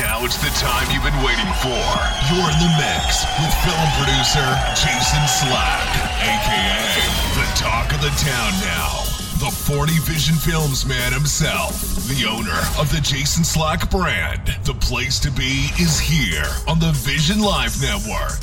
Now 0.00 0.24
it's 0.24 0.38
the 0.38 0.48
time 0.56 0.88
you've 0.94 1.04
been 1.04 1.22
waiting 1.22 1.52
for. 1.60 1.84
You're 2.32 2.48
in 2.48 2.56
the 2.56 2.72
mix 2.80 3.20
with 3.36 3.52
film 3.60 3.88
producer 4.00 4.48
Jason 4.72 5.20
Slack, 5.28 5.88
aka 6.24 7.20
the 7.36 7.44
talk 7.54 7.92
of 7.92 8.00
the 8.00 8.08
town 8.16 8.52
now. 8.64 9.04
The 9.44 9.50
40 9.52 9.92
Vision 10.10 10.36
Films 10.36 10.86
man 10.86 11.12
himself, 11.12 11.82
the 12.08 12.26
owner 12.26 12.60
of 12.80 12.90
the 12.90 13.00
Jason 13.02 13.44
Slack 13.44 13.90
brand. 13.90 14.56
The 14.64 14.72
place 14.72 15.20
to 15.20 15.30
be 15.30 15.68
is 15.78 16.00
here 16.00 16.48
on 16.66 16.78
the 16.78 16.92
Vision 16.92 17.40
Live 17.40 17.76
Network. 17.82 18.40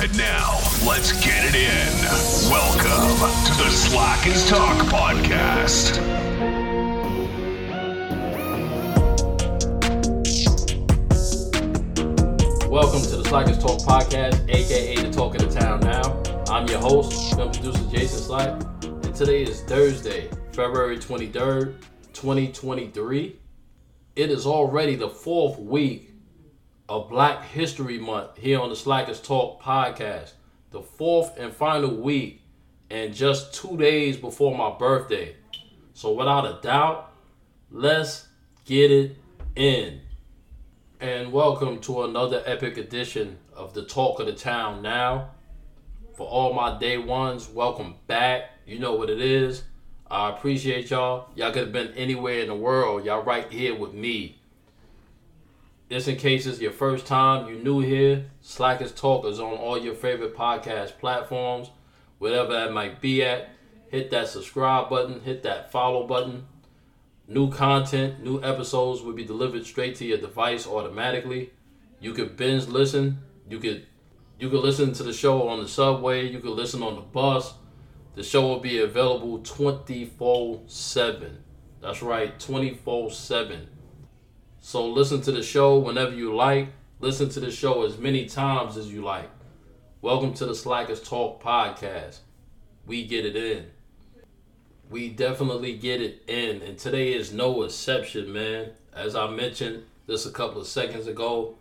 And 0.00 0.10
now, 0.18 0.58
let's 0.84 1.12
get 1.24 1.44
it 1.46 1.54
in. 1.54 2.50
Welcome 2.50 3.18
to 3.46 3.62
the 3.62 3.70
Slackers 3.70 4.48
Talk 4.48 4.78
podcast. 4.86 6.27
Welcome 12.80 13.02
to 13.02 13.16
the 13.16 13.24
Slackers 13.24 13.58
Talk 13.58 13.80
podcast, 13.80 14.48
aka 14.48 14.94
the 14.94 15.10
Talk 15.10 15.34
of 15.34 15.52
the 15.52 15.60
Town 15.60 15.80
Now. 15.80 16.22
I'm 16.48 16.64
your 16.68 16.78
host, 16.78 17.34
film 17.34 17.50
producer 17.50 17.84
Jason 17.90 18.20
Slack, 18.20 18.62
and 18.84 19.12
today 19.16 19.42
is 19.42 19.62
Thursday, 19.62 20.30
February 20.52 20.96
23rd, 20.96 21.74
2023. 22.12 23.36
It 24.14 24.30
is 24.30 24.46
already 24.46 24.94
the 24.94 25.08
fourth 25.08 25.58
week 25.58 26.12
of 26.88 27.10
Black 27.10 27.42
History 27.46 27.98
Month 27.98 28.36
here 28.36 28.60
on 28.60 28.68
the 28.68 28.76
Slackers 28.76 29.20
Talk 29.20 29.60
podcast. 29.60 30.34
The 30.70 30.80
fourth 30.80 31.36
and 31.36 31.52
final 31.52 31.92
week, 31.96 32.42
and 32.90 33.12
just 33.12 33.52
two 33.52 33.76
days 33.76 34.16
before 34.16 34.56
my 34.56 34.78
birthday. 34.78 35.34
So, 35.94 36.12
without 36.12 36.46
a 36.46 36.60
doubt, 36.62 37.10
let's 37.72 38.28
get 38.66 38.92
it 38.92 39.16
in 39.56 40.00
and 41.00 41.32
welcome 41.32 41.78
to 41.78 42.02
another 42.02 42.42
epic 42.44 42.76
edition 42.76 43.38
of 43.54 43.72
the 43.72 43.84
Talk 43.84 44.18
of 44.18 44.26
the 44.26 44.32
Town 44.32 44.82
Now. 44.82 45.30
For 46.14 46.26
all 46.26 46.52
my 46.52 46.76
day 46.76 46.98
ones, 46.98 47.48
welcome 47.48 47.94
back. 48.08 48.50
You 48.66 48.80
know 48.80 48.94
what 48.94 49.08
it 49.08 49.20
is. 49.20 49.62
I 50.10 50.30
appreciate 50.30 50.90
y'all. 50.90 51.28
Y'all 51.36 51.52
could 51.52 51.62
have 51.62 51.72
been 51.72 51.94
anywhere 51.94 52.40
in 52.40 52.48
the 52.48 52.54
world. 52.56 53.04
Y'all 53.04 53.22
right 53.22 53.50
here 53.52 53.76
with 53.76 53.94
me. 53.94 54.40
Just 55.88 56.08
in 56.08 56.16
case 56.16 56.46
it's 56.46 56.60
your 56.60 56.72
first 56.72 57.06
time, 57.06 57.46
you're 57.46 57.62
new 57.62 57.78
here, 57.78 58.26
Slackers 58.40 58.92
Talk 58.92 59.24
is 59.24 59.38
on 59.38 59.52
all 59.52 59.78
your 59.78 59.94
favorite 59.94 60.36
podcast 60.36 60.98
platforms, 60.98 61.70
whatever 62.18 62.52
that 62.54 62.72
might 62.72 63.00
be 63.00 63.22
at. 63.22 63.50
Hit 63.88 64.10
that 64.10 64.26
subscribe 64.28 64.90
button, 64.90 65.20
hit 65.20 65.44
that 65.44 65.70
follow 65.70 66.08
button, 66.08 66.46
New 67.30 67.50
content, 67.50 68.24
new 68.24 68.42
episodes 68.42 69.02
will 69.02 69.12
be 69.12 69.22
delivered 69.22 69.66
straight 69.66 69.94
to 69.96 70.06
your 70.06 70.16
device 70.16 70.66
automatically. 70.66 71.50
You 72.00 72.14
could 72.14 72.38
binge 72.38 72.68
listen. 72.68 73.18
You 73.46 73.58
could 73.58 73.86
you 74.40 74.48
could 74.48 74.60
listen 74.60 74.94
to 74.94 75.02
the 75.02 75.12
show 75.12 75.46
on 75.46 75.62
the 75.62 75.68
subway. 75.68 76.26
You 76.26 76.38
could 76.38 76.52
listen 76.52 76.82
on 76.82 76.94
the 76.94 77.02
bus. 77.02 77.52
The 78.14 78.22
show 78.22 78.48
will 78.48 78.60
be 78.60 78.80
available 78.80 79.40
24 79.40 80.62
7. 80.68 81.44
That's 81.82 82.00
right, 82.00 82.40
24 82.40 83.10
7. 83.10 83.68
So 84.60 84.86
listen 84.86 85.20
to 85.20 85.32
the 85.32 85.42
show 85.42 85.78
whenever 85.78 86.14
you 86.14 86.34
like. 86.34 86.68
Listen 86.98 87.28
to 87.28 87.40
the 87.40 87.50
show 87.50 87.84
as 87.84 87.98
many 87.98 88.24
times 88.24 88.78
as 88.78 88.90
you 88.90 89.04
like. 89.04 89.30
Welcome 90.00 90.32
to 90.32 90.46
the 90.46 90.54
Slackers 90.54 91.02
Talk 91.02 91.42
podcast. 91.42 92.20
We 92.86 93.06
get 93.06 93.26
it 93.26 93.36
in 93.36 93.66
we 94.90 95.08
definitely 95.08 95.76
get 95.76 96.00
it 96.00 96.22
in, 96.26 96.62
and 96.62 96.78
today 96.78 97.12
is 97.12 97.32
no 97.32 97.62
exception, 97.62 98.32
man. 98.32 98.70
As 98.94 99.14
I 99.14 99.28
mentioned 99.28 99.84
just 100.06 100.26
a 100.26 100.30
couple 100.30 100.60
of 100.60 100.66
seconds 100.66 101.06
ago, 101.06 101.56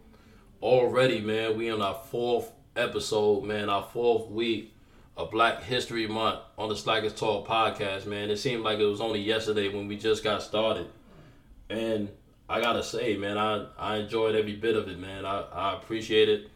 already, 0.61 1.19
man, 1.19 1.57
we 1.57 1.69
on 1.69 1.81
our 1.81 1.95
fourth 2.09 2.51
episode, 2.75 3.43
man, 3.43 3.69
our 3.69 3.83
fourth 3.83 4.29
week 4.29 4.73
of 5.17 5.31
Black 5.31 5.63
History 5.63 6.07
Month 6.07 6.39
on 6.57 6.69
the 6.69 6.75
is 6.75 7.13
Talk 7.13 7.47
podcast, 7.47 8.05
man. 8.05 8.29
It 8.29 8.37
seemed 8.37 8.63
like 8.63 8.79
it 8.79 8.85
was 8.85 9.01
only 9.01 9.19
yesterday 9.19 9.67
when 9.67 9.87
we 9.87 9.97
just 9.97 10.23
got 10.23 10.41
started, 10.41 10.87
and 11.69 12.09
I 12.47 12.61
gotta 12.61 12.83
say, 12.83 13.17
man, 13.17 13.37
I 13.37 13.65
I 13.77 13.97
enjoyed 13.97 14.35
every 14.35 14.55
bit 14.55 14.77
of 14.77 14.87
it, 14.87 14.99
man. 14.99 15.25
I 15.25 15.41
I 15.41 15.73
appreciate 15.73 16.29
it. 16.29 16.49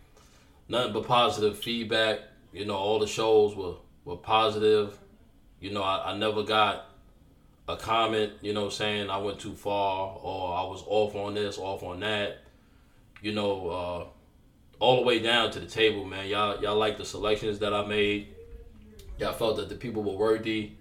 Nothing 0.70 0.94
but 0.94 1.06
positive 1.06 1.58
feedback. 1.58 2.20
You 2.53 2.66
know, 2.66 2.76
all 2.76 3.00
the 3.00 3.08
shows 3.08 3.56
were 3.58 3.76
were 4.06 4.18
positive 4.18 4.98
you 5.62 5.72
know, 5.72 5.84
I, 5.84 6.12
I 6.12 6.18
never 6.18 6.44
got 6.44 6.88
a 7.70 7.78
comment, 7.78 8.34
you 8.42 8.54
know, 8.54 8.70
saying 8.70 9.10
I 9.10 9.18
went 9.18 9.40
too 9.40 9.54
far 9.54 10.20
or 10.22 10.58
I 10.58 10.64
was 10.64 10.84
off 10.86 11.16
on 11.16 11.36
this, 11.36 11.58
off 11.58 11.84
on 11.84 12.02
that. 12.02 12.40
You 13.22 13.34
know, 13.34 13.70
uh, 13.70 14.06
all 14.80 14.96
the 14.98 15.04
way 15.04 15.20
down 15.20 15.52
to 15.52 15.60
the 15.60 15.68
table, 15.68 16.04
man. 16.04 16.28
Y'all, 16.28 16.62
y'all 16.62 16.76
like 16.76 16.98
the 16.98 17.06
selections 17.06 17.60
that 17.60 17.74
I 17.74 17.86
made. 17.86 18.30
Y'all 19.20 19.34
felt 19.34 19.58
that 19.58 19.70
the 19.70 19.76
people 19.76 20.02
were 20.02 20.18
worthy, 20.18 20.72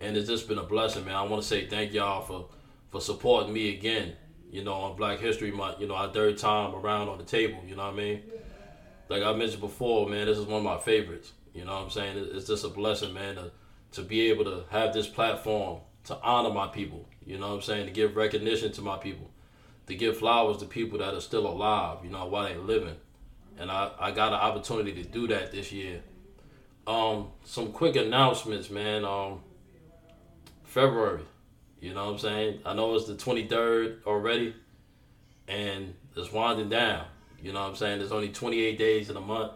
and 0.00 0.16
it's 0.16 0.28
just 0.28 0.48
been 0.48 0.58
a 0.58 0.64
blessing, 0.64 1.04
man. 1.04 1.14
I 1.14 1.22
want 1.22 1.42
to 1.42 1.48
say 1.48 1.66
thank 1.66 1.92
y'all 1.92 2.22
for 2.22 2.48
for 2.90 3.00
supporting 3.00 3.52
me 3.52 3.74
again. 3.76 4.14
You 4.50 4.64
know, 4.64 4.72
on 4.72 4.96
Black 4.96 5.20
History 5.20 5.52
Month. 5.52 5.80
You 5.80 5.86
know, 5.86 5.94
our 5.94 6.12
third 6.12 6.38
time 6.38 6.74
around 6.74 7.08
on 7.08 7.18
the 7.18 7.24
table. 7.24 7.62
You 7.64 7.76
know 7.76 7.84
what 7.84 7.94
I 7.94 7.96
mean? 7.96 8.22
Like 9.08 9.22
I 9.22 9.32
mentioned 9.34 9.60
before, 9.60 10.08
man, 10.08 10.26
this 10.26 10.38
is 10.38 10.46
one 10.46 10.58
of 10.58 10.64
my 10.64 10.78
favorites. 10.78 11.32
You 11.54 11.64
know 11.64 11.74
what 11.74 11.84
I'm 11.84 11.90
saying? 11.90 12.28
It's 12.32 12.46
just 12.46 12.64
a 12.64 12.68
blessing, 12.68 13.14
man. 13.14 13.36
To, 13.36 13.52
to 13.92 14.02
be 14.02 14.30
able 14.30 14.44
to 14.44 14.64
have 14.70 14.92
this 14.92 15.06
platform 15.06 15.80
to 16.04 16.16
honor 16.22 16.50
my 16.50 16.68
people. 16.68 17.08
You 17.24 17.38
know 17.38 17.48
what 17.48 17.54
I'm 17.54 17.62
saying? 17.62 17.86
To 17.86 17.92
give 17.92 18.16
recognition 18.16 18.72
to 18.72 18.82
my 18.82 18.96
people, 18.96 19.30
to 19.86 19.94
give 19.94 20.18
flowers 20.18 20.58
to 20.58 20.66
people 20.66 20.98
that 20.98 21.14
are 21.14 21.20
still 21.20 21.46
alive. 21.46 21.98
You 22.04 22.10
know 22.10 22.26
while 22.26 22.44
they're 22.44 22.58
living, 22.58 22.96
and 23.58 23.70
I 23.70 23.90
I 23.98 24.10
got 24.10 24.32
an 24.32 24.40
opportunity 24.40 24.92
to 25.02 25.08
do 25.08 25.28
that 25.28 25.52
this 25.52 25.72
year. 25.72 26.02
Um, 26.86 27.28
some 27.44 27.72
quick 27.72 27.96
announcements, 27.96 28.70
man. 28.70 29.04
Um, 29.04 29.40
February. 30.64 31.22
You 31.80 31.94
know 31.94 32.06
what 32.06 32.12
I'm 32.12 32.18
saying? 32.18 32.60
I 32.64 32.74
know 32.74 32.94
it's 32.94 33.06
the 33.06 33.14
23rd 33.14 34.04
already, 34.04 34.54
and 35.46 35.94
it's 36.16 36.32
winding 36.32 36.68
down. 36.68 37.04
You 37.42 37.52
know 37.52 37.60
what 37.60 37.70
I'm 37.70 37.76
saying? 37.76 37.98
There's 37.98 38.12
only 38.12 38.30
28 38.30 38.78
days 38.78 39.10
in 39.10 39.16
a 39.16 39.20
month. 39.20 39.52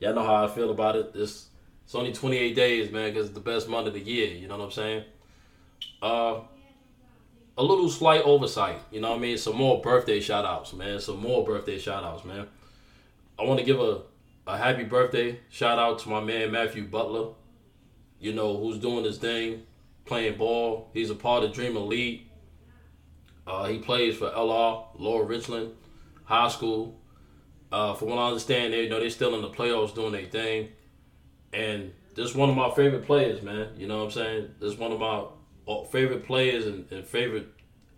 Y'all 0.00 0.14
know 0.14 0.24
how 0.24 0.44
I 0.44 0.48
feel 0.48 0.70
about 0.70 0.96
it. 0.96 1.14
This 1.14 1.46
it's 1.92 1.98
only 1.98 2.14
28 2.14 2.56
days, 2.56 2.90
man, 2.90 3.10
because 3.10 3.26
it's 3.26 3.34
the 3.34 3.40
best 3.40 3.68
month 3.68 3.86
of 3.86 3.92
the 3.92 4.00
year. 4.00 4.28
You 4.28 4.48
know 4.48 4.56
what 4.56 4.64
I'm 4.64 4.70
saying? 4.70 5.04
Uh, 6.00 6.40
a 7.58 7.62
little 7.62 7.90
slight 7.90 8.22
oversight. 8.22 8.78
You 8.90 9.02
know 9.02 9.10
what 9.10 9.18
I 9.18 9.20
mean? 9.20 9.36
Some 9.36 9.56
more 9.56 9.78
birthday 9.82 10.18
shout 10.18 10.46
outs, 10.46 10.72
man. 10.72 11.00
Some 11.00 11.20
more 11.20 11.44
birthday 11.44 11.78
shout 11.78 12.02
outs, 12.02 12.24
man. 12.24 12.46
I 13.38 13.44
want 13.44 13.60
to 13.60 13.66
give 13.66 13.78
a, 13.78 14.00
a 14.46 14.56
happy 14.56 14.84
birthday 14.84 15.38
shout 15.50 15.78
out 15.78 15.98
to 15.98 16.08
my 16.08 16.20
man 16.20 16.50
Matthew 16.50 16.86
Butler, 16.86 17.34
you 18.18 18.32
know, 18.32 18.56
who's 18.56 18.78
doing 18.78 19.04
his 19.04 19.18
thing, 19.18 19.66
playing 20.06 20.38
ball. 20.38 20.88
He's 20.94 21.10
a 21.10 21.14
part 21.14 21.44
of 21.44 21.52
Dream 21.52 21.76
Elite. 21.76 22.26
Uh, 23.46 23.66
he 23.66 23.80
plays 23.80 24.16
for 24.16 24.30
LR, 24.30 24.86
Lower 24.94 25.24
Richland 25.24 25.72
High 26.24 26.48
School. 26.48 26.98
Uh, 27.70 27.92
from 27.92 28.08
what 28.08 28.18
I 28.18 28.28
understand, 28.28 28.72
they 28.72 28.84
you 28.84 28.88
know 28.88 28.98
they're 28.98 29.10
still 29.10 29.34
in 29.34 29.42
the 29.42 29.50
playoffs 29.50 29.94
doing 29.94 30.12
their 30.12 30.24
thing 30.24 30.70
and 31.52 31.92
just 32.14 32.34
one 32.34 32.50
of 32.50 32.56
my 32.56 32.70
favorite 32.70 33.04
players, 33.04 33.42
man. 33.42 33.68
You 33.76 33.86
know 33.86 33.98
what 33.98 34.04
I'm 34.04 34.10
saying? 34.10 34.50
This 34.60 34.76
one 34.76 34.92
of 34.92 35.00
my 35.00 35.24
uh, 35.68 35.84
favorite 35.84 36.26
players 36.26 36.66
and, 36.66 36.90
and 36.90 37.06
favorite 37.06 37.48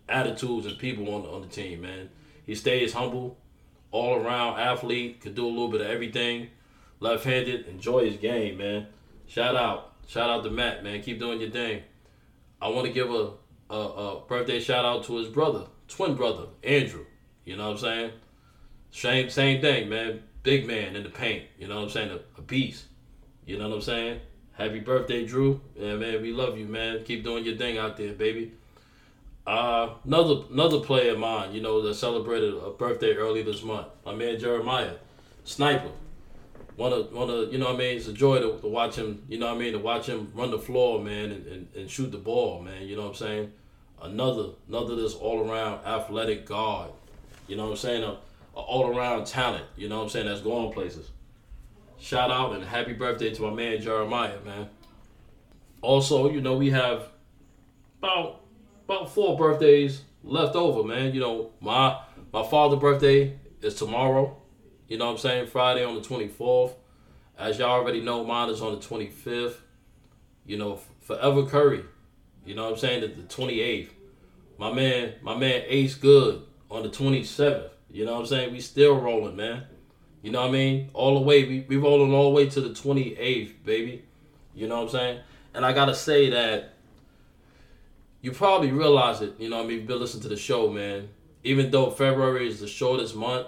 attitudes 0.07 0.65
and 0.65 0.77
people 0.77 1.13
on 1.13 1.23
the, 1.23 1.29
on 1.29 1.41
the 1.41 1.47
team, 1.47 1.81
man. 1.81 2.09
He 2.45 2.55
stays 2.55 2.93
humble, 2.93 3.37
all 3.91 4.15
around 4.15 4.59
athlete, 4.59 5.21
could 5.21 5.35
do 5.35 5.45
a 5.45 5.49
little 5.49 5.69
bit 5.69 5.81
of 5.81 5.87
everything. 5.87 6.49
Left-handed, 6.99 7.67
enjoy 7.67 8.09
his 8.09 8.17
game, 8.17 8.57
man. 8.57 8.87
Shout 9.27 9.55
out, 9.55 9.93
shout 10.07 10.29
out 10.29 10.43
to 10.43 10.49
Matt, 10.49 10.83
man. 10.83 11.01
Keep 11.01 11.19
doing 11.19 11.41
your 11.41 11.49
thing. 11.49 11.81
I 12.61 12.69
want 12.69 12.87
to 12.87 12.93
give 12.93 13.11
a, 13.11 13.31
a, 13.69 13.75
a 13.75 14.21
birthday 14.21 14.59
shout 14.59 14.85
out 14.85 15.03
to 15.05 15.17
his 15.17 15.27
brother, 15.27 15.65
twin 15.87 16.15
brother, 16.15 16.47
Andrew. 16.63 17.05
You 17.43 17.57
know 17.57 17.65
what 17.65 17.73
I'm 17.73 17.77
saying? 17.77 18.11
Same 18.91 19.29
same 19.29 19.61
thing, 19.61 19.89
man. 19.89 20.23
Big 20.43 20.65
man 20.65 20.95
in 20.95 21.03
the 21.03 21.09
paint. 21.09 21.43
You 21.59 21.67
know 21.67 21.75
what 21.75 21.83
I'm 21.83 21.89
saying? 21.89 22.11
A, 22.11 22.39
a 22.39 22.41
beast. 22.41 22.85
You 23.45 23.57
know 23.57 23.69
what 23.69 23.75
I'm 23.75 23.81
saying? 23.81 24.21
Happy 24.53 24.79
birthday, 24.79 25.25
Drew. 25.25 25.61
Yeah, 25.75 25.95
man, 25.95 26.21
we 26.21 26.31
love 26.31 26.57
you, 26.57 26.65
man. 26.65 27.03
Keep 27.03 27.23
doing 27.23 27.43
your 27.43 27.57
thing 27.57 27.77
out 27.77 27.97
there, 27.97 28.13
baby. 28.13 28.53
Uh, 29.45 29.93
another 30.05 30.41
another 30.51 30.79
player 30.79 31.11
of 31.11 31.19
mine, 31.19 31.53
you 31.53 31.61
know, 31.61 31.81
that 31.81 31.93
celebrated 31.93 32.55
a 32.55 32.71
birthday 32.71 33.13
early 33.13 33.43
this 33.43 33.61
month. 33.61 33.87
My 34.05 34.15
man 34.15 34.39
Jeremiah, 34.39 34.95
sniper. 35.43 35.91
One 36.77 36.91
of 36.91 37.13
one 37.13 37.29
of 37.29 37.53
you 37.53 37.59
know 37.59 37.65
what 37.65 37.75
I 37.75 37.79
mean. 37.79 37.97
It's 37.97 38.07
a 38.07 38.13
joy 38.13 38.39
to, 38.39 38.59
to 38.59 38.67
watch 38.67 38.95
him. 38.95 39.23
You 39.29 39.37
know 39.37 39.47
what 39.47 39.55
I 39.55 39.59
mean 39.59 39.73
to 39.73 39.79
watch 39.79 40.07
him 40.07 40.31
run 40.33 40.49
the 40.49 40.57
floor, 40.57 40.99
man, 40.99 41.31
and, 41.31 41.47
and, 41.47 41.67
and 41.75 41.89
shoot 41.89 42.11
the 42.11 42.17
ball, 42.17 42.61
man. 42.61 42.87
You 42.87 42.95
know 42.95 43.03
what 43.03 43.09
I'm 43.09 43.15
saying. 43.15 43.51
Another 44.01 44.49
another 44.67 44.95
this 44.95 45.13
all 45.13 45.47
around 45.47 45.85
athletic 45.85 46.45
guard. 46.47 46.89
You 47.47 47.55
know 47.55 47.65
what 47.65 47.71
I'm 47.71 47.77
saying. 47.77 48.03
A, 48.03 48.17
a 48.55 48.59
all 48.59 48.97
around 48.97 49.27
talent. 49.27 49.65
You 49.77 49.89
know 49.89 49.97
what 49.97 50.03
I'm 50.05 50.09
saying. 50.09 50.25
That's 50.25 50.41
going 50.41 50.73
places. 50.73 51.11
Shout 51.99 52.31
out 52.31 52.53
and 52.53 52.63
happy 52.63 52.93
birthday 52.93 53.33
to 53.33 53.41
my 53.43 53.51
man 53.51 53.81
Jeremiah, 53.81 54.39
man. 54.45 54.69
Also, 55.81 56.29
you 56.29 56.41
know, 56.41 56.57
we 56.57 56.71
have 56.71 57.09
about 57.99 58.41
about 58.85 59.13
four 59.13 59.37
birthdays 59.37 60.01
left 60.23 60.55
over, 60.55 60.87
man. 60.87 61.13
You 61.13 61.21
know, 61.21 61.51
my 61.61 61.99
my 62.31 62.45
father's 62.45 62.79
birthday 62.79 63.37
is 63.61 63.75
tomorrow. 63.75 64.37
You 64.87 64.97
know 64.97 65.05
what 65.05 65.13
I'm 65.13 65.17
saying? 65.17 65.47
Friday 65.47 65.83
on 65.83 65.95
the 65.95 66.01
24th. 66.01 66.73
As 67.37 67.57
y'all 67.57 67.71
already 67.71 68.01
know, 68.01 68.23
mine 68.23 68.49
is 68.49 68.61
on 68.61 68.73
the 68.73 68.85
25th. 68.85 69.55
You 70.45 70.57
know, 70.57 70.79
Forever 71.01 71.45
Curry. 71.45 71.83
You 72.45 72.55
know 72.55 72.65
what 72.65 72.73
I'm 72.73 72.77
saying? 72.77 73.01
The, 73.01 73.07
the 73.07 73.23
28th. 73.23 73.89
My 74.57 74.71
man, 74.71 75.15
my 75.21 75.35
man 75.35 75.63
Ace 75.67 75.95
Good 75.95 76.43
on 76.69 76.83
the 76.83 76.89
27th. 76.89 77.69
You 77.91 78.05
know 78.05 78.13
what 78.13 78.19
I'm 78.21 78.25
saying? 78.27 78.53
We 78.53 78.61
still 78.61 78.99
rolling, 78.99 79.35
man. 79.35 79.63
You 80.25 80.31
know 80.31 80.41
what 80.41 80.49
I 80.49 80.53
mean? 80.53 80.89
All 80.95 81.13
the 81.13 81.19
way. 81.19 81.43
We, 81.43 81.65
we 81.67 81.77
rolling 81.77 82.11
all 82.11 82.31
the 82.31 82.35
way 82.35 82.49
to 82.49 82.59
the 82.59 82.69
28th, 82.69 83.63
baby. 83.63 84.03
You 84.55 84.67
know 84.67 84.77
what 84.77 84.85
I'm 84.85 84.89
saying? 84.89 85.19
And 85.53 85.63
I 85.63 85.71
gotta 85.71 85.93
say 85.93 86.31
that 86.31 86.73
you 88.21 88.31
probably 88.31 88.71
realize 88.71 89.21
it, 89.21 89.39
you 89.39 89.49
know 89.49 89.57
what 89.57 89.65
I 89.65 89.67
mean, 89.67 89.77
you've 89.77 89.87
been 89.87 89.99
listening 89.99 90.23
to 90.23 90.29
the 90.29 90.35
show, 90.35 90.67
man. 90.67 91.09
Even 91.43 91.69
though 91.69 91.91
February 91.91 92.47
is 92.47 92.59
the 92.59 92.65
shortest 92.67 93.15
month, 93.15 93.45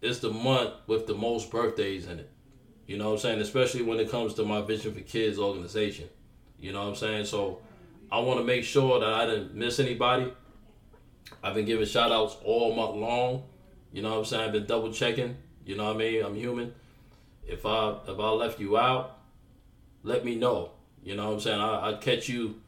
it's 0.00 0.20
the 0.20 0.30
month 0.30 0.70
with 0.86 1.06
the 1.06 1.14
most 1.14 1.50
birthdays 1.50 2.06
in 2.06 2.20
it. 2.20 2.30
You 2.86 2.96
know 2.96 3.08
what 3.08 3.16
I'm 3.16 3.18
saying? 3.18 3.40
Especially 3.42 3.82
when 3.82 4.00
it 4.00 4.10
comes 4.10 4.32
to 4.34 4.46
my 4.46 4.62
Vision 4.62 4.94
for 4.94 5.00
Kids 5.00 5.38
organization. 5.38 6.08
You 6.58 6.72
know 6.72 6.84
what 6.84 6.88
I'm 6.88 6.96
saying? 6.96 7.26
So 7.26 7.60
I 8.10 8.18
want 8.20 8.40
to 8.40 8.44
make 8.46 8.64
sure 8.64 8.98
that 8.98 9.12
I 9.12 9.26
didn't 9.26 9.54
miss 9.54 9.78
anybody. 9.78 10.32
I've 11.44 11.52
been 11.52 11.66
giving 11.66 11.84
shout 11.84 12.12
outs 12.12 12.38
all 12.46 12.74
month 12.74 12.96
long. 12.96 13.42
You 13.92 14.00
know 14.00 14.12
what 14.12 14.18
I'm 14.20 14.24
saying? 14.24 14.44
I've 14.46 14.52
been 14.52 14.64
double 14.64 14.90
checking. 14.90 15.36
You 15.68 15.76
know 15.76 15.84
what 15.84 15.96
I 15.96 15.98
mean? 15.98 16.24
I'm 16.24 16.34
human. 16.34 16.72
If 17.46 17.66
I 17.66 17.94
if 18.08 18.18
I 18.18 18.30
left 18.30 18.58
you 18.58 18.78
out, 18.78 19.18
let 20.02 20.24
me 20.24 20.34
know. 20.34 20.70
You 21.04 21.14
know 21.14 21.26
what 21.26 21.34
I'm 21.34 21.40
saying? 21.40 21.60
I, 21.60 21.90
I'd 21.90 22.00
catch 22.00 22.26
you 22.26 22.62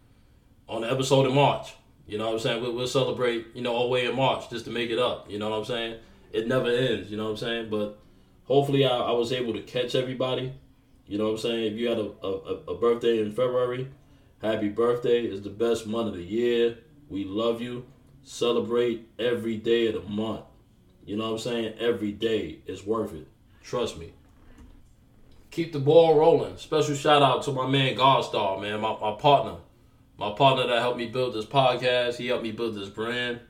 on 0.68 0.82
the 0.82 0.92
episode 0.92 1.24
in 1.24 1.34
March. 1.34 1.72
You 2.06 2.18
know 2.18 2.26
what 2.26 2.34
I'm 2.34 2.40
saying? 2.40 2.62
We'll, 2.62 2.74
we'll 2.74 2.86
celebrate, 2.86 3.46
you 3.54 3.62
know, 3.62 3.72
all 3.72 3.84
the 3.84 3.88
way 3.88 4.04
in 4.04 4.14
March 4.14 4.50
just 4.50 4.66
to 4.66 4.70
make 4.70 4.90
it 4.90 4.98
up. 4.98 5.30
You 5.30 5.38
know 5.38 5.48
what 5.48 5.60
I'm 5.60 5.64
saying? 5.64 5.98
It 6.30 6.46
never 6.46 6.68
ends. 6.68 7.10
You 7.10 7.16
know 7.16 7.24
what 7.24 7.30
I'm 7.30 7.36
saying? 7.38 7.70
But 7.70 7.98
hopefully 8.44 8.84
I, 8.84 8.90
I 8.94 9.12
was 9.12 9.32
able 9.32 9.54
to 9.54 9.62
catch 9.62 9.94
everybody. 9.94 10.52
You 11.06 11.16
know 11.16 11.24
what 11.24 11.30
I'm 11.30 11.38
saying? 11.38 11.72
If 11.72 11.78
you 11.78 11.88
had 11.88 11.98
a, 11.98 12.12
a, 12.22 12.72
a 12.72 12.74
birthday 12.78 13.20
in 13.22 13.30
February, 13.30 13.88
happy 14.42 14.68
birthday. 14.68 15.22
It's 15.22 15.40
the 15.40 15.48
best 15.48 15.86
month 15.86 16.08
of 16.08 16.16
the 16.16 16.22
year. 16.22 16.76
We 17.08 17.24
love 17.24 17.62
you. 17.62 17.86
Celebrate 18.24 19.08
every 19.18 19.56
day 19.56 19.86
of 19.86 19.94
the 19.94 20.06
month. 20.06 20.44
You 21.04 21.16
know 21.16 21.24
what 21.24 21.32
I'm 21.32 21.38
saying? 21.38 21.74
Every 21.78 22.12
day 22.12 22.58
is 22.66 22.84
worth 22.84 23.14
it. 23.14 23.26
Trust 23.62 23.98
me. 23.98 24.12
Keep 25.50 25.72
the 25.72 25.80
ball 25.80 26.16
rolling. 26.16 26.56
Special 26.56 26.94
shout 26.94 27.22
out 27.22 27.42
to 27.44 27.52
my 27.52 27.66
man 27.66 27.96
Godstar, 27.96 28.60
man, 28.60 28.80
my, 28.80 28.96
my 29.00 29.16
partner. 29.16 29.56
My 30.16 30.32
partner 30.32 30.66
that 30.66 30.80
helped 30.80 30.98
me 30.98 31.06
build 31.06 31.34
this 31.34 31.46
podcast. 31.46 32.16
He 32.16 32.26
helped 32.28 32.44
me 32.44 32.52
build 32.52 32.74
this 32.74 32.88
brand. 32.88 33.40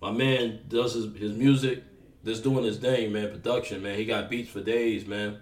My 0.00 0.12
man 0.12 0.60
does 0.68 0.94
his, 0.94 1.06
his 1.16 1.32
music 1.32 1.82
just 2.24 2.42
doing 2.42 2.64
his 2.64 2.78
thing, 2.78 3.12
man. 3.12 3.30
Production, 3.30 3.82
man. 3.82 3.96
He 3.96 4.04
got 4.04 4.30
beats 4.30 4.50
for 4.50 4.60
days, 4.60 5.06
man. 5.06 5.38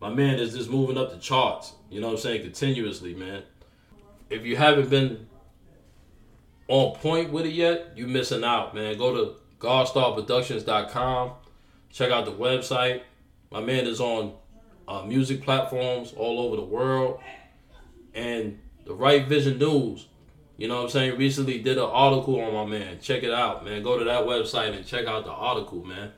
My 0.00 0.10
man 0.10 0.40
is 0.40 0.54
just 0.54 0.68
moving 0.68 0.98
up 0.98 1.12
the 1.12 1.18
charts. 1.18 1.74
You 1.88 2.00
know 2.00 2.08
what 2.08 2.14
I'm 2.14 2.20
saying? 2.20 2.42
Continuously, 2.42 3.14
man. 3.14 3.44
If 4.28 4.44
you 4.44 4.56
haven't 4.56 4.90
been 4.90 5.28
on 6.68 6.96
point 6.96 7.32
with 7.32 7.46
it 7.46 7.52
yet, 7.52 7.92
you 7.96 8.06
missing 8.08 8.42
out, 8.42 8.74
man. 8.74 8.98
Go 8.98 9.14
to 9.14 9.34
GodstarProductions.com. 9.62 11.30
Check 11.90 12.10
out 12.10 12.24
the 12.24 12.32
website. 12.32 13.02
My 13.52 13.60
man 13.60 13.86
is 13.86 14.00
on 14.00 14.32
uh, 14.88 15.02
music 15.02 15.42
platforms 15.42 16.12
all 16.16 16.40
over 16.40 16.56
the 16.56 16.64
world. 16.64 17.20
And 18.12 18.58
the 18.84 18.92
Right 18.92 19.26
Vision 19.26 19.58
News, 19.58 20.08
you 20.56 20.66
know 20.66 20.78
what 20.78 20.84
I'm 20.84 20.90
saying, 20.90 21.16
recently 21.16 21.60
did 21.60 21.78
an 21.78 21.84
article 21.84 22.40
on 22.40 22.52
my 22.52 22.64
man. 22.64 22.98
Check 23.00 23.22
it 23.22 23.32
out, 23.32 23.64
man. 23.64 23.84
Go 23.84 23.98
to 23.98 24.04
that 24.04 24.24
website 24.24 24.76
and 24.76 24.84
check 24.84 25.06
out 25.06 25.24
the 25.24 25.30
article, 25.30 25.84
man. 25.84 26.10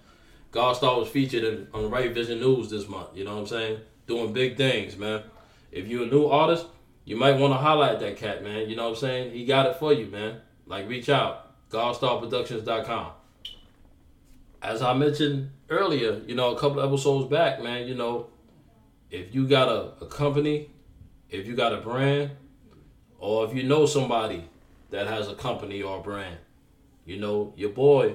Godstar 0.50 0.98
was 0.98 1.08
featured 1.08 1.44
in, 1.44 1.68
on 1.74 1.82
the 1.82 1.88
Right 1.88 2.14
Vision 2.14 2.40
News 2.40 2.70
this 2.70 2.88
month, 2.88 3.08
you 3.14 3.24
know 3.24 3.34
what 3.34 3.40
I'm 3.40 3.46
saying? 3.46 3.78
Doing 4.06 4.32
big 4.32 4.56
things, 4.56 4.96
man. 4.96 5.22
If 5.70 5.86
you're 5.86 6.04
a 6.04 6.06
new 6.06 6.26
artist, 6.26 6.66
you 7.04 7.16
might 7.16 7.36
want 7.38 7.52
to 7.52 7.58
highlight 7.58 8.00
that 8.00 8.16
cat, 8.16 8.42
man. 8.42 8.70
You 8.70 8.76
know 8.76 8.84
what 8.84 8.90
I'm 8.90 9.00
saying? 9.00 9.32
He 9.32 9.44
got 9.44 9.66
it 9.66 9.76
for 9.76 9.92
you, 9.92 10.06
man. 10.06 10.40
Like, 10.66 10.88
reach 10.88 11.10
out. 11.10 11.70
GodstarProductions.com. 11.70 13.10
As 14.64 14.80
I 14.80 14.94
mentioned 14.94 15.50
earlier, 15.68 16.22
you 16.26 16.34
know, 16.34 16.56
a 16.56 16.58
couple 16.58 16.80
episodes 16.80 17.30
back, 17.30 17.62
man, 17.62 17.86
you 17.86 17.94
know, 17.94 18.28
if 19.10 19.34
you 19.34 19.46
got 19.46 19.68
a, 19.68 19.92
a 20.02 20.06
company, 20.06 20.70
if 21.28 21.46
you 21.46 21.54
got 21.54 21.74
a 21.74 21.76
brand, 21.76 22.30
or 23.18 23.44
if 23.44 23.54
you 23.54 23.62
know 23.62 23.84
somebody 23.84 24.48
that 24.90 25.06
has 25.06 25.28
a 25.28 25.34
company 25.34 25.82
or 25.82 25.98
a 25.98 26.02
brand, 26.02 26.38
you 27.04 27.18
know, 27.20 27.52
your 27.56 27.70
boy, 27.70 28.14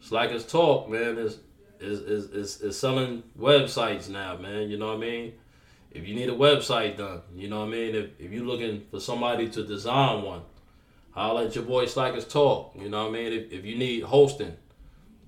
Slackers 0.00 0.44
Talk, 0.44 0.90
man, 0.90 1.16
is 1.16 1.38
is, 1.80 2.00
is 2.00 2.30
is 2.32 2.60
is 2.60 2.78
selling 2.78 3.22
websites 3.38 4.10
now, 4.10 4.36
man. 4.36 4.68
You 4.68 4.76
know 4.76 4.88
what 4.88 4.96
I 4.96 5.00
mean? 5.00 5.32
If 5.90 6.06
you 6.06 6.14
need 6.14 6.28
a 6.28 6.36
website 6.36 6.98
done, 6.98 7.22
you 7.34 7.48
know 7.48 7.60
what 7.60 7.68
I 7.68 7.70
mean? 7.70 7.94
If 7.94 8.10
if 8.18 8.30
you're 8.30 8.44
looking 8.44 8.84
for 8.90 9.00
somebody 9.00 9.48
to 9.48 9.64
design 9.64 10.22
one, 10.22 10.42
holla 11.12 11.46
at 11.46 11.54
your 11.54 11.64
boy 11.64 11.86
Slackers 11.86 12.26
Talk. 12.26 12.74
You 12.78 12.90
know 12.90 13.04
what 13.04 13.10
I 13.10 13.12
mean? 13.12 13.32
If 13.32 13.52
if 13.52 13.64
you 13.64 13.78
need 13.78 14.02
hosting, 14.02 14.54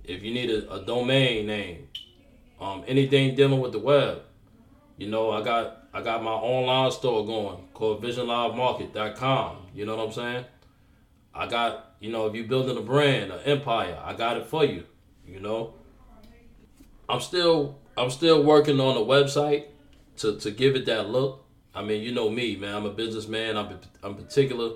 if 0.05 0.23
you 0.23 0.33
need 0.33 0.51
a, 0.51 0.73
a 0.73 0.85
domain 0.85 1.47
name, 1.47 1.89
um, 2.61 2.85
anything 2.87 3.35
dealing 3.35 3.61
with 3.61 3.73
the 3.73 3.79
web, 3.79 4.23
you 4.97 5.09
know, 5.09 5.31
I 5.31 5.43
got 5.43 5.85
I 5.93 6.03
got 6.03 6.23
my 6.23 6.31
online 6.31 6.91
store 6.93 7.27
going 7.27 7.69
called 7.75 8.03
visionlivemarket.com. 8.03 9.57
You 9.75 9.87
know 9.87 9.97
what 9.97 10.07
I'm 10.07 10.13
saying? 10.13 10.45
I 11.35 11.47
got, 11.47 11.95
you 12.01 12.11
know, 12.11 12.27
if 12.27 12.35
you're 12.35 12.47
building 12.47 12.77
a 12.77 12.83
brand, 12.83 13.33
an 13.33 13.41
empire, 13.45 13.99
I 14.03 14.15
got 14.15 14.37
it 14.37 14.47
for 14.47 14.65
you. 14.65 14.85
You 15.27 15.41
know? 15.41 15.75
I'm 17.09 17.21
still 17.21 17.79
I'm 17.97 18.11
still 18.11 18.43
working 18.43 18.81
on 18.81 18.95
the 18.95 19.01
website 19.01 19.67
to, 20.19 20.39
to 20.39 20.51
give 20.51 20.77
it 20.77 20.87
that 20.87 21.09
look. 21.09 21.45
I 21.75 21.83
mean, 21.83 22.03
you 22.03 22.13
know 22.13 22.31
me, 22.31 22.57
man. 22.57 22.75
I'm 22.75 22.87
a 22.87 22.93
businessman. 22.93 23.57
I'm 23.57 23.79
I'm 24.03 24.15
particular. 24.15 24.73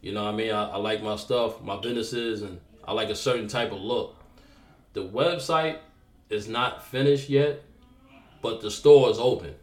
You 0.00 0.12
know, 0.12 0.26
I 0.26 0.32
mean, 0.32 0.52
I, 0.52 0.70
I 0.70 0.76
like 0.76 1.02
my 1.02 1.16
stuff, 1.16 1.62
my 1.62 1.80
businesses, 1.80 2.42
and 2.42 2.60
I 2.86 2.92
like 2.92 3.08
a 3.08 3.14
certain 3.14 3.48
type 3.48 3.72
of 3.72 3.80
look. 3.80 4.16
The 4.94 5.04
website 5.04 5.78
is 6.30 6.48
not 6.48 6.84
finished 6.84 7.28
yet, 7.28 7.62
but 8.40 8.60
the 8.60 8.70
store 8.70 9.10
is 9.10 9.18
open. 9.18 9.54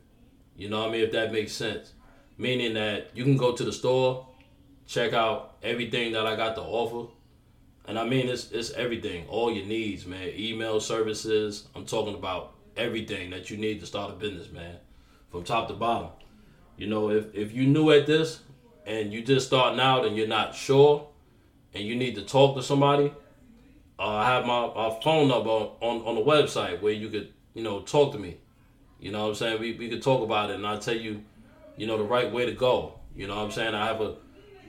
You 0.56 0.70
know 0.70 0.82
what 0.82 0.90
I 0.90 0.92
mean? 0.92 1.02
If 1.02 1.12
that 1.14 1.32
makes 1.32 1.54
sense. 1.54 1.94
Meaning 2.38 2.74
that 2.76 3.12
you 3.14 3.24
can 3.24 3.38
go 3.38 3.54
to 3.54 3.64
the 3.64 3.72
store, 3.72 4.28
check 4.88 5.14
out 5.14 5.56
everything 5.64 6.12
that 6.14 6.28
I 6.28 6.36
got 6.36 6.56
to 6.56 6.62
offer. 6.62 7.12
And 7.86 7.98
I 7.98 8.04
mean, 8.04 8.28
it's, 8.28 8.52
it's 8.52 8.72
everything, 8.72 9.26
all 9.28 9.52
your 9.52 9.66
needs, 9.66 10.06
man. 10.06 10.30
Email 10.36 10.80
services. 10.80 11.68
I'm 11.76 11.86
talking 11.86 12.14
about 12.14 12.54
everything 12.76 13.30
that 13.32 13.50
you 13.50 13.58
need 13.58 13.80
to 13.80 13.86
start 13.86 14.12
a 14.12 14.16
business, 14.16 14.52
man, 14.52 14.76
from 15.32 15.44
top 15.44 15.68
to 15.70 15.74
bottom. 15.74 16.10
You 16.78 16.88
know, 16.88 17.10
if, 17.10 17.34
if 17.34 17.54
you 17.54 17.68
new 17.68 17.92
at 17.92 18.06
this 18.06 18.42
and 18.86 19.14
you 19.14 19.22
just 19.22 19.48
starting 19.48 19.80
out 19.80 20.06
and 20.06 20.18
you're 20.18 20.28
not 20.28 20.56
sure 20.56 21.08
and 21.74 21.84
you 21.86 21.96
need 21.96 22.16
to 22.16 22.22
talk 22.22 22.56
to 22.56 22.64
somebody, 22.64 23.14
uh, 24.02 24.16
I 24.16 24.26
have 24.26 24.48
my, 24.48 24.66
my 24.74 25.00
phone 25.04 25.28
number 25.28 25.50
on, 25.50 26.02
on, 26.02 26.16
the 26.16 26.22
website 26.22 26.82
where 26.82 26.92
you 26.92 27.08
could, 27.10 27.32
you 27.54 27.62
know, 27.62 27.82
talk 27.82 28.14
to 28.14 28.20
me. 28.20 28.38
You 29.00 29.12
know 29.12 29.22
what 29.22 29.30
I'm 29.30 29.36
saying? 29.36 29.60
We, 29.60 29.74
we 29.74 29.90
could 29.90 30.02
talk 30.02 30.24
about 30.24 30.50
it 30.50 30.56
and 30.56 30.66
I'll 30.66 30.80
tell 30.80 30.96
you, 30.96 31.22
you 31.78 31.86
know, 31.86 31.98
the 31.98 32.04
right 32.04 32.32
way 32.32 32.48
to 32.48 32.52
go. 32.52 33.00
You 33.16 33.28
know 33.28 33.36
what 33.36 33.44
I'm 33.44 33.52
saying? 33.52 33.76
I 33.76 33.86
have 33.86 34.02
a 34.02 34.16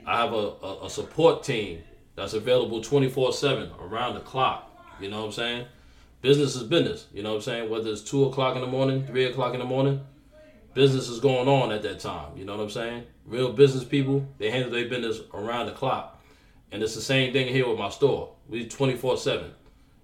I 0.05 0.17
have 0.21 0.33
a, 0.33 0.53
a, 0.61 0.85
a 0.85 0.89
support 0.89 1.43
team 1.43 1.81
that's 2.15 2.33
available 2.33 2.81
24-7 2.81 3.79
around 3.81 4.15
the 4.15 4.19
clock. 4.19 4.69
You 4.99 5.09
know 5.09 5.21
what 5.21 5.27
I'm 5.27 5.31
saying? 5.31 5.65
Business 6.21 6.55
is 6.55 6.63
business. 6.63 7.07
You 7.11 7.23
know 7.23 7.29
what 7.29 7.35
I'm 7.37 7.41
saying? 7.41 7.69
Whether 7.71 7.89
it's 7.89 8.01
two 8.01 8.25
o'clock 8.25 8.55
in 8.55 8.61
the 8.61 8.67
morning, 8.67 9.05
three 9.07 9.25
o'clock 9.25 9.53
in 9.53 9.59
the 9.59 9.65
morning, 9.65 10.01
business 10.75 11.09
is 11.09 11.19
going 11.19 11.47
on 11.47 11.71
at 11.71 11.81
that 11.83 11.99
time. 11.99 12.37
You 12.37 12.45
know 12.45 12.55
what 12.55 12.63
I'm 12.63 12.69
saying? 12.69 13.05
Real 13.25 13.51
business 13.51 13.83
people, 13.83 14.27
they 14.37 14.51
handle 14.51 14.69
their 14.69 14.87
business 14.87 15.21
around 15.33 15.67
the 15.67 15.71
clock. 15.71 16.12
And 16.73 16.81
it's 16.81 16.95
the 16.95 17.01
same 17.01 17.31
thing 17.31 17.47
here 17.47 17.69
with 17.69 17.77
my 17.77 17.89
store. 17.89 18.33
We 18.49 18.67
24 18.67 19.17
7. 19.17 19.51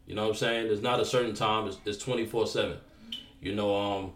You 0.06 0.16
know 0.16 0.22
what 0.22 0.30
I'm 0.30 0.36
saying? 0.36 0.68
There's 0.68 0.82
not 0.82 1.00
a 1.00 1.06
certain 1.06 1.34
time, 1.34 1.68
it's, 1.68 1.80
it's 1.84 1.98
24 1.98 2.48
7. 2.48 2.78
You 3.42 3.56
know, 3.56 3.76
um, 3.76 4.14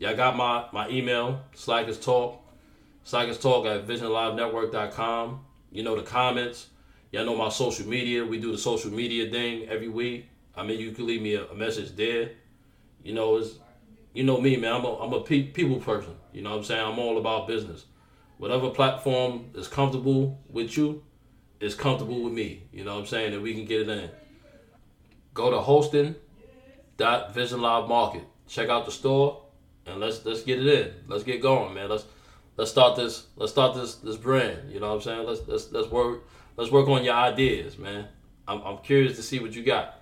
Y'all 0.00 0.16
got 0.16 0.34
my, 0.34 0.64
my 0.72 0.88
email, 0.88 1.42
Slackers 1.54 2.00
Talk. 2.00 2.40
Slackers 3.04 3.38
Talk 3.38 3.66
at 3.66 3.86
visionlivenetwork.com. 3.86 5.44
You 5.72 5.82
know 5.82 5.94
the 5.94 6.02
comments. 6.02 6.68
Y'all 7.12 7.26
know 7.26 7.36
my 7.36 7.50
social 7.50 7.86
media. 7.86 8.24
We 8.24 8.40
do 8.40 8.50
the 8.50 8.56
social 8.56 8.90
media 8.90 9.30
thing 9.30 9.68
every 9.68 9.88
week. 9.88 10.26
I 10.56 10.62
mean, 10.62 10.80
you 10.80 10.92
can 10.92 11.06
leave 11.06 11.20
me 11.20 11.34
a, 11.34 11.44
a 11.48 11.54
message 11.54 11.96
there. 11.96 12.30
You 13.04 13.12
know, 13.12 13.36
it's 13.36 13.58
you 14.14 14.24
know 14.24 14.40
me, 14.40 14.56
man. 14.56 14.72
I'm 14.72 14.84
a, 14.86 14.96
I'm 15.00 15.12
a 15.12 15.20
pe- 15.20 15.48
people 15.48 15.78
person. 15.80 16.14
You 16.32 16.40
know 16.40 16.50
what 16.50 16.58
I'm 16.58 16.64
saying? 16.64 16.82
I'm 16.82 16.98
all 16.98 17.18
about 17.18 17.46
business. 17.46 17.84
Whatever 18.38 18.70
platform 18.70 19.50
is 19.54 19.68
comfortable 19.68 20.40
with 20.48 20.78
you 20.78 21.02
is 21.60 21.74
comfortable 21.74 22.22
with 22.22 22.32
me. 22.32 22.62
You 22.72 22.84
know 22.84 22.94
what 22.94 23.00
I'm 23.00 23.06
saying? 23.06 23.34
And 23.34 23.42
we 23.42 23.52
can 23.54 23.66
get 23.66 23.80
it 23.82 23.88
in. 23.88 24.08
Go 25.34 25.50
to 25.50 25.60
hosting.visionlivemarket. 25.60 28.22
Check 28.48 28.68
out 28.68 28.86
the 28.86 28.92
store 28.92 29.42
and 29.86 30.00
let's 30.00 30.24
let's 30.24 30.42
get 30.42 30.58
it 30.58 30.66
in. 30.66 30.92
Let's 31.06 31.24
get 31.24 31.42
going, 31.42 31.74
man. 31.74 31.88
Let's 31.88 32.04
let's 32.56 32.70
start 32.70 32.96
this 32.96 33.26
let's 33.36 33.52
start 33.52 33.74
this 33.74 33.96
this 33.96 34.16
brand. 34.16 34.72
You 34.72 34.80
know 34.80 34.88
what 34.88 34.94
I'm 34.94 35.02
saying? 35.02 35.26
Let's 35.26 35.46
let's 35.46 35.70
let's 35.70 35.88
work 35.88 36.26
let's 36.56 36.70
work 36.70 36.88
on 36.88 37.04
your 37.04 37.14
ideas, 37.14 37.76
man. 37.78 38.08
I'm, 38.48 38.62
I'm 38.62 38.78
curious 38.78 39.16
to 39.16 39.22
see 39.22 39.38
what 39.38 39.54
you 39.54 39.62
got. 39.62 40.00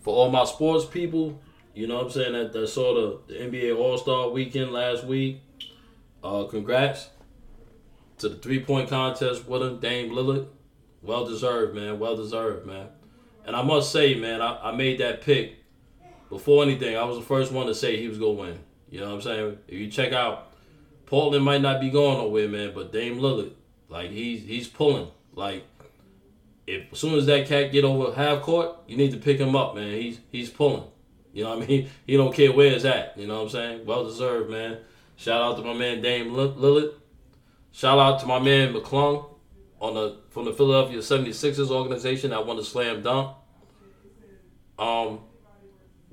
For 0.00 0.14
all 0.14 0.30
my 0.30 0.44
sports 0.44 0.84
people, 0.84 1.40
you 1.74 1.86
know 1.86 1.96
what 1.96 2.06
I'm 2.06 2.10
saying, 2.10 2.32
that, 2.32 2.52
that 2.52 2.68
saw 2.68 2.94
the, 2.94 3.32
the 3.32 3.40
NBA 3.40 3.76
All 3.76 3.96
Star 3.96 4.28
weekend 4.28 4.72
last 4.72 5.04
week, 5.04 5.40
uh, 6.22 6.44
congrats 6.44 7.08
to 8.18 8.28
the 8.28 8.36
three 8.36 8.62
point 8.62 8.90
contest 8.90 9.48
winner, 9.48 9.76
Dame 9.76 10.10
Lillard. 10.10 10.48
Well 11.02 11.26
deserved, 11.26 11.74
man. 11.74 11.98
Well 11.98 12.16
deserved, 12.16 12.66
man. 12.66 12.88
And 13.44 13.56
I 13.56 13.62
must 13.62 13.90
say, 13.90 14.14
man, 14.14 14.40
I, 14.40 14.70
I 14.70 14.72
made 14.72 14.98
that 15.00 15.22
pick 15.22 15.56
before 16.30 16.62
anything. 16.62 16.96
I 16.96 17.04
was 17.04 17.18
the 17.18 17.24
first 17.24 17.52
one 17.52 17.66
to 17.66 17.74
say 17.74 17.96
he 17.96 18.08
was 18.08 18.18
going 18.18 18.36
to 18.36 18.42
win. 18.42 18.58
You 18.88 19.00
know 19.00 19.08
what 19.08 19.14
I'm 19.16 19.22
saying? 19.22 19.58
If 19.66 19.78
you 19.78 19.88
check 19.88 20.12
out, 20.12 20.52
Portland 21.06 21.44
might 21.44 21.60
not 21.60 21.80
be 21.80 21.90
going 21.90 22.18
nowhere, 22.18 22.48
man, 22.48 22.72
but 22.74 22.92
Dame 22.92 23.18
Lillard, 23.18 23.52
like, 23.88 24.10
he's 24.10 24.42
he's 24.44 24.68
pulling. 24.68 25.08
Like, 25.34 25.64
if 26.66 26.92
as 26.92 26.98
soon 26.98 27.14
as 27.14 27.26
that 27.26 27.46
cat 27.46 27.72
get 27.72 27.84
over 27.84 28.14
half 28.14 28.42
court, 28.42 28.76
you 28.86 28.96
need 28.96 29.10
to 29.12 29.18
pick 29.18 29.38
him 29.38 29.56
up, 29.56 29.74
man. 29.74 29.92
He's 29.92 30.20
he's 30.30 30.50
pulling. 30.50 30.84
You 31.32 31.44
know 31.44 31.56
what 31.56 31.64
I 31.64 31.66
mean? 31.66 31.90
He 32.06 32.16
don't 32.16 32.34
care 32.34 32.52
where 32.52 32.72
it's 32.72 32.84
at. 32.84 33.18
You 33.18 33.26
know 33.26 33.36
what 33.36 33.42
I'm 33.44 33.48
saying? 33.50 33.86
Well 33.86 34.04
deserved, 34.04 34.50
man. 34.50 34.78
Shout 35.16 35.40
out 35.40 35.56
to 35.56 35.62
my 35.62 35.74
man 35.74 36.00
Dame 36.00 36.30
Lillard. 36.30 36.92
Shout 37.72 37.98
out 37.98 38.20
to 38.20 38.26
my 38.26 38.38
man 38.38 38.74
McClung 38.74 39.31
on 39.82 39.94
the 39.94 40.16
from 40.30 40.44
the 40.44 40.52
Philadelphia 40.52 40.98
76ers 40.98 41.70
organization 41.70 42.30
that 42.30 42.46
won 42.46 42.56
the 42.56 42.64
slam 42.64 43.02
dunk. 43.02 43.36
Um, 44.78 45.20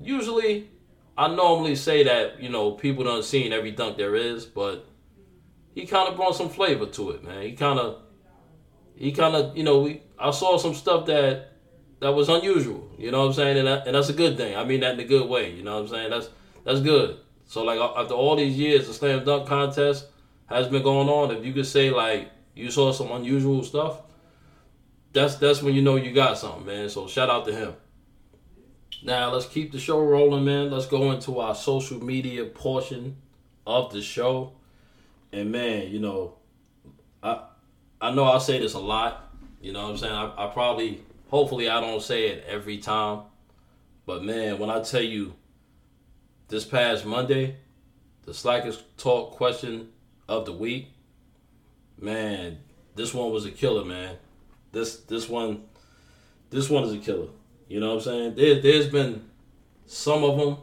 usually, 0.00 0.68
I 1.16 1.28
normally 1.28 1.76
say 1.76 2.02
that 2.02 2.42
you 2.42 2.48
know 2.48 2.72
people 2.72 3.04
don't 3.04 3.24
seen 3.24 3.52
every 3.52 3.70
dunk 3.70 3.96
there 3.96 4.16
is, 4.16 4.44
but 4.44 4.86
he 5.72 5.86
kind 5.86 6.08
of 6.08 6.16
brought 6.16 6.34
some 6.34 6.50
flavor 6.50 6.86
to 6.86 7.10
it, 7.10 7.22
man. 7.22 7.42
He 7.42 7.52
kind 7.52 7.78
of, 7.78 8.02
he 8.96 9.12
kind 9.12 9.36
of, 9.36 9.56
you 9.56 9.62
know, 9.62 9.78
we 9.82 10.02
I 10.18 10.32
saw 10.32 10.58
some 10.58 10.74
stuff 10.74 11.06
that 11.06 11.52
that 12.00 12.12
was 12.12 12.28
unusual. 12.28 12.90
You 12.98 13.12
know 13.12 13.20
what 13.20 13.26
I'm 13.28 13.32
saying, 13.34 13.58
and, 13.58 13.68
that, 13.68 13.86
and 13.86 13.94
that's 13.94 14.08
a 14.08 14.14
good 14.14 14.36
thing. 14.36 14.56
I 14.56 14.64
mean 14.64 14.80
that 14.80 14.94
in 14.94 15.00
a 15.00 15.04
good 15.04 15.28
way. 15.28 15.52
You 15.52 15.62
know 15.62 15.74
what 15.76 15.82
I'm 15.82 15.88
saying? 15.88 16.10
That's 16.10 16.28
that's 16.64 16.80
good. 16.80 17.18
So 17.46 17.62
like 17.62 17.78
after 17.78 18.14
all 18.14 18.34
these 18.34 18.58
years, 18.58 18.88
the 18.88 18.94
slam 18.94 19.24
dunk 19.24 19.46
contest 19.46 20.06
has 20.46 20.66
been 20.66 20.82
going 20.82 21.08
on. 21.08 21.30
If 21.30 21.44
you 21.44 21.52
could 21.52 21.66
say 21.66 21.90
like 21.90 22.32
you 22.60 22.70
saw 22.70 22.92
some 22.92 23.10
unusual 23.12 23.62
stuff, 23.64 24.00
that's 25.12 25.36
that's 25.36 25.62
when 25.62 25.74
you 25.74 25.82
know 25.82 25.96
you 25.96 26.12
got 26.12 26.38
something, 26.38 26.66
man. 26.66 26.88
So 26.88 27.06
shout 27.06 27.30
out 27.30 27.44
to 27.46 27.54
him. 27.54 27.74
Now 29.02 29.32
let's 29.32 29.46
keep 29.46 29.72
the 29.72 29.78
show 29.78 29.98
rolling, 30.00 30.44
man. 30.44 30.70
Let's 30.70 30.86
go 30.86 31.10
into 31.12 31.40
our 31.40 31.54
social 31.54 32.02
media 32.02 32.44
portion 32.44 33.16
of 33.66 33.92
the 33.92 34.02
show. 34.02 34.52
And 35.32 35.50
man, 35.50 35.88
you 35.88 36.00
know, 36.00 36.34
I 37.22 37.44
I 38.00 38.12
know 38.12 38.24
I 38.24 38.38
say 38.38 38.58
this 38.58 38.74
a 38.74 38.78
lot. 38.78 39.32
You 39.60 39.72
know 39.72 39.82
what 39.82 39.90
I'm 39.90 39.96
saying? 39.98 40.12
I, 40.12 40.46
I 40.46 40.46
probably 40.48 41.02
hopefully 41.28 41.68
I 41.68 41.80
don't 41.80 42.02
say 42.02 42.28
it 42.28 42.44
every 42.46 42.78
time. 42.78 43.22
But 44.06 44.24
man, 44.24 44.58
when 44.58 44.70
I 44.70 44.80
tell 44.80 45.02
you 45.02 45.34
this 46.48 46.64
past 46.64 47.06
Monday, 47.06 47.56
the 48.24 48.34
Slackers 48.34 48.82
Talk 48.96 49.32
question 49.32 49.88
of 50.28 50.46
the 50.46 50.52
week, 50.52 50.88
man, 52.00 52.58
this 52.94 53.14
one 53.14 53.30
was 53.30 53.44
a 53.46 53.50
killer, 53.50 53.84
man. 53.84 54.16
This 54.72 54.96
this 55.00 55.28
one 55.28 55.64
this 56.50 56.68
one 56.68 56.84
is 56.84 56.92
a 56.92 56.98
killer. 56.98 57.28
You 57.68 57.80
know 57.80 57.94
what 57.94 57.94
I'm 57.94 58.00
saying? 58.00 58.34
There, 58.34 58.60
there's 58.60 58.88
been 58.88 59.30
some 59.86 60.24
of 60.24 60.36
them 60.36 60.56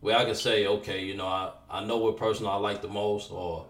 where 0.00 0.16
I 0.16 0.24
can 0.24 0.34
say, 0.34 0.66
okay, 0.66 1.04
you 1.04 1.16
know, 1.16 1.26
I, 1.26 1.52
I 1.70 1.84
know 1.84 1.96
what 1.96 2.18
person 2.18 2.46
I 2.46 2.56
like 2.56 2.82
the 2.82 2.88
most, 2.88 3.30
or 3.32 3.66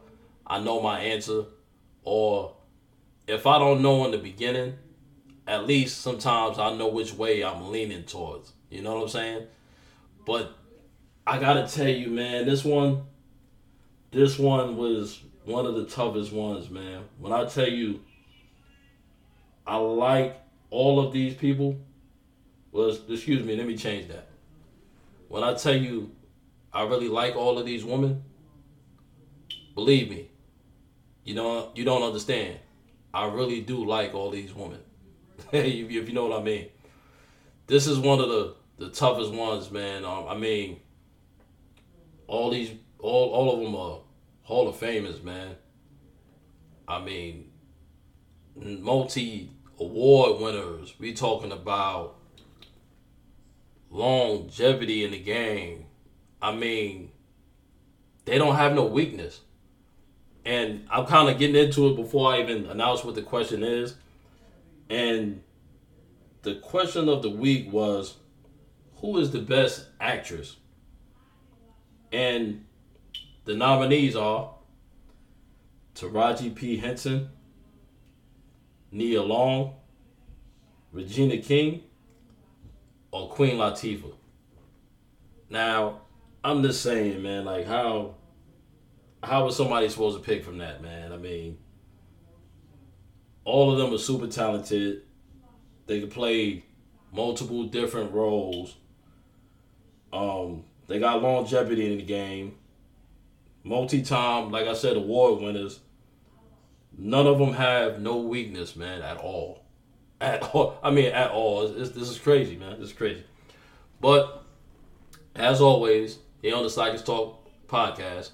I 0.47 0.59
know 0.59 0.81
my 0.81 0.99
answer, 0.99 1.45
or 2.03 2.57
if 3.27 3.47
I 3.47 3.59
don't 3.59 3.83
know 3.83 4.05
in 4.05 4.11
the 4.11 4.19
beginning, 4.19 4.75
at 5.47 5.67
least 5.67 6.01
sometimes 6.01 6.59
I 6.59 6.75
know 6.75 6.89
which 6.89 7.15
way 7.15 7.45
I'm 7.45 7.71
leaning 7.71 8.03
towards. 8.03 8.53
You 8.69 8.83
know 8.83 8.97
what 8.97 9.03
I'm 9.03 9.09
saying? 9.09 9.47
But 10.27 10.53
I 11.25 11.39
gotta 11.39 11.69
tell 11.69 11.89
you, 11.89 12.09
man, 12.09 12.47
this 12.47 12.65
one, 12.65 13.05
this 14.11 14.39
one 14.39 14.77
was 14.77 15.21
one 15.47 15.65
of 15.65 15.77
the 15.77 15.85
toughest 15.85 16.33
ones, 16.33 16.69
man. 16.69 17.05
When 17.19 17.33
I 17.33 17.47
tell 17.47 17.69
you, 17.69 18.03
I 19.67 19.77
like 19.77 20.37
all 20.71 21.01
of 21.01 21.13
these 21.13 21.35
people, 21.35 21.79
well, 22.73 22.97
excuse 23.09 23.45
me, 23.45 23.57
let 23.57 23.67
me 23.67 23.77
change 23.77 24.09
that. 24.09 24.27
When 25.29 25.43
I 25.45 25.55
tell 25.55 25.75
you 25.75 26.11
I 26.73 26.83
really 26.83 27.09
like 27.09 27.37
all 27.37 27.59
of 27.59 27.65
these 27.65 27.85
women, 27.85 28.23
believe 29.75 30.11
me, 30.11 30.29
you 31.25 31.35
don't 31.35 31.75
you 31.77 31.85
don't 31.85 32.03
understand. 32.03 32.59
I 33.15 33.27
really 33.27 33.61
do 33.61 33.85
like 33.85 34.15
all 34.15 34.31
these 34.31 34.53
women. 34.53 34.81
if 35.53 35.91
you 35.91 36.13
know 36.13 36.27
what 36.27 36.41
I 36.41 36.43
mean. 36.43 36.69
This 37.67 37.87
is 37.87 37.99
one 37.99 38.21
of 38.21 38.29
the 38.29 38.55
the 38.79 38.91
toughest 38.91 39.33
ones, 39.33 39.71
man. 39.71 40.05
Um, 40.05 40.27
I 40.29 40.37
mean, 40.37 40.81
all 42.27 42.51
these 42.51 42.73
all 42.99 43.31
all 43.31 43.55
of 43.55 43.61
them 43.61 43.75
are 43.75 44.01
Hall 44.47 44.69
of 44.69 44.77
Famers, 44.77 45.25
man. 45.25 45.57
I 46.87 47.03
mean, 47.03 47.51
multi 48.55 49.51
award 49.81 50.41
winners. 50.41 50.95
We 51.01 51.15
talking 51.15 51.51
about 51.51 52.15
longevity 53.91 55.05
in 55.05 55.11
the 55.11 55.19
game. 55.19 55.87
I 56.41 56.55
mean, 56.55 57.11
they 58.25 58.39
don't 58.39 58.55
have 58.55 58.73
no 58.73 58.85
weakness. 58.85 59.41
And 60.45 60.87
I'm 60.93 61.07
kind 61.07 61.29
of 61.29 61.41
getting 61.41 61.57
into 61.57 61.89
it 61.89 61.97
before 61.97 62.33
I 62.33 62.41
even 62.41 62.67
announce 62.67 63.03
what 63.03 63.17
the 63.17 63.23
question 63.23 63.65
is. 63.65 63.97
And 64.89 65.43
the 66.43 66.55
question 66.55 67.09
of 67.09 67.23
the 67.23 67.31
week 67.31 67.73
was 67.73 68.15
who 68.99 69.19
is 69.19 69.33
the 69.33 69.41
best 69.41 69.87
actress? 70.01 70.55
And 72.13 72.66
the 73.47 73.55
nominees 73.55 74.15
are 74.17 74.51
Taraji 75.95 76.55
P. 76.55 76.77
Henson, 76.77 77.31
Nia 78.91 79.23
Long, 79.23 79.75
Regina 80.93 81.39
King, 81.39 81.85
or 83.11 83.31
Queen 83.31 83.57
Latifah. 83.57 84.13
Now, 85.49 86.03
I'm 86.45 86.63
just 86.63 86.83
saying, 86.83 87.23
man, 87.23 87.45
like 87.45 87.67
how 87.67 88.17
how 89.23 89.45
was 89.45 89.57
somebody 89.57 89.89
supposed 89.89 90.19
to 90.19 90.23
pick 90.23 90.45
from 90.45 90.59
that, 90.59 90.83
man? 90.83 91.13
I 91.13 91.17
mean, 91.17 91.59
all 93.45 93.73
of 93.73 93.79
them 93.79 93.95
are 93.95 93.99
super 93.99 94.27
talented. 94.27 95.03
They 95.87 96.01
can 96.01 96.11
play 96.11 96.65
multiple 97.13 97.65
different 97.65 98.13
roles. 98.13 98.75
Um, 100.13 100.65
they 100.89 100.99
got 100.99 101.23
longevity 101.23 101.93
in 101.93 101.99
the 101.99 102.05
game. 102.05 102.57
Multi-time, 103.67 104.51
like 104.51 104.67
I 104.67 104.75
said, 104.75 104.97
award 104.97 105.43
winners. 105.43 105.81
None 106.97 107.27
of 107.27 107.39
them 107.39 107.53
have 107.55 108.01
no 108.01 108.17
weakness, 108.17 108.77
man, 108.77 109.03
at 109.03 109.19
all 109.19 109.67
at 110.21 110.43
all. 110.55 110.79
I 110.83 110.91
mean, 110.91 111.13
at 111.13 111.31
all. 111.31 111.67
It's, 111.67 111.89
it's, 111.89 111.99
this 111.99 112.09
is 112.09 112.19
crazy, 112.19 112.57
man. 112.57 112.79
This 112.79 112.91
is 112.91 112.95
crazy. 112.95 113.25
But 114.01 114.45
as 115.35 115.61
always, 115.61 116.19
here 116.43 116.55
on 116.55 116.63
the 116.63 116.71
Slackers 116.71 117.03
Talk 117.03 117.49
podcast, 117.67 118.31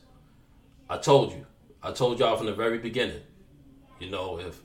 I 0.89 0.99
told 0.99 1.33
you, 1.33 1.47
I 1.83 1.93
told 1.93 2.19
y'all 2.19 2.37
from 2.37 2.47
the 2.47 2.55
very 2.55 2.79
beginning. 2.79 3.23
You 3.99 4.11
know, 4.11 4.39
if 4.39 4.61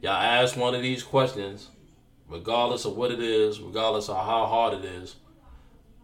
y'all 0.00 0.12
ask 0.12 0.56
one 0.56 0.74
of 0.74 0.82
these 0.82 1.02
questions, 1.02 1.68
regardless 2.28 2.84
of 2.84 2.96
what 2.96 3.10
it 3.10 3.20
is, 3.20 3.60
regardless 3.60 4.08
of 4.08 4.16
how 4.16 4.46
hard 4.46 4.74
it 4.74 4.84
is, 4.84 5.16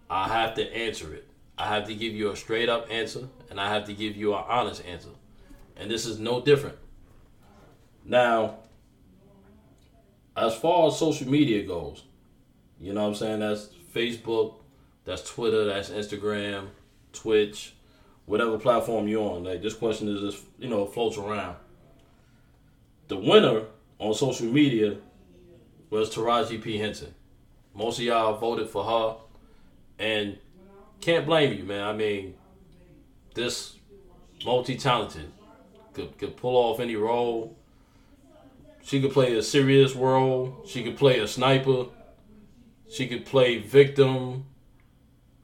I 0.08 0.28
have 0.28 0.54
to 0.54 0.76
answer 0.76 1.12
it. 1.14 1.28
I 1.58 1.68
have 1.68 1.86
to 1.86 1.94
give 1.94 2.14
you 2.14 2.30
a 2.30 2.36
straight 2.36 2.68
up 2.68 2.86
answer, 2.90 3.28
and 3.50 3.60
I 3.60 3.72
have 3.72 3.84
to 3.86 3.92
give 3.92 4.16
you 4.16 4.34
an 4.34 4.44
honest 4.48 4.84
answer. 4.84 5.10
And 5.76 5.90
this 5.90 6.06
is 6.06 6.18
no 6.18 6.40
different. 6.40 6.78
Now, 8.04 8.56
as 10.36 10.54
far 10.54 10.88
as 10.88 10.98
social 10.98 11.28
media 11.28 11.62
goes, 11.62 12.04
you 12.80 12.92
know 12.92 13.02
what 13.02 13.08
I'm 13.08 13.14
saying? 13.14 13.40
That's 13.40 13.68
Facebook, 13.94 14.54
that's 15.04 15.28
Twitter, 15.28 15.66
that's 15.66 15.90
Instagram, 15.90 16.68
Twitch, 17.12 17.74
whatever 18.26 18.58
platform 18.58 19.08
you're 19.08 19.30
on. 19.30 19.44
Like 19.44 19.62
this 19.62 19.74
question 19.74 20.08
is 20.08 20.20
just, 20.20 20.44
you 20.58 20.68
know, 20.68 20.86
floats 20.86 21.18
around. 21.18 21.56
The 23.08 23.16
winner 23.16 23.64
on 23.98 24.14
social 24.14 24.46
media 24.46 24.96
was 25.90 26.14
Taraji 26.14 26.60
P. 26.62 26.78
Henson. 26.78 27.14
Most 27.74 27.98
of 27.98 28.04
y'all 28.04 28.38
voted 28.38 28.68
for 28.68 28.84
her. 28.84 29.16
And 29.98 30.38
can't 31.02 31.26
blame 31.26 31.52
you, 31.52 31.64
man. 31.64 31.84
I 31.84 31.92
mean, 31.92 32.34
this 33.34 33.76
multi 34.44 34.76
talented 34.76 35.30
could, 35.92 36.16
could 36.16 36.36
pull 36.38 36.56
off 36.56 36.80
any 36.80 36.96
role 36.96 37.54
she 38.82 39.00
could 39.00 39.12
play 39.12 39.36
a 39.36 39.42
serious 39.42 39.94
role. 39.94 40.62
She 40.66 40.82
could 40.82 40.96
play 40.96 41.20
a 41.20 41.28
sniper. 41.28 41.86
She 42.90 43.06
could 43.06 43.24
play 43.24 43.58
victim. 43.58 44.46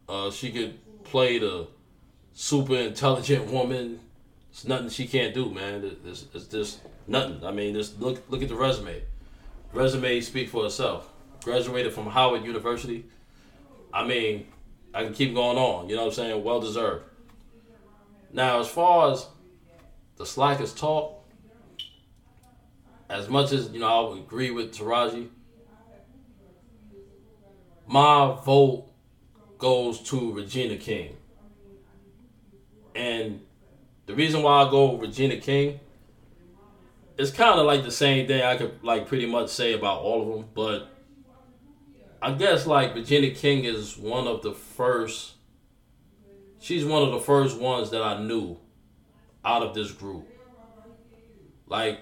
Uh, 0.09 0.31
she 0.31 0.50
could 0.50 0.79
play 1.05 1.38
the 1.38 1.69
super 2.35 2.77
intelligent 2.77 3.50
woman. 3.50 4.00
It's 4.50 4.67
nothing 4.67 4.88
she 4.88 5.07
can't 5.07 5.33
do, 5.33 5.50
man. 5.50 5.99
It's, 6.05 6.27
it's 6.35 6.47
just 6.47 6.81
nothing. 7.07 7.45
I 7.45 7.53
mean, 7.53 7.75
just 7.75 8.00
look 8.00 8.23
look 8.29 8.43
at 8.43 8.49
the 8.49 8.57
resume. 8.57 9.03
Resume 9.73 10.21
speak 10.21 10.49
for 10.49 10.67
itself. 10.67 11.09
graduated 11.45 11.93
from 11.93 12.07
Howard 12.07 12.45
University. 12.45 13.07
I 13.93 14.05
mean, 14.05 14.49
I 14.99 15.05
can 15.05 15.12
keep 15.14 15.33
going 15.33 15.57
on. 15.57 15.88
You 15.88 15.95
know 15.95 16.02
what 16.02 16.09
I'm 16.09 16.14
saying? 16.14 16.43
Well 16.43 16.61
deserved. 16.61 17.05
Now, 18.33 18.59
as 18.59 18.67
far 18.67 19.12
as 19.12 19.28
the 20.17 20.26
Slackers 20.26 20.75
Talk, 20.75 21.25
as 23.09 23.28
much 23.28 23.52
as 23.52 23.71
you 23.71 23.78
know, 23.78 23.87
I 23.87 24.09
would 24.11 24.19
agree 24.19 24.50
with 24.50 24.75
Taraji. 24.75 25.28
My 27.87 28.37
vote 28.45 28.90
goes 29.57 30.00
to 30.11 30.33
Regina 30.33 30.76
King, 30.76 31.17
and 32.97 33.40
the 34.07 34.17
reason 34.17 34.43
why 34.43 34.64
I 34.64 34.71
go 34.71 34.97
Regina 34.97 35.37
King 35.37 35.78
it's 37.17 37.31
kind 37.33 37.59
of 37.59 37.67
like 37.67 37.85
the 37.85 37.90
same 37.90 38.26
thing 38.26 38.43
I 38.43 38.57
could 38.57 38.83
like 38.83 39.07
pretty 39.09 39.26
much 39.26 39.50
say 39.50 39.75
about 39.75 40.02
all 40.02 40.23
of 40.23 40.28
them, 40.28 40.49
but 40.55 40.98
I 42.20 42.32
guess 42.32 42.66
like 42.66 42.94
Regina 42.94 43.30
King 43.30 43.64
is 43.64 43.96
one 43.96 44.26
of 44.26 44.42
the 44.42 44.52
first. 44.52 45.34
She's 46.60 46.84
one 46.84 47.02
of 47.02 47.12
the 47.12 47.20
first 47.20 47.58
ones 47.58 47.90
that 47.90 48.02
I 48.02 48.20
knew 48.20 48.58
out 49.44 49.62
of 49.62 49.75
this 49.75 49.92
group. 49.92 50.26
Like, 51.66 52.00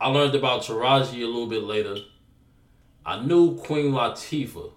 I 0.00 0.08
learned 0.08 0.34
about 0.34 0.62
Taraji 0.62 1.22
a 1.22 1.26
little 1.26 1.46
bit 1.46 1.64
later. 1.64 1.96
I 3.04 3.20
knew 3.20 3.56
Queen 3.56 3.92
Latifah, 3.92 4.72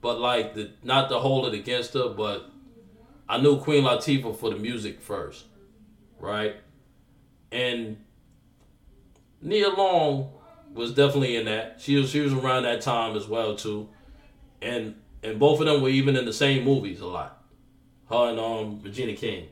but 0.00 0.18
like 0.18 0.54
the 0.54 0.70
not 0.82 1.08
to 1.10 1.18
hold 1.18 1.52
it 1.52 1.58
against 1.58 1.94
her, 1.94 2.08
but 2.08 2.50
I 3.28 3.38
knew 3.38 3.58
Queen 3.58 3.84
Latifah 3.84 4.36
for 4.36 4.50
the 4.50 4.56
music 4.56 5.00
first, 5.00 5.44
right? 6.18 6.56
And 7.50 7.98
Nia 9.42 9.68
Long 9.70 10.32
was 10.74 10.92
definitely 10.92 11.36
in 11.36 11.46
that. 11.46 11.76
She 11.78 11.96
was 11.96 12.10
she 12.10 12.20
was 12.20 12.32
around 12.32 12.64
that 12.64 12.80
time 12.82 13.16
as 13.16 13.28
well 13.28 13.54
too, 13.56 13.88
and 14.60 14.96
and 15.22 15.38
both 15.38 15.60
of 15.60 15.66
them 15.66 15.80
were 15.80 15.88
even 15.88 16.16
in 16.16 16.24
the 16.26 16.32
same 16.32 16.64
movies 16.64 17.00
a 17.00 17.06
lot. 17.06 17.42
Her 18.10 18.30
and 18.30 18.38
um 18.38 18.80
Regina 18.82 19.14
King. 19.14 19.48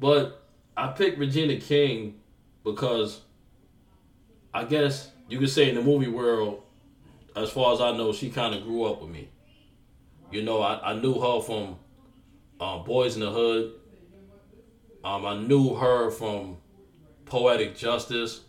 But 0.00 0.42
I 0.76 0.88
picked 0.88 1.18
Regina 1.18 1.56
King 1.58 2.20
because 2.64 3.20
I 4.52 4.64
guess 4.64 5.10
you 5.28 5.38
could 5.38 5.50
say 5.50 5.68
in 5.68 5.74
the 5.74 5.82
movie 5.82 6.08
world, 6.08 6.62
as 7.34 7.50
far 7.50 7.74
as 7.74 7.80
I 7.80 7.92
know, 7.96 8.12
she 8.12 8.30
kind 8.30 8.54
of 8.54 8.62
grew 8.62 8.84
up 8.84 9.02
with 9.02 9.10
me. 9.10 9.28
You 10.30 10.42
know, 10.42 10.60
I, 10.60 10.92
I 10.92 10.94
knew 10.94 11.20
her 11.20 11.40
from 11.40 11.76
uh, 12.58 12.78
Boys 12.78 13.14
in 13.14 13.20
the 13.20 13.30
Hood. 13.30 13.74
Um, 15.04 15.24
I 15.24 15.36
knew 15.36 15.74
her 15.76 16.10
from 16.10 16.56
Poetic 17.26 17.76
Justice 17.76 18.40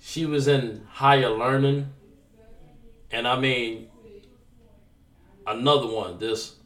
she 0.00 0.26
was 0.26 0.48
in 0.48 0.86
higher 0.90 1.28
learning, 1.28 1.92
and 3.10 3.28
I 3.28 3.38
mean 3.38 3.88
another 5.46 5.86
one. 5.86 6.18
This 6.18 6.56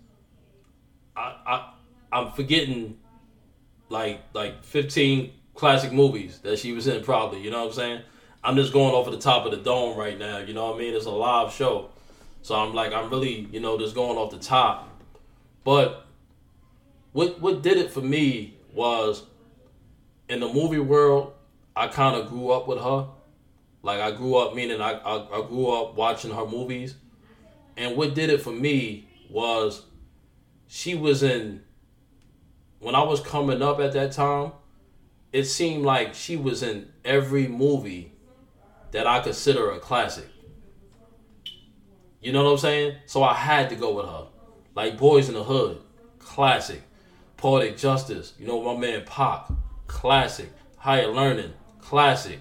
I 1.16 1.34
I 1.46 1.72
I'm 2.12 2.32
forgetting 2.32 2.98
like 3.88 4.20
like 4.32 4.64
15 4.64 5.32
classic 5.54 5.92
movies 5.92 6.38
that 6.40 6.58
she 6.58 6.72
was 6.72 6.86
in 6.86 7.02
probably. 7.02 7.40
You 7.40 7.50
know 7.50 7.60
what 7.60 7.68
I'm 7.68 7.74
saying? 7.74 8.02
I'm 8.42 8.56
just 8.56 8.72
going 8.72 8.94
off 8.94 9.06
of 9.06 9.12
the 9.12 9.18
top 9.18 9.46
of 9.46 9.50
the 9.50 9.58
dome 9.58 9.98
right 9.98 10.18
now. 10.18 10.38
You 10.38 10.54
know 10.54 10.66
what 10.66 10.76
I 10.76 10.78
mean? 10.78 10.94
It's 10.94 11.06
a 11.06 11.10
live 11.10 11.52
show, 11.52 11.90
so 12.42 12.54
I'm 12.54 12.72
like 12.72 12.92
I'm 12.92 13.10
really 13.10 13.48
you 13.50 13.60
know 13.60 13.78
just 13.78 13.94
going 13.94 14.16
off 14.16 14.30
the 14.30 14.38
top. 14.38 14.88
But 15.64 16.06
what 17.12 17.40
what 17.40 17.62
did 17.62 17.78
it 17.78 17.90
for 17.90 18.00
me 18.00 18.54
was 18.72 19.24
in 20.28 20.40
the 20.40 20.48
movie 20.48 20.78
world. 20.78 21.32
I 21.76 21.88
kind 21.88 22.14
of 22.14 22.28
grew 22.28 22.50
up 22.50 22.68
with 22.68 22.78
her. 22.78 23.08
Like 23.84 24.00
I 24.00 24.12
grew 24.12 24.36
up, 24.36 24.54
meaning 24.54 24.80
I, 24.80 24.92
I, 24.92 25.40
I 25.40 25.46
grew 25.46 25.70
up 25.70 25.94
watching 25.94 26.32
her 26.32 26.46
movies, 26.46 26.94
and 27.76 27.98
what 27.98 28.14
did 28.14 28.30
it 28.30 28.40
for 28.40 28.50
me 28.50 29.06
was 29.28 29.84
she 30.66 30.94
was 30.94 31.22
in. 31.22 31.62
When 32.78 32.94
I 32.94 33.02
was 33.02 33.20
coming 33.20 33.60
up 33.62 33.80
at 33.80 33.92
that 33.92 34.12
time, 34.12 34.52
it 35.32 35.44
seemed 35.44 35.84
like 35.84 36.14
she 36.14 36.36
was 36.36 36.62
in 36.62 36.92
every 37.04 37.46
movie 37.46 38.12
that 38.92 39.06
I 39.06 39.20
consider 39.20 39.70
a 39.70 39.78
classic. 39.78 40.28
You 42.22 42.32
know 42.32 42.42
what 42.44 42.52
I'm 42.52 42.58
saying? 42.58 42.96
So 43.04 43.22
I 43.22 43.34
had 43.34 43.68
to 43.68 43.76
go 43.76 43.94
with 43.94 44.06
her. 44.06 44.26
Like 44.74 44.96
Boys 44.96 45.28
in 45.28 45.34
the 45.34 45.44
Hood, 45.44 45.80
classic. 46.18 46.82
Poetic 47.36 47.76
Justice, 47.76 48.32
you 48.38 48.46
know 48.46 48.62
my 48.62 48.80
man 48.80 49.02
Pac, 49.04 49.48
classic. 49.86 50.50
Higher 50.78 51.08
Learning, 51.08 51.52
classic 51.80 52.40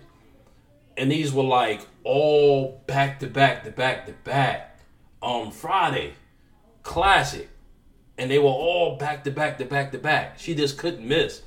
and 0.97 1.11
these 1.11 1.33
were 1.33 1.43
like 1.43 1.85
all 2.03 2.81
back 2.87 3.19
to 3.19 3.27
back 3.27 3.63
to 3.63 3.71
back 3.71 4.05
to 4.05 4.13
back 4.23 4.79
on 5.21 5.51
Friday, 5.51 6.13
classic, 6.83 7.49
and 8.17 8.29
they 8.29 8.39
were 8.39 8.45
all 8.45 8.97
back 8.97 9.23
to 9.23 9.31
back 9.31 9.57
to 9.57 9.65
back 9.65 9.91
to 9.91 9.97
back. 9.97 10.39
She 10.39 10.55
just 10.55 10.77
couldn't 10.77 11.07
miss. 11.07 11.41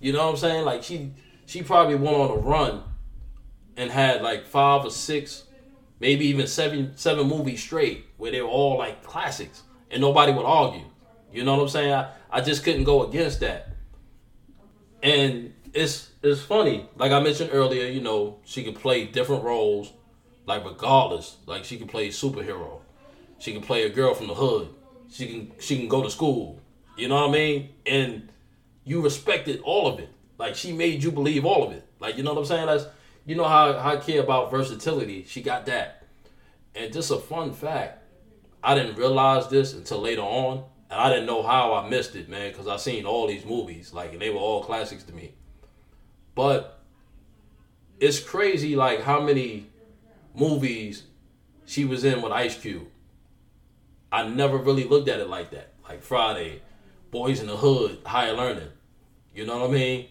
You 0.00 0.12
know 0.12 0.24
what 0.24 0.32
I'm 0.32 0.36
saying? 0.36 0.64
Like 0.64 0.82
she 0.82 1.12
she 1.46 1.62
probably 1.62 1.94
went 1.96 2.16
on 2.16 2.30
a 2.30 2.40
run 2.40 2.82
and 3.76 3.90
had 3.90 4.22
like 4.22 4.46
five 4.46 4.84
or 4.84 4.90
six, 4.90 5.44
maybe 6.00 6.26
even 6.26 6.46
seven 6.46 6.92
seven 6.96 7.28
movies 7.28 7.62
straight 7.62 8.06
where 8.16 8.30
they 8.30 8.40
were 8.40 8.48
all 8.48 8.78
like 8.78 9.02
classics 9.02 9.62
and 9.90 10.00
nobody 10.00 10.32
would 10.32 10.46
argue. 10.46 10.84
You 11.32 11.44
know 11.44 11.56
what 11.56 11.62
I'm 11.62 11.68
saying? 11.68 11.92
I, 11.92 12.10
I 12.30 12.40
just 12.40 12.62
couldn't 12.64 12.84
go 12.84 13.06
against 13.06 13.40
that. 13.40 13.68
And 15.02 15.54
it's 15.72 16.10
it's 16.22 16.40
funny. 16.40 16.88
Like 16.96 17.12
I 17.12 17.20
mentioned 17.20 17.50
earlier, 17.52 17.86
you 17.86 18.00
know, 18.00 18.38
she 18.44 18.62
can 18.62 18.74
play 18.74 19.06
different 19.06 19.44
roles, 19.44 19.92
like 20.46 20.64
regardless. 20.64 21.36
Like 21.46 21.64
she 21.64 21.76
can 21.76 21.88
play 21.88 22.08
superhero, 22.08 22.80
she 23.38 23.52
can 23.52 23.62
play 23.62 23.84
a 23.84 23.90
girl 23.90 24.14
from 24.14 24.28
the 24.28 24.34
hood. 24.34 24.68
She 25.10 25.26
can 25.26 25.52
she 25.60 25.78
can 25.78 25.88
go 25.88 26.02
to 26.02 26.10
school. 26.10 26.60
You 26.96 27.08
know 27.08 27.16
what 27.16 27.30
I 27.30 27.32
mean? 27.32 27.70
And 27.86 28.28
you 28.84 29.02
respected 29.02 29.60
all 29.62 29.86
of 29.86 29.98
it. 29.98 30.08
Like 30.38 30.54
she 30.54 30.72
made 30.72 31.02
you 31.02 31.10
believe 31.10 31.44
all 31.44 31.64
of 31.64 31.72
it. 31.72 31.86
Like 32.00 32.16
you 32.16 32.22
know 32.22 32.32
what 32.32 32.40
I'm 32.40 32.46
saying? 32.46 32.66
That's 32.66 32.86
you 33.26 33.36
know 33.36 33.44
how, 33.44 33.78
how 33.78 33.90
I 33.90 33.96
care 33.96 34.22
about 34.22 34.50
versatility. 34.50 35.24
She 35.24 35.42
got 35.42 35.66
that. 35.66 36.04
And 36.74 36.92
just 36.92 37.10
a 37.10 37.18
fun 37.18 37.52
fact, 37.52 38.02
I 38.64 38.74
didn't 38.74 38.96
realize 38.96 39.48
this 39.48 39.74
until 39.74 40.00
later 40.00 40.22
on. 40.22 40.64
And 40.90 41.00
I 41.00 41.08
didn't 41.08 41.26
know 41.26 41.42
how 41.42 41.74
I 41.74 41.88
missed 41.88 42.16
it, 42.16 42.28
man, 42.28 42.50
because 42.50 42.68
I 42.68 42.76
seen 42.76 43.06
all 43.06 43.26
these 43.26 43.46
movies, 43.46 43.94
like, 43.94 44.12
and 44.12 44.20
they 44.20 44.28
were 44.28 44.38
all 44.38 44.62
classics 44.62 45.02
to 45.04 45.14
me. 45.14 45.32
But 46.34 46.80
it's 48.00 48.20
crazy 48.20 48.74
like 48.76 49.02
how 49.02 49.20
many 49.20 49.66
movies 50.34 51.04
she 51.66 51.84
was 51.84 52.04
in 52.04 52.22
with 52.22 52.32
Ice 52.32 52.58
Cube. 52.58 52.86
I 54.10 54.26
never 54.26 54.58
really 54.58 54.84
looked 54.84 55.08
at 55.08 55.20
it 55.20 55.28
like 55.28 55.50
that. 55.50 55.72
Like 55.88 56.02
Friday, 56.02 56.62
Boys 57.10 57.40
in 57.40 57.46
the 57.46 57.56
Hood, 57.56 57.98
Higher 58.04 58.34
Learning. 58.34 58.68
You 59.34 59.46
know 59.46 59.60
what 59.60 59.70
I 59.70 59.72
mean? 59.72 60.08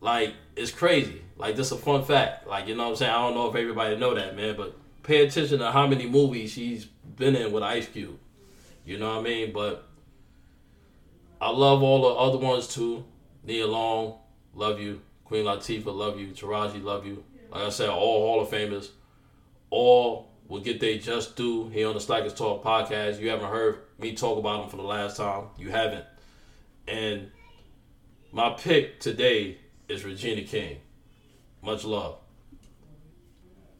Like 0.00 0.34
it's 0.56 0.70
crazy. 0.70 1.22
Like 1.36 1.56
this 1.56 1.72
a 1.72 1.76
fun 1.76 2.04
fact. 2.04 2.46
Like 2.46 2.66
you 2.66 2.74
know 2.74 2.84
what 2.84 2.90
I'm 2.90 2.96
saying? 2.96 3.12
I 3.12 3.18
don't 3.18 3.34
know 3.34 3.48
if 3.48 3.56
everybody 3.56 3.96
know 3.96 4.14
that, 4.14 4.36
man, 4.36 4.56
but 4.56 4.76
pay 5.02 5.24
attention 5.24 5.58
to 5.60 5.70
how 5.70 5.86
many 5.86 6.06
movies 6.06 6.52
she's 6.52 6.84
been 6.84 7.36
in 7.36 7.52
with 7.52 7.62
Ice 7.62 7.88
Cube. 7.88 8.18
You 8.84 8.98
know 8.98 9.08
what 9.08 9.20
I 9.20 9.22
mean? 9.22 9.52
But 9.52 9.86
I 11.40 11.50
love 11.50 11.82
all 11.82 12.02
the 12.02 12.08
other 12.08 12.38
ones 12.38 12.66
too. 12.66 13.04
Nia 13.44 13.66
Long, 13.66 14.18
love 14.54 14.80
you. 14.80 15.00
Queen 15.32 15.46
Latifah, 15.46 15.86
love 15.86 16.20
you. 16.20 16.26
Taraji, 16.26 16.84
love 16.84 17.06
you. 17.06 17.24
Like 17.50 17.62
I 17.62 17.68
said, 17.70 17.88
all 17.88 18.20
Hall 18.20 18.42
of 18.42 18.50
Famers, 18.50 18.90
all 19.70 20.28
will 20.46 20.60
get 20.60 20.78
their 20.78 20.98
just 20.98 21.36
due 21.36 21.70
here 21.70 21.88
on 21.88 21.94
the 21.94 22.00
Slackers 22.00 22.34
Talk 22.34 22.62
podcast. 22.62 23.18
You 23.18 23.30
haven't 23.30 23.48
heard 23.48 23.78
me 23.98 24.14
talk 24.14 24.36
about 24.36 24.60
them 24.60 24.68
for 24.68 24.76
the 24.76 24.82
last 24.82 25.16
time. 25.16 25.44
You 25.56 25.70
haven't. 25.70 26.04
And 26.86 27.30
my 28.30 28.50
pick 28.50 29.00
today 29.00 29.56
is 29.88 30.04
Regina 30.04 30.42
King. 30.42 30.80
Much 31.62 31.86
love. 31.86 32.18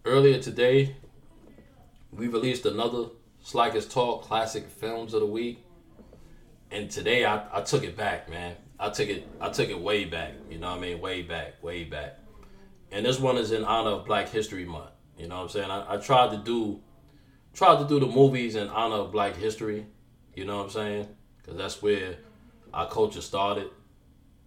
Earlier 0.07 0.41
today, 0.41 0.97
we 2.12 2.29
released 2.29 2.65
another 2.65 3.09
Slackers 3.43 3.87
Talk 3.87 4.23
Classic 4.23 4.67
Films 4.71 5.12
of 5.12 5.21
the 5.21 5.27
Week. 5.27 5.62
And 6.71 6.91
today 6.91 7.27
I, 7.27 7.59
I 7.59 7.61
took 7.61 7.85
it 7.85 7.95
back, 7.95 8.31
man. 8.31 8.57
I 8.83 8.90
took 8.90 9.09
it 9.09 9.29
I 9.40 9.49
took 9.51 9.68
it 9.68 9.81
way 9.81 10.05
back. 10.05 10.33
You 10.51 10.59
know 10.59 10.71
what 10.71 10.79
I 10.79 10.81
mean? 10.81 11.01
Way 11.01 11.23
back, 11.23 11.62
way 11.62 11.85
back. 11.85 12.18
And 12.90 13.07
this 13.07 13.21
one 13.21 13.38
is 13.38 13.53
in 13.53 13.64
honor 13.64 13.90
of 13.90 14.05
Black 14.05 14.29
History 14.29 14.64
Month. 14.64 14.90
You 15.16 15.29
know 15.29 15.37
what 15.37 15.42
I'm 15.45 15.49
saying? 15.51 15.71
I, 15.71 15.95
I 15.95 15.97
tried 15.99 16.33
to 16.33 16.38
do 16.38 16.81
tried 17.55 17.79
to 17.79 17.87
do 17.87 18.01
the 18.01 18.07
movies 18.07 18.57
in 18.57 18.68
honor 18.68 18.97
of 18.97 19.12
Black 19.12 19.37
history. 19.37 19.87
You 20.35 20.47
know 20.47 20.57
what 20.57 20.64
I'm 20.64 20.71
saying? 20.71 21.09
Because 21.38 21.57
that's 21.57 21.81
where 21.81 22.16
our 22.75 22.88
culture 22.88 23.21
started. 23.21 23.71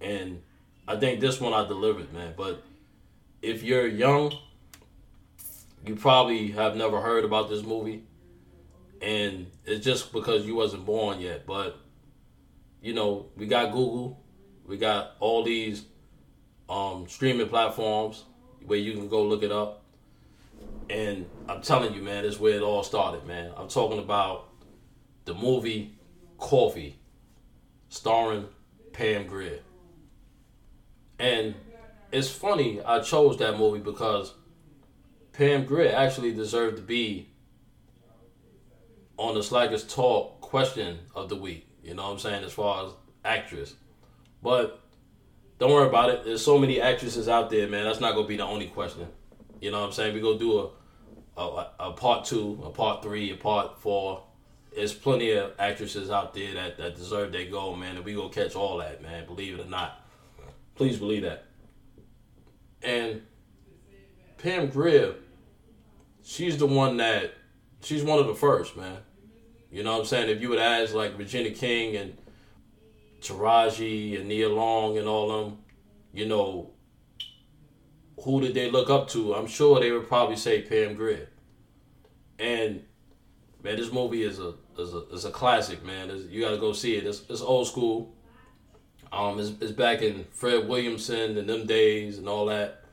And 0.01 0.41
I 0.85 0.97
think 0.97 1.21
this 1.21 1.39
one 1.39 1.53
I 1.53 1.65
delivered, 1.65 2.11
man. 2.13 2.33
But 2.35 2.61
if 3.41 3.63
you're 3.63 3.87
young, 3.87 4.33
you 5.85 5.95
probably 5.95 6.51
have 6.51 6.75
never 6.75 6.99
heard 6.99 7.23
about 7.23 7.49
this 7.49 7.63
movie. 7.63 8.03
And 9.01 9.47
it's 9.65 9.85
just 9.85 10.11
because 10.11 10.45
you 10.45 10.55
wasn't 10.55 10.85
born 10.85 11.19
yet. 11.21 11.45
But, 11.45 11.79
you 12.81 12.93
know, 12.93 13.27
we 13.37 13.45
got 13.45 13.71
Google. 13.71 14.19
We 14.67 14.77
got 14.77 15.15
all 15.19 15.43
these 15.43 15.85
um, 16.69 17.07
streaming 17.07 17.49
platforms 17.49 18.23
where 18.65 18.79
you 18.79 18.93
can 18.93 19.07
go 19.07 19.23
look 19.23 19.43
it 19.43 19.51
up. 19.51 19.83
And 20.89 21.27
I'm 21.47 21.61
telling 21.61 21.93
you, 21.93 22.01
man, 22.01 22.23
this 22.23 22.35
is 22.35 22.39
where 22.39 22.55
it 22.55 22.61
all 22.61 22.83
started, 22.83 23.25
man. 23.25 23.51
I'm 23.57 23.67
talking 23.67 23.99
about 23.99 24.49
the 25.25 25.33
movie 25.33 25.95
Coffy, 26.37 26.99
starring 27.89 28.47
Pam 28.93 29.27
Grier. 29.27 29.59
And 31.17 31.55
it's 32.11 32.29
funny 32.29 32.81
I 32.83 32.99
chose 32.99 33.37
that 33.37 33.57
movie 33.57 33.79
because 33.79 34.33
Pam 35.33 35.65
Grier 35.65 35.93
actually 35.95 36.33
deserved 36.33 36.77
to 36.77 36.83
be 36.83 37.29
on 39.17 39.35
the 39.35 39.43
Slackers 39.43 39.85
Talk 39.85 40.41
question 40.41 40.99
of 41.15 41.29
the 41.29 41.35
week. 41.35 41.67
You 41.83 41.93
know 41.93 42.03
what 42.03 42.13
I'm 42.13 42.19
saying? 42.19 42.43
As 42.43 42.53
far 42.53 42.85
as 42.85 42.91
actress. 43.23 43.75
But 44.45 44.79
don't 45.57 45.71
worry 45.71 45.87
about 45.87 46.11
it. 46.11 46.23
There's 46.23 46.45
so 46.45 46.59
many 46.59 46.79
actresses 46.79 47.27
out 47.27 47.49
there, 47.49 47.67
man. 47.67 47.83
That's 47.83 47.99
not 47.99 48.13
gonna 48.13 48.27
be 48.27 48.37
the 48.37 48.45
only 48.45 48.67
question. 48.67 49.07
You 49.59 49.71
know 49.71 49.79
what 49.79 49.87
I'm 49.87 49.91
saying? 49.91 50.13
We 50.13 50.21
go 50.21 50.37
do 50.37 50.71
a, 51.35 51.41
a 51.41 51.71
a 51.79 51.91
part 51.93 52.25
two, 52.25 52.61
a 52.63 52.69
part 52.69 53.01
three, 53.01 53.31
a 53.31 53.35
part 53.35 53.81
four. 53.81 54.21
There's 54.75 54.93
plenty 54.93 55.31
of 55.31 55.53
actresses 55.57 56.11
out 56.11 56.35
there 56.35 56.53
that, 56.53 56.77
that 56.77 56.95
deserve 56.95 57.31
their 57.31 57.49
goal, 57.49 57.75
man, 57.75 57.95
and 57.95 58.05
we 58.05 58.13
gonna 58.13 58.29
catch 58.29 58.55
all 58.55 58.77
that, 58.77 59.01
man. 59.01 59.25
Believe 59.25 59.57
it 59.57 59.65
or 59.65 59.69
not. 59.69 59.99
Please 60.75 60.99
believe 60.99 61.23
that. 61.23 61.45
And 62.83 63.23
Pam 64.37 64.67
Grier, 64.67 65.15
she's 66.23 66.55
the 66.59 66.67
one 66.67 66.97
that 66.97 67.33
she's 67.81 68.03
one 68.03 68.19
of 68.19 68.27
the 68.27 68.35
first, 68.35 68.77
man. 68.77 68.97
You 69.71 69.81
know 69.81 69.93
what 69.93 70.01
I'm 70.01 70.05
saying? 70.05 70.29
If 70.29 70.39
you 70.39 70.49
would 70.49 70.59
ask 70.59 70.93
like 70.93 71.17
Regina 71.17 71.49
King 71.49 71.95
and 71.95 72.15
Taraji 73.25 74.19
and 74.19 74.27
Nia 74.27 74.49
Long 74.49 74.97
and 74.97 75.07
all 75.07 75.45
them, 75.45 75.57
you 76.13 76.25
know, 76.27 76.71
who 78.23 78.41
did 78.41 78.53
they 78.53 78.69
look 78.71 78.89
up 78.89 79.09
to? 79.09 79.35
I'm 79.35 79.47
sure 79.47 79.79
they 79.79 79.91
would 79.91 80.07
probably 80.07 80.35
say 80.35 80.61
Pam 80.61 80.95
Grier. 80.95 81.29
And 82.39 82.83
man, 83.63 83.77
this 83.77 83.91
movie 83.91 84.23
is 84.23 84.39
a 84.39 84.53
is 84.77 84.93
a, 84.93 85.07
is 85.09 85.25
a 85.25 85.31
classic, 85.31 85.83
man. 85.83 86.09
It's, 86.09 86.25
you 86.25 86.41
got 86.41 86.51
to 86.51 86.57
go 86.57 86.73
see 86.73 86.95
it. 86.95 87.05
It's, 87.05 87.21
it's 87.29 87.41
old 87.41 87.67
school. 87.67 88.13
Um, 89.11 89.39
it's, 89.39 89.51
it's 89.61 89.71
back 89.71 90.01
in 90.01 90.25
Fred 90.31 90.67
Williamson 90.67 91.37
and 91.37 91.47
them 91.47 91.65
days 91.65 92.17
and 92.17 92.27
all 92.27 92.45
that. 92.47 92.83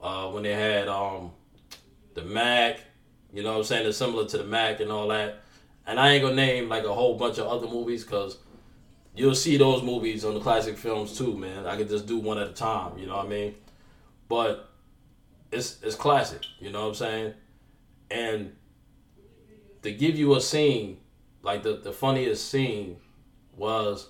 Uh, 0.00 0.28
when 0.30 0.42
they 0.42 0.52
had 0.52 0.88
um, 0.88 1.30
the 2.14 2.22
Mack, 2.22 2.80
you 3.32 3.42
know 3.42 3.52
what 3.52 3.58
I'm 3.58 3.64
saying? 3.64 3.86
It's 3.86 3.96
similar 3.96 4.26
to 4.26 4.38
the 4.38 4.44
Mack 4.44 4.80
and 4.80 4.90
all 4.90 5.08
that. 5.08 5.42
And 5.86 5.98
I 6.00 6.10
ain't 6.10 6.22
gonna 6.22 6.34
name 6.34 6.68
like 6.68 6.84
a 6.84 6.92
whole 6.92 7.16
bunch 7.16 7.38
of 7.38 7.46
other 7.46 7.66
movies 7.66 8.04
because 8.04 8.38
you'll 9.14 9.34
see 9.34 9.56
those 9.56 9.82
movies 9.82 10.24
on 10.24 10.34
the 10.34 10.40
classic 10.40 10.76
films 10.76 11.16
too, 11.16 11.36
man. 11.36 11.66
I 11.66 11.76
could 11.76 11.88
just 11.88 12.06
do 12.06 12.18
one 12.18 12.38
at 12.38 12.48
a 12.48 12.52
time, 12.52 12.98
you 12.98 13.06
know 13.06 13.16
what 13.16 13.26
I 13.26 13.28
mean? 13.28 13.54
But 14.28 14.70
it's 15.52 15.78
it's 15.82 15.94
classic, 15.94 16.42
you 16.58 16.70
know 16.70 16.82
what 16.82 16.88
I'm 16.88 16.94
saying? 16.94 17.34
And 18.10 18.56
to 19.82 19.92
give 19.92 20.16
you 20.16 20.34
a 20.34 20.40
scene, 20.40 20.98
like 21.42 21.62
the, 21.62 21.76
the 21.76 21.92
funniest 21.92 22.50
scene 22.50 22.96
was 23.56 24.08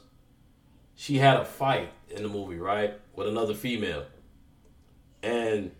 she 0.94 1.18
had 1.18 1.36
a 1.36 1.44
fight 1.44 1.90
in 2.08 2.22
the 2.22 2.28
movie, 2.28 2.58
right? 2.58 2.94
With 3.14 3.28
another 3.28 3.54
female. 3.54 4.04
And 5.22 5.72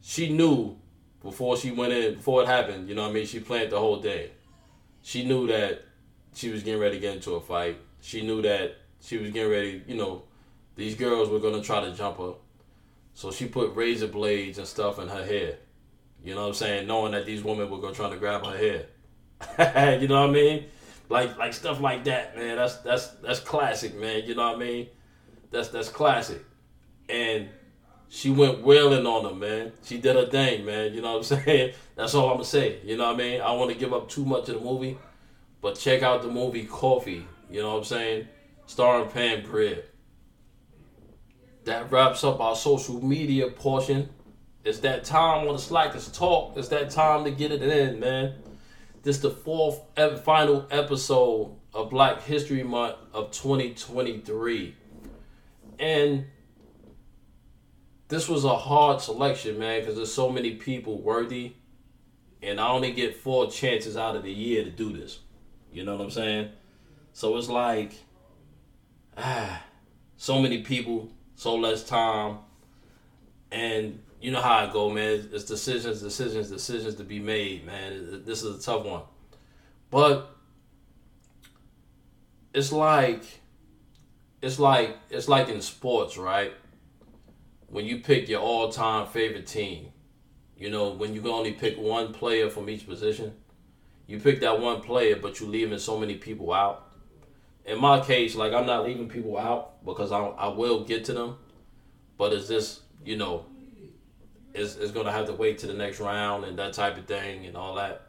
she 0.00 0.32
knew 0.32 0.76
before 1.22 1.56
she 1.56 1.70
went 1.70 1.92
in, 1.92 2.14
before 2.14 2.42
it 2.42 2.46
happened, 2.48 2.88
you 2.88 2.94
know 2.94 3.02
what 3.02 3.10
I 3.10 3.14
mean? 3.14 3.26
She 3.26 3.40
planned 3.40 3.72
the 3.72 3.78
whole 3.78 4.00
day. 4.00 4.32
She 5.02 5.24
knew 5.24 5.46
that 5.48 5.82
she 6.34 6.50
was 6.50 6.62
getting 6.62 6.80
ready 6.80 6.96
to 6.96 7.00
get 7.00 7.16
into 7.16 7.34
a 7.34 7.40
fight. 7.40 7.78
She 8.02 8.20
knew 8.20 8.42
that 8.42 8.76
she 9.00 9.16
was 9.16 9.30
getting 9.30 9.50
ready, 9.50 9.82
you 9.86 9.96
know, 9.96 10.24
these 10.76 10.94
girls 10.94 11.30
were 11.30 11.40
to 11.40 11.62
try 11.62 11.80
to 11.80 11.92
jump 11.94 12.18
her. 12.18 12.34
So 13.14 13.30
she 13.30 13.46
put 13.46 13.74
razor 13.74 14.08
blades 14.08 14.58
and 14.58 14.66
stuff 14.66 14.98
in 14.98 15.08
her 15.08 15.24
hair. 15.24 15.56
You 16.24 16.34
know 16.34 16.42
what 16.42 16.48
I'm 16.48 16.54
saying? 16.54 16.86
Knowing 16.86 17.12
that 17.12 17.26
these 17.26 17.42
women 17.42 17.70
were 17.70 17.80
to 17.80 17.94
try 17.94 18.10
to 18.10 18.16
grab 18.16 18.44
her 18.44 18.56
hair. 18.56 19.98
you 20.00 20.08
know 20.08 20.20
what 20.20 20.30
I 20.30 20.32
mean? 20.32 20.64
Like 21.08 21.36
like 21.36 21.52
stuff 21.52 21.80
like 21.80 22.04
that, 22.04 22.36
man. 22.36 22.56
That's 22.56 22.76
that's 22.78 23.08
that's 23.22 23.40
classic, 23.40 23.94
man. 23.94 24.22
You 24.24 24.34
know 24.34 24.48
what 24.48 24.56
I 24.56 24.58
mean? 24.58 24.88
That's 25.50 25.68
that's 25.68 25.88
classic. 25.88 26.44
And 27.08 27.48
she 28.08 28.30
went 28.30 28.62
wailing 28.62 29.06
on 29.06 29.24
them, 29.24 29.38
man. 29.38 29.72
She 29.84 29.98
did 29.98 30.16
her 30.16 30.26
thing, 30.26 30.64
man. 30.64 30.94
You 30.94 31.02
know 31.02 31.18
what 31.18 31.30
I'm 31.32 31.38
saying? 31.44 31.74
That's 31.96 32.14
all 32.14 32.28
I'm 32.28 32.34
gonna 32.34 32.44
say. 32.44 32.80
You 32.84 32.96
know 32.96 33.06
what 33.06 33.14
I 33.14 33.18
mean? 33.18 33.40
I 33.40 33.46
don't 33.46 33.58
want 33.58 33.72
to 33.72 33.78
give 33.78 33.92
up 33.92 34.08
too 34.08 34.24
much 34.24 34.48
of 34.48 34.56
the 34.56 34.60
movie, 34.60 34.96
but 35.62 35.78
check 35.78 36.02
out 36.02 36.20
the 36.20 36.28
movie 36.28 36.66
Coffy. 36.66 37.26
You 37.48 37.62
know 37.62 37.70
what 37.70 37.78
I'm 37.78 37.84
saying? 37.84 38.28
Starring 38.66 39.08
Pam 39.08 39.42
Grier. 39.42 39.84
That 41.64 41.90
wraps 41.90 42.24
up 42.24 42.40
our 42.40 42.56
social 42.56 43.02
media 43.02 43.48
portion. 43.48 44.10
It's 44.64 44.80
that 44.80 45.04
time 45.04 45.46
on 45.46 45.56
the 45.56 45.92
it's 45.94 46.10
talk. 46.10 46.56
It's 46.56 46.68
that 46.68 46.90
time 46.90 47.24
to 47.24 47.30
get 47.30 47.52
it 47.52 47.62
in, 47.62 48.00
man. 48.00 48.34
This 49.02 49.18
the 49.18 49.30
fourth 49.30 49.80
final 50.24 50.66
episode 50.70 51.56
of 51.72 51.90
Black 51.90 52.22
History 52.22 52.62
Month 52.62 52.96
of 53.12 53.30
2023. 53.30 54.74
And 55.78 56.26
this 58.08 58.28
was 58.28 58.44
a 58.44 58.56
hard 58.56 59.00
selection, 59.00 59.58
man, 59.58 59.80
because 59.80 59.96
there's 59.96 60.12
so 60.12 60.30
many 60.30 60.56
people 60.56 61.00
worthy. 61.00 61.54
And 62.42 62.60
I 62.60 62.68
only 62.68 62.92
get 62.92 63.16
four 63.16 63.50
chances 63.50 63.96
out 63.96 64.16
of 64.16 64.24
the 64.24 64.32
year 64.32 64.64
to 64.64 64.70
do 64.70 64.92
this. 64.92 65.20
You 65.72 65.84
know 65.84 65.96
what 65.96 66.04
I'm 66.04 66.10
saying? 66.10 66.50
So 67.12 67.36
it's 67.36 67.48
like, 67.48 67.94
ah, 69.16 69.62
so 70.16 70.40
many 70.40 70.62
people, 70.62 71.10
so 71.34 71.56
less 71.56 71.84
time. 71.84 72.38
And 73.50 74.00
you 74.20 74.30
know 74.30 74.40
how 74.40 74.66
I 74.66 74.72
go, 74.72 74.90
man. 74.90 75.28
It's 75.32 75.44
decisions, 75.44 76.00
decisions, 76.00 76.50
decisions 76.50 76.94
to 76.96 77.04
be 77.04 77.18
made, 77.18 77.66
man. 77.66 78.22
This 78.24 78.42
is 78.42 78.60
a 78.60 78.62
tough 78.62 78.84
one. 78.84 79.02
But 79.90 80.34
it's 82.54 82.72
like 82.72 83.24
it's 84.40 84.58
like 84.58 84.96
it's 85.10 85.28
like 85.28 85.48
in 85.48 85.60
sports, 85.60 86.16
right? 86.16 86.52
When 87.68 87.86
you 87.86 87.98
pick 88.00 88.28
your 88.28 88.40
all-time 88.40 89.06
favorite 89.06 89.46
team, 89.46 89.88
you 90.56 90.70
know, 90.70 90.90
when 90.90 91.14
you 91.14 91.22
can 91.22 91.30
only 91.30 91.52
pick 91.52 91.78
one 91.78 92.12
player 92.12 92.50
from 92.50 92.68
each 92.68 92.86
position, 92.86 93.32
you 94.06 94.18
pick 94.18 94.40
that 94.40 94.60
one 94.60 94.80
player, 94.80 95.16
but 95.16 95.40
you're 95.40 95.48
leaving 95.48 95.78
so 95.78 95.98
many 95.98 96.16
people 96.16 96.52
out. 96.52 96.88
In 97.64 97.80
my 97.80 98.00
case, 98.00 98.34
like 98.34 98.52
I'm 98.52 98.66
not 98.66 98.84
leaving 98.84 99.08
people 99.08 99.38
out 99.38 99.84
because 99.84 100.12
I 100.12 100.18
I 100.18 100.48
will 100.48 100.84
get 100.84 101.04
to 101.06 101.12
them, 101.12 101.36
but 102.18 102.32
it's 102.32 102.48
just 102.48 102.80
you 103.04 103.16
know 103.16 103.46
is 104.54 104.90
going 104.92 105.06
to 105.06 105.12
have 105.12 105.26
to 105.26 105.32
wait 105.32 105.58
to 105.58 105.66
the 105.66 105.74
next 105.74 106.00
round 106.00 106.44
and 106.44 106.58
that 106.58 106.72
type 106.72 106.96
of 106.98 107.06
thing 107.06 107.46
and 107.46 107.56
all 107.56 107.74
that. 107.76 108.02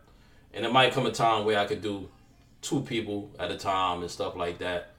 And 0.54 0.66
it 0.66 0.72
might 0.72 0.94
come 0.94 1.06
a 1.06 1.12
time 1.12 1.46
where 1.46 1.58
I 1.58 1.66
could 1.66 1.82
do 1.82 2.10
two 2.62 2.82
people 2.82 3.32
at 3.40 3.52
a 3.52 3.58
time 3.58 4.02
and 4.02 4.12
stuff 4.12 4.36
like 4.36 4.60
that. 4.60 4.92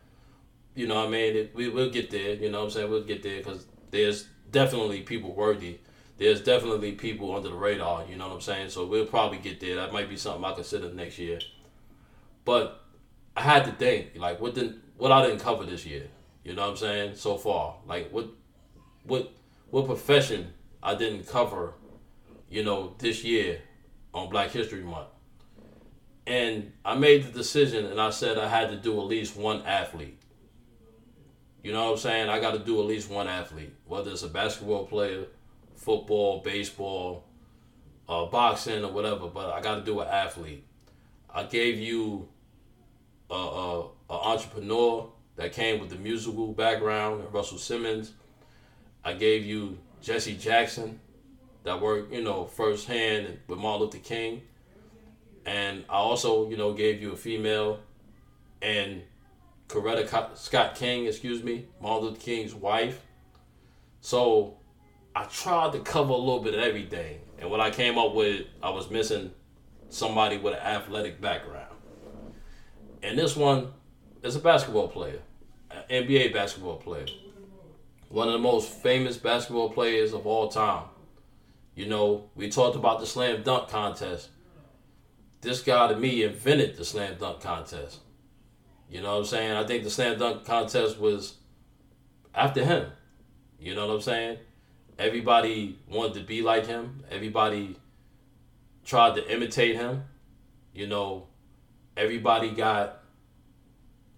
You 0.74 0.88
know 0.88 0.96
what 0.96 1.08
I 1.08 1.10
mean? 1.10 1.36
It, 1.36 1.54
we, 1.54 1.68
we'll 1.68 1.90
get 1.90 2.10
there. 2.10 2.34
You 2.34 2.50
know 2.50 2.60
what 2.60 2.64
I'm 2.66 2.70
saying? 2.70 2.90
We'll 2.90 3.04
get 3.04 3.22
there 3.22 3.38
because 3.38 3.66
there's 3.90 4.26
definitely 4.50 5.00
people 5.02 5.34
worthy. 5.34 5.78
There's 6.16 6.40
definitely 6.40 6.92
people 6.92 7.34
under 7.34 7.48
the 7.48 7.54
radar. 7.54 8.06
You 8.08 8.16
know 8.16 8.28
what 8.28 8.34
I'm 8.34 8.40
saying? 8.40 8.70
So 8.70 8.86
we'll 8.86 9.06
probably 9.06 9.38
get 9.38 9.60
there. 9.60 9.76
That 9.76 9.92
might 9.92 10.08
be 10.08 10.16
something 10.16 10.44
I 10.44 10.52
consider 10.52 10.92
next 10.92 11.18
year. 11.18 11.40
But 12.44 12.84
I 13.36 13.42
had 13.42 13.64
to 13.64 13.72
think, 13.72 14.10
like, 14.16 14.40
what 14.40 14.54
didn't 14.54 14.80
what 14.96 15.10
I 15.10 15.26
didn't 15.26 15.40
cover 15.40 15.64
this 15.64 15.84
year. 15.84 16.06
You 16.44 16.54
know 16.54 16.62
what 16.62 16.70
I'm 16.70 16.76
saying? 16.76 17.16
So 17.16 17.36
far, 17.36 17.76
like, 17.86 18.10
what 18.10 18.28
what 19.04 19.32
what 19.70 19.86
profession 19.86 20.52
I 20.82 20.94
didn't 20.94 21.26
cover, 21.26 21.74
you 22.48 22.62
know, 22.62 22.94
this 22.98 23.24
year 23.24 23.60
on 24.12 24.28
Black 24.28 24.50
History 24.50 24.82
Month. 24.82 25.08
And 26.26 26.72
I 26.84 26.94
made 26.94 27.24
the 27.24 27.30
decision 27.30 27.86
and 27.86 28.00
I 28.00 28.10
said 28.10 28.38
I 28.38 28.48
had 28.48 28.70
to 28.70 28.76
do 28.76 28.98
at 29.00 29.06
least 29.06 29.36
one 29.36 29.62
athlete. 29.62 30.18
You 31.62 31.72
know 31.72 31.84
what 31.84 31.92
I'm 31.92 31.98
saying? 31.98 32.28
I 32.28 32.40
got 32.40 32.52
to 32.52 32.58
do 32.58 32.78
at 32.80 32.86
least 32.86 33.10
one 33.10 33.26
athlete, 33.26 33.74
whether 33.86 34.10
it's 34.10 34.22
a 34.22 34.28
basketball 34.28 34.86
player, 34.86 35.24
football, 35.84 36.40
baseball, 36.40 37.24
uh, 38.08 38.24
boxing, 38.24 38.82
or 38.82 38.90
whatever, 38.90 39.28
but 39.28 39.52
I 39.52 39.60
got 39.60 39.76
to 39.76 39.82
do 39.82 40.00
an 40.00 40.08
athlete. 40.08 40.64
I 41.32 41.44
gave 41.44 41.78
you 41.78 42.28
a, 43.30 43.34
a, 43.34 43.80
a 44.10 44.12
entrepreneur 44.12 45.10
that 45.36 45.52
came 45.52 45.80
with 45.80 45.90
the 45.90 45.96
musical 45.96 46.52
background, 46.52 47.24
Russell 47.32 47.58
Simmons. 47.58 48.12
I 49.04 49.12
gave 49.12 49.44
you 49.44 49.78
Jesse 50.00 50.36
Jackson 50.36 51.00
that 51.64 51.80
worked, 51.80 52.12
you 52.12 52.22
know, 52.22 52.46
firsthand 52.46 53.38
with 53.46 53.58
Martin 53.58 53.82
Luther 53.82 53.98
King. 53.98 54.42
And 55.44 55.84
I 55.90 55.96
also, 55.96 56.48
you 56.48 56.56
know, 56.56 56.72
gave 56.72 57.02
you 57.02 57.12
a 57.12 57.16
female 57.16 57.80
and 58.62 59.02
Coretta 59.68 60.36
Scott 60.38 60.74
King, 60.76 61.06
excuse 61.06 61.42
me, 61.42 61.66
Martin 61.82 62.08
Luther 62.08 62.20
King's 62.20 62.54
wife. 62.54 63.02
So 64.00 64.56
I 65.14 65.24
tried 65.24 65.72
to 65.72 65.80
cover 65.80 66.12
a 66.12 66.16
little 66.16 66.40
bit 66.40 66.54
of 66.54 66.60
everything. 66.60 67.20
And 67.38 67.50
what 67.50 67.60
I 67.60 67.70
came 67.70 67.98
up 67.98 68.14
with, 68.14 68.46
I 68.62 68.70
was 68.70 68.90
missing 68.90 69.32
somebody 69.88 70.38
with 70.38 70.54
an 70.54 70.60
athletic 70.60 71.20
background. 71.20 71.74
And 73.02 73.18
this 73.18 73.36
one 73.36 73.68
is 74.22 74.34
a 74.34 74.40
basketball 74.40 74.88
player, 74.88 75.20
an 75.70 75.82
NBA 75.90 76.32
basketball 76.32 76.76
player 76.76 77.06
one 78.14 78.28
of 78.28 78.32
the 78.32 78.38
most 78.38 78.70
famous 78.70 79.16
basketball 79.16 79.70
players 79.70 80.12
of 80.12 80.24
all 80.24 80.48
time, 80.48 80.84
You 81.74 81.86
know, 81.86 82.30
we 82.36 82.48
talked 82.48 82.76
about 82.76 83.00
the 83.00 83.06
slam 83.06 83.42
dunk 83.42 83.68
contest. 83.68 84.28
This 85.40 85.60
guy 85.60 85.88
to 85.88 85.96
me 85.96 86.22
invented 86.22 86.76
the 86.76 86.84
slam 86.84 87.16
dunk 87.18 87.40
contest. 87.40 87.98
You 88.88 89.02
know 89.02 89.14
what 89.14 89.18
I'm 89.18 89.24
saying? 89.24 89.52
I 89.56 89.66
think 89.66 89.82
the 89.82 89.90
slam 89.90 90.16
dunk 90.16 90.44
contest 90.44 91.00
was 91.00 91.34
after 92.32 92.64
him. 92.64 92.92
You 93.58 93.74
know 93.74 93.88
what 93.88 93.94
I'm 93.94 94.00
saying? 94.00 94.38
Everybody 94.98 95.78
wanted 95.88 96.14
to 96.14 96.20
be 96.20 96.42
like 96.42 96.66
him. 96.66 97.02
Everybody 97.10 97.76
tried 98.84 99.16
to 99.16 99.32
imitate 99.32 99.76
him. 99.76 100.04
You 100.72 100.86
know, 100.86 101.26
everybody 101.96 102.50
got 102.50 103.00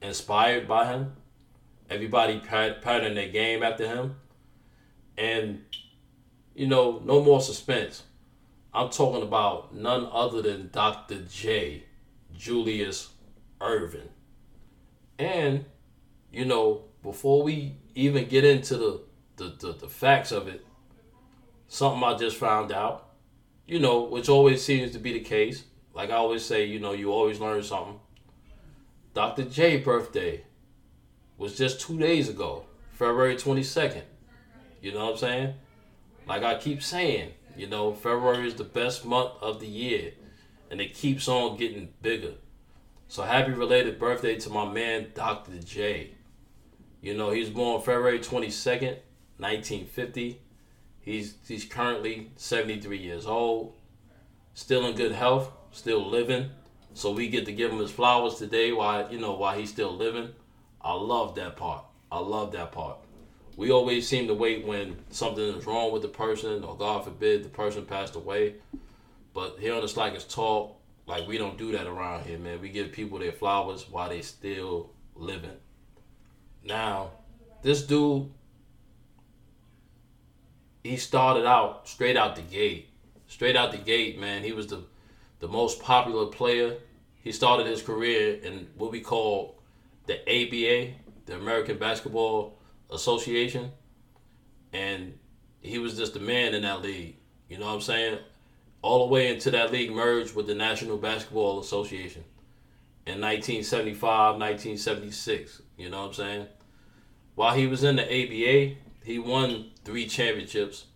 inspired 0.03 0.69
by 0.69 0.87
him. 0.87 1.13
Everybody 1.89 2.41
patterned 2.41 3.17
their 3.17 3.29
game 3.29 3.63
after 3.63 3.87
him. 3.87 4.17
And, 5.17 5.65
you 6.55 6.67
know, 6.67 7.01
no 7.05 7.23
more 7.23 7.41
suspense. 7.41 8.03
I'm 8.75 8.91
talking 8.91 9.23
about 9.23 9.75
none 9.75 10.07
other 10.13 10.43
than 10.43 10.69
Dr. 10.73 11.23
J. 11.31 11.85
Julius 12.37 13.11
Erving. 13.61 14.09
And, 15.19 15.65
you 16.31 16.45
know, 16.45 16.85
before 17.03 17.43
we 17.43 17.77
even 17.95 18.29
get 18.29 18.45
into 18.45 18.77
the, 18.77 19.01
the, 19.37 19.57
the, 19.59 19.73
the 19.73 19.89
facts 19.89 20.33
of 20.33 20.49
it, 20.49 20.66
something 21.69 22.03
I 22.03 22.15
just 22.15 22.37
found 22.37 22.73
out, 22.73 23.11
you 23.67 23.79
know, 23.79 24.03
which 24.03 24.29
always 24.29 24.65
seems 24.65 24.93
to 24.93 24.99
be 24.99 25.13
the 25.13 25.21
case. 25.21 25.65
Like 25.95 26.11
I 26.11 26.15
always 26.15 26.45
say, 26.45 26.65
you 26.65 26.79
know, 26.79 26.93
you 26.93 27.13
always 27.13 27.41
learn 27.41 27.63
something. 27.63 28.01
Dr. 29.15 29.45
J 29.45 29.79
birthday 29.79 30.45
was 31.39 31.57
just 31.57 31.81
two 31.81 31.99
days 31.99 32.29
ago, 32.29 32.67
February 32.93 33.37
22nd. 33.37 34.03
You 34.83 34.93
know 34.93 35.07
what 35.07 35.13
I'm 35.13 35.19
saying? 35.19 35.55
Like 36.29 36.43
I 36.43 36.57
keep 36.59 36.83
saying, 36.83 37.33
you 37.57 37.67
know, 37.67 37.93
February 37.95 38.47
is 38.47 38.55
the 38.55 38.65
best 38.65 39.05
month 39.05 39.33
of 39.41 39.61
the 39.61 39.67
year, 39.67 40.13
and 40.71 40.81
it 40.81 40.95
keeps 40.95 41.29
on 41.29 41.57
getting 41.57 41.89
bigger. 42.03 42.35
So 43.09 43.23
happy 43.23 43.53
related 43.53 43.99
birthday 43.99 44.37
to 44.37 44.51
my 44.51 44.71
man, 44.71 45.09
Dr. 45.15 45.59
J. 45.61 46.11
You 47.01 47.15
know, 47.15 47.31
he 47.31 47.41
was 47.41 47.51
born 47.51 47.81
February 47.81 48.19
22nd, 48.19 48.99
1950. 49.39 50.41
He's 51.07 51.37
he's 51.47 51.65
currently 51.65 52.33
73 52.35 52.99
years 52.99 53.27
old, 53.27 53.75
still 54.55 54.85
in 54.87 54.97
good 54.97 55.13
health, 55.13 55.53
still 55.71 56.05
living. 56.05 56.51
So 56.95 57.13
we 57.13 57.29
get 57.29 57.47
to 57.47 57.53
give 57.53 57.71
him 57.71 57.79
his 57.79 57.93
flowers 57.93 58.35
today 58.35 58.73
while 58.73 59.11
you 59.11 59.21
know 59.21 59.35
while 59.35 59.57
he's 59.57 59.71
still 59.71 59.97
living. 59.97 60.31
I 60.83 60.95
love 60.95 61.37
that 61.37 61.57
part. 61.57 61.85
I 62.11 62.19
love 62.19 62.51
that 62.53 62.73
part. 62.73 62.99
We 63.57 63.71
always 63.71 64.09
seem 64.09 64.27
to 64.27 64.35
wait 64.35 64.67
when 64.67 64.97
something 65.11 65.45
is 65.45 65.65
wrong 65.65 65.93
with 65.93 66.03
the 66.03 66.09
person, 66.09 66.65
or 66.65 66.77
God 66.77 67.05
forbid, 67.05 67.45
the 67.45 67.49
person 67.51 67.87
passed 67.87 68.17
away. 68.17 68.57
But 69.33 69.59
here 69.61 69.75
on 69.75 69.83
the 69.83 69.89
Slackers 69.89 70.25
Talk, 70.25 70.77
like 71.07 71.29
we 71.29 71.39
don't 71.39 71.57
do 71.57 71.71
that 71.73 71.87
around 71.87 72.25
here, 72.25 72.39
man. 72.39 72.61
We 72.61 72.69
give 72.69 72.91
people 72.91 73.21
their 73.21 73.33
flowers 73.33 73.89
while 73.89 74.09
they 74.09 74.23
still 74.23 74.91
living. 75.15 75.57
Now, 76.65 77.13
this 77.63 77.83
dude, 77.83 78.29
he 80.87 80.97
started 80.97 81.47
out 81.47 81.89
straight 81.89 82.17
out 82.17 82.37
the 82.37 82.43
gate. 82.43 82.89
Straight 83.29 83.57
out 83.57 83.73
the 83.73 83.79
gate, 83.79 84.19
man. 84.19 84.43
He 84.43 84.53
was 84.53 84.69
the 84.69 84.85
the 85.41 85.49
most 85.49 85.83
popular 85.83 86.27
player. 86.27 86.77
He 87.23 87.33
started 87.33 87.67
his 87.67 87.83
career 87.83 88.37
in 88.43 88.69
what 88.77 88.91
we 88.91 89.01
call 89.01 89.61
the 90.07 90.21
ABA, 90.23 90.95
the 91.27 91.35
American 91.35 91.77
Basketball 91.77 92.57
Association, 92.91 93.73
and 94.73 95.19
he 95.61 95.79
was 95.79 95.97
just 95.97 96.15
the 96.15 96.21
man 96.21 96.55
in 96.55 96.63
that 96.63 96.83
league. 96.83 97.17
You 97.49 97.59
know 97.59 97.67
what 97.67 97.75
I'm 97.75 97.81
saying? 97.81 98.19
All 98.81 99.07
the 99.07 99.13
way 99.13 99.29
into 99.29 99.51
that 99.51 99.73
league 99.73 99.91
merged 99.91 100.35
with 100.35 100.47
the 100.47 100.55
National 100.55 100.97
Basketball 100.97 101.61
Association 101.61 102.25
in 103.07 103.21
1975, 103.21 104.39
1976. 104.39 105.63
You 105.77 105.91
know 105.91 106.03
what 106.03 106.09
I'm 106.09 106.15
saying? 106.15 106.47
While 107.35 107.55
he 107.55 107.67
was 107.67 107.85
in 107.85 107.97
the 107.97 108.05
ABA, 108.05 108.77
he 109.07 109.21
won 109.21 109.71
three 109.85 110.09
championships 110.09 110.87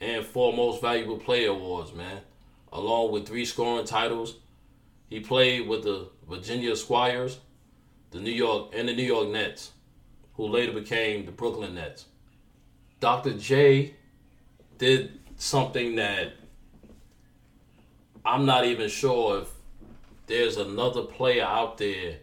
and 0.00 0.24
four 0.24 0.50
most 0.54 0.80
valuable 0.80 1.18
player 1.18 1.50
awards, 1.50 1.92
man, 1.92 2.22
along 2.72 3.12
with 3.12 3.28
three 3.28 3.44
scoring 3.44 3.84
titles. 3.84 4.36
He 5.10 5.20
played 5.20 5.68
with 5.68 5.82
the 5.82 6.08
Virginia 6.26 6.74
Squires 6.74 7.38
the 8.12 8.18
New 8.18 8.32
York 8.32 8.72
and 8.74 8.88
the 8.88 8.94
New 8.94 9.04
York 9.04 9.28
Nets, 9.28 9.72
who 10.36 10.46
later 10.46 10.72
became 10.72 11.26
the 11.26 11.32
Brooklyn 11.32 11.74
Nets. 11.74 12.06
Dr. 12.98 13.34
J 13.34 13.94
did 14.78 15.20
something 15.36 15.96
that 15.96 16.32
I'm 18.24 18.46
not 18.46 18.64
even 18.64 18.88
sure 18.88 19.42
if 19.42 19.48
there's 20.26 20.56
another 20.56 21.02
player 21.02 21.44
out 21.44 21.76
there 21.76 22.16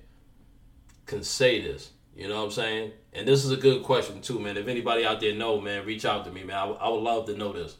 can 1.05 1.23
say 1.23 1.61
this. 1.61 1.91
You 2.17 2.27
know 2.27 2.37
what 2.37 2.45
I'm 2.45 2.51
saying? 2.51 2.91
And 3.13 3.27
this 3.27 3.45
is 3.45 3.51
a 3.51 3.57
good 3.57 3.83
question 3.83 4.21
too, 4.21 4.39
man. 4.39 4.57
If 4.57 4.67
anybody 4.67 5.05
out 5.05 5.21
there 5.21 5.35
know, 5.35 5.61
man, 5.61 5.85
reach 5.85 6.03
out 6.03 6.25
to 6.25 6.31
me, 6.31 6.43
man. 6.43 6.57
I, 6.57 6.61
w- 6.61 6.79
I 6.81 6.89
would 6.89 7.03
love 7.03 7.27
to 7.27 7.37
know 7.37 7.53
this. 7.53 7.77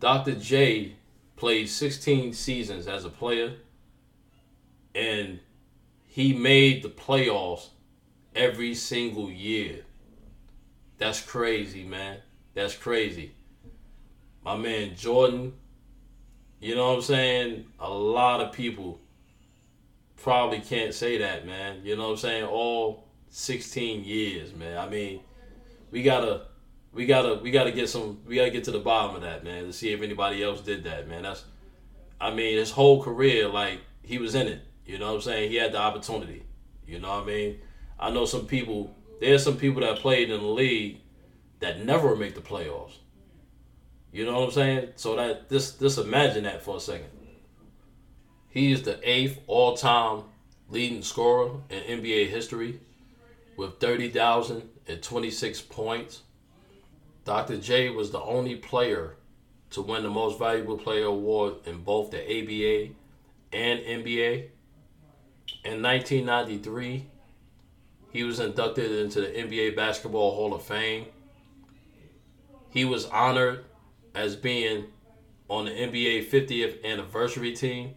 Dr. 0.00 0.34
J 0.34 0.96
played 1.36 1.68
16 1.68 2.32
seasons 2.32 2.88
as 2.88 3.04
a 3.04 3.08
player, 3.08 3.54
and 4.96 5.38
he 6.06 6.32
made 6.32 6.82
the 6.82 6.88
playoffs 6.88 7.68
every 8.34 8.74
single 8.74 9.30
year. 9.30 9.84
That's 10.98 11.20
crazy, 11.20 11.84
man. 11.84 12.18
That's 12.54 12.74
crazy. 12.74 13.30
My 14.44 14.56
man 14.56 14.96
Jordan, 14.96 15.52
you 16.60 16.74
know 16.74 16.88
what 16.88 16.96
I'm 16.96 17.02
saying? 17.02 17.66
A 17.78 17.88
lot 17.88 18.40
of 18.40 18.52
people 18.52 19.00
probably 20.22 20.60
can't 20.60 20.94
say 20.94 21.18
that, 21.18 21.46
man. 21.46 21.80
You 21.84 21.96
know 21.96 22.04
what 22.04 22.10
I'm 22.10 22.16
saying? 22.18 22.44
All 22.44 23.08
16 23.30 24.04
years, 24.04 24.54
man. 24.54 24.78
I 24.78 24.88
mean, 24.88 25.20
we 25.90 26.02
gotta, 26.02 26.46
we 26.92 27.06
gotta, 27.06 27.36
we 27.36 27.50
gotta 27.50 27.72
get 27.72 27.88
some, 27.88 28.20
we 28.26 28.36
gotta 28.36 28.50
get 28.50 28.64
to 28.64 28.70
the 28.70 28.80
bottom 28.80 29.16
of 29.16 29.22
that, 29.22 29.44
man, 29.44 29.66
to 29.66 29.72
see 29.72 29.92
if 29.92 30.02
anybody 30.02 30.42
else 30.42 30.60
did 30.60 30.84
that, 30.84 31.08
man. 31.08 31.22
That's, 31.22 31.44
I 32.20 32.32
mean, 32.32 32.58
his 32.58 32.70
whole 32.70 33.02
career, 33.02 33.48
like 33.48 33.80
he 34.02 34.18
was 34.18 34.34
in 34.34 34.48
it. 34.48 34.62
You 34.86 34.98
know 34.98 35.08
what 35.08 35.16
I'm 35.16 35.20
saying? 35.22 35.50
He 35.50 35.56
had 35.56 35.72
the 35.72 35.78
opportunity. 35.78 36.44
You 36.86 36.98
know 36.98 37.10
what 37.10 37.24
I 37.24 37.26
mean? 37.26 37.60
I 38.00 38.10
know 38.10 38.24
some 38.24 38.46
people, 38.46 38.94
there's 39.20 39.44
some 39.44 39.56
people 39.56 39.82
that 39.82 39.98
played 39.98 40.30
in 40.30 40.40
the 40.40 40.46
league 40.46 41.00
that 41.60 41.84
never 41.84 42.16
make 42.16 42.34
the 42.34 42.40
playoffs. 42.40 42.94
You 44.12 44.24
know 44.24 44.40
what 44.40 44.46
I'm 44.46 44.50
saying? 44.52 44.88
So 44.96 45.16
that 45.16 45.50
just 45.50 45.80
just 45.80 45.98
imagine 45.98 46.44
that 46.44 46.62
for 46.62 46.76
a 46.76 46.80
second. 46.80 47.10
He 48.50 48.72
is 48.72 48.82
the 48.82 48.98
eighth 49.08 49.40
all-time 49.46 50.22
leading 50.68 51.02
scorer 51.02 51.60
in 51.70 52.00
NBA 52.00 52.28
history 52.28 52.80
with 53.56 53.78
30,026 53.80 55.62
points. 55.62 56.22
Dr. 57.24 57.58
J 57.58 57.90
was 57.90 58.10
the 58.10 58.20
only 58.20 58.56
player 58.56 59.16
to 59.70 59.82
win 59.82 60.02
the 60.02 60.10
most 60.10 60.38
valuable 60.38 60.78
player 60.78 61.04
award 61.04 61.54
in 61.66 61.82
both 61.82 62.10
the 62.10 62.22
ABA 62.22 62.94
and 63.52 63.80
NBA. 63.80 64.48
In 65.64 65.82
1993, 65.82 67.06
he 68.10 68.24
was 68.24 68.40
inducted 68.40 68.90
into 68.90 69.20
the 69.20 69.28
NBA 69.28 69.76
Basketball 69.76 70.34
Hall 70.34 70.54
of 70.54 70.62
Fame. 70.62 71.06
He 72.70 72.84
was 72.84 73.04
honored 73.06 73.64
as 74.14 74.36
being 74.36 74.86
on 75.48 75.66
the 75.66 75.70
NBA 75.70 76.30
50th 76.30 76.82
anniversary 76.84 77.52
team. 77.52 77.94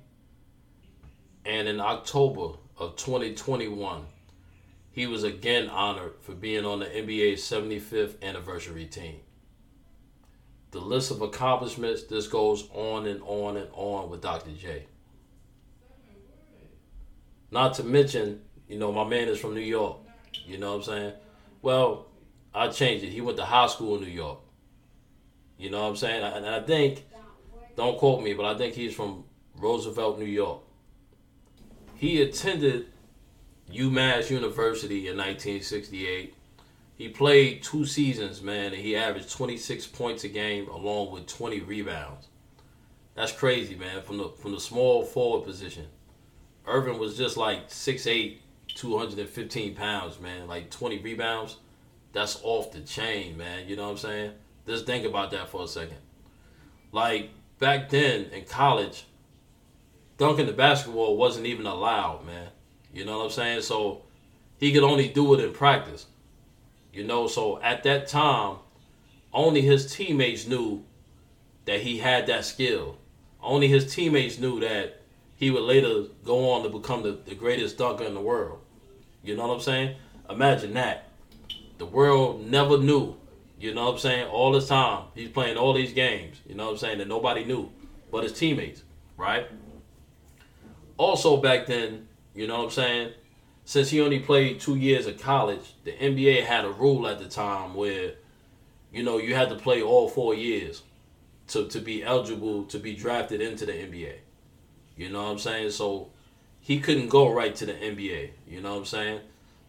And 1.45 1.67
in 1.67 1.79
October 1.79 2.57
of 2.77 2.95
2021, 2.97 4.05
he 4.91 5.07
was 5.07 5.23
again 5.23 5.69
honored 5.69 6.13
for 6.21 6.33
being 6.33 6.65
on 6.65 6.79
the 6.79 6.85
NBA's 6.85 7.41
75th 7.41 8.21
anniversary 8.21 8.85
team. 8.85 9.21
The 10.71 10.79
list 10.79 11.11
of 11.11 11.21
accomplishments, 11.21 12.03
this 12.03 12.27
goes 12.27 12.69
on 12.73 13.07
and 13.07 13.21
on 13.23 13.57
and 13.57 13.69
on 13.73 14.09
with 14.09 14.21
Dr. 14.21 14.51
J. 14.51 14.85
Not 17.49 17.73
to 17.75 17.83
mention, 17.83 18.41
you 18.67 18.79
know, 18.79 18.91
my 18.91 19.03
man 19.03 19.27
is 19.27 19.39
from 19.39 19.53
New 19.53 19.61
York. 19.61 19.97
You 20.45 20.57
know 20.57 20.71
what 20.71 20.77
I'm 20.77 20.83
saying? 20.83 21.13
Well, 21.61 22.07
I 22.53 22.69
changed 22.69 23.03
it. 23.03 23.09
He 23.09 23.21
went 23.21 23.37
to 23.37 23.45
high 23.45 23.67
school 23.67 23.95
in 23.95 24.01
New 24.01 24.09
York. 24.09 24.39
You 25.57 25.69
know 25.69 25.81
what 25.81 25.89
I'm 25.89 25.95
saying? 25.95 26.23
And 26.23 26.45
I 26.45 26.61
think, 26.61 27.05
don't 27.75 27.97
quote 27.97 28.23
me, 28.23 28.33
but 28.33 28.45
I 28.45 28.57
think 28.57 28.73
he's 28.73 28.93
from 28.93 29.25
Roosevelt, 29.55 30.19
New 30.19 30.25
York. 30.25 30.61
He 32.01 32.19
attended 32.23 32.87
UMass 33.71 34.31
University 34.31 35.07
in 35.07 35.17
1968. 35.17 36.33
He 36.95 37.09
played 37.09 37.61
two 37.61 37.85
seasons, 37.85 38.41
man, 38.41 38.73
and 38.73 38.81
he 38.81 38.95
averaged 38.95 39.31
26 39.31 39.85
points 39.85 40.23
a 40.23 40.27
game 40.27 40.67
along 40.67 41.11
with 41.11 41.27
20 41.27 41.59
rebounds. 41.59 42.25
That's 43.13 43.31
crazy, 43.31 43.75
man, 43.75 44.01
from 44.01 44.17
the 44.17 44.29
from 44.29 44.51
the 44.51 44.59
small 44.59 45.05
forward 45.05 45.45
position. 45.45 45.85
Erving 46.65 46.97
was 46.97 47.15
just 47.15 47.37
like 47.37 47.69
6'8", 47.69 48.37
215 48.73 49.75
pounds, 49.75 50.19
man. 50.19 50.47
Like 50.47 50.71
20 50.71 50.97
rebounds. 51.03 51.57
That's 52.13 52.39
off 52.41 52.71
the 52.71 52.81
chain, 52.81 53.37
man. 53.37 53.69
You 53.69 53.75
know 53.75 53.83
what 53.83 53.91
I'm 53.91 53.97
saying? 53.97 54.31
Just 54.65 54.87
think 54.87 55.05
about 55.05 55.29
that 55.31 55.49
for 55.49 55.65
a 55.65 55.67
second. 55.67 55.97
like 56.91 57.29
back 57.59 57.89
then 57.91 58.25
in 58.33 58.45
college, 58.45 59.05
dunking 60.21 60.45
the 60.45 60.53
basketball 60.53 61.17
wasn't 61.17 61.47
even 61.47 61.65
allowed, 61.65 62.23
man. 62.27 62.49
You 62.93 63.05
know 63.05 63.17
what 63.17 63.23
I'm 63.23 63.31
saying? 63.31 63.63
So 63.63 64.03
he 64.59 64.71
could 64.71 64.83
only 64.83 65.07
do 65.07 65.33
it 65.33 65.43
in 65.43 65.51
practice. 65.51 66.05
You 66.93 67.03
know, 67.05 67.25
so 67.25 67.59
at 67.63 67.81
that 67.85 68.07
time, 68.07 68.57
only 69.33 69.61
his 69.61 69.91
teammates 69.91 70.45
knew 70.45 70.83
that 71.65 71.81
he 71.81 71.97
had 71.97 72.27
that 72.27 72.45
skill. 72.45 72.99
Only 73.41 73.67
his 73.67 73.95
teammates 73.95 74.37
knew 74.37 74.59
that 74.59 75.01
he 75.37 75.49
would 75.49 75.63
later 75.63 76.03
go 76.23 76.51
on 76.51 76.61
to 76.61 76.69
become 76.69 77.01
the, 77.01 77.13
the 77.25 77.33
greatest 77.33 77.79
dunker 77.79 78.03
in 78.03 78.13
the 78.13 78.21
world. 78.21 78.59
You 79.23 79.35
know 79.35 79.47
what 79.47 79.55
I'm 79.55 79.61
saying? 79.61 79.95
Imagine 80.29 80.75
that. 80.75 81.09
The 81.79 81.87
world 81.87 82.45
never 82.45 82.77
knew. 82.77 83.15
You 83.59 83.73
know 83.73 83.85
what 83.85 83.93
I'm 83.93 83.99
saying? 83.99 84.27
All 84.27 84.51
this 84.51 84.67
time, 84.67 85.05
he's 85.15 85.29
playing 85.29 85.57
all 85.57 85.73
these 85.73 85.93
games. 85.93 86.37
You 86.47 86.53
know 86.53 86.65
what 86.65 86.73
I'm 86.73 86.77
saying? 86.77 86.99
That 86.99 87.07
nobody 87.07 87.43
knew 87.43 87.71
but 88.11 88.21
his 88.21 88.33
teammates, 88.33 88.83
right? 89.17 89.47
Also, 91.01 91.35
back 91.35 91.65
then, 91.65 92.07
you 92.35 92.45
know 92.45 92.59
what 92.59 92.65
I'm 92.65 92.69
saying? 92.69 93.13
Since 93.65 93.89
he 93.89 94.01
only 94.01 94.19
played 94.19 94.59
two 94.59 94.75
years 94.75 95.07
of 95.07 95.19
college, 95.19 95.73
the 95.83 95.93
NBA 95.93 96.45
had 96.45 96.63
a 96.63 96.69
rule 96.69 97.07
at 97.07 97.17
the 97.17 97.27
time 97.27 97.73
where, 97.73 98.13
you 98.93 99.01
know, 99.01 99.17
you 99.17 99.33
had 99.33 99.49
to 99.49 99.55
play 99.55 99.81
all 99.81 100.07
four 100.07 100.35
years 100.35 100.83
to, 101.47 101.67
to 101.69 101.79
be 101.79 102.03
eligible 102.03 102.65
to 102.65 102.77
be 102.77 102.93
drafted 102.93 103.41
into 103.41 103.65
the 103.65 103.71
NBA. 103.71 104.13
You 104.95 105.09
know 105.09 105.23
what 105.23 105.31
I'm 105.31 105.39
saying? 105.39 105.71
So 105.71 106.11
he 106.59 106.79
couldn't 106.79 107.09
go 107.09 107.33
right 107.33 107.55
to 107.55 107.65
the 107.65 107.73
NBA. 107.73 108.29
You 108.47 108.61
know 108.61 108.73
what 108.73 108.81
I'm 108.81 108.85
saying? 108.85 109.21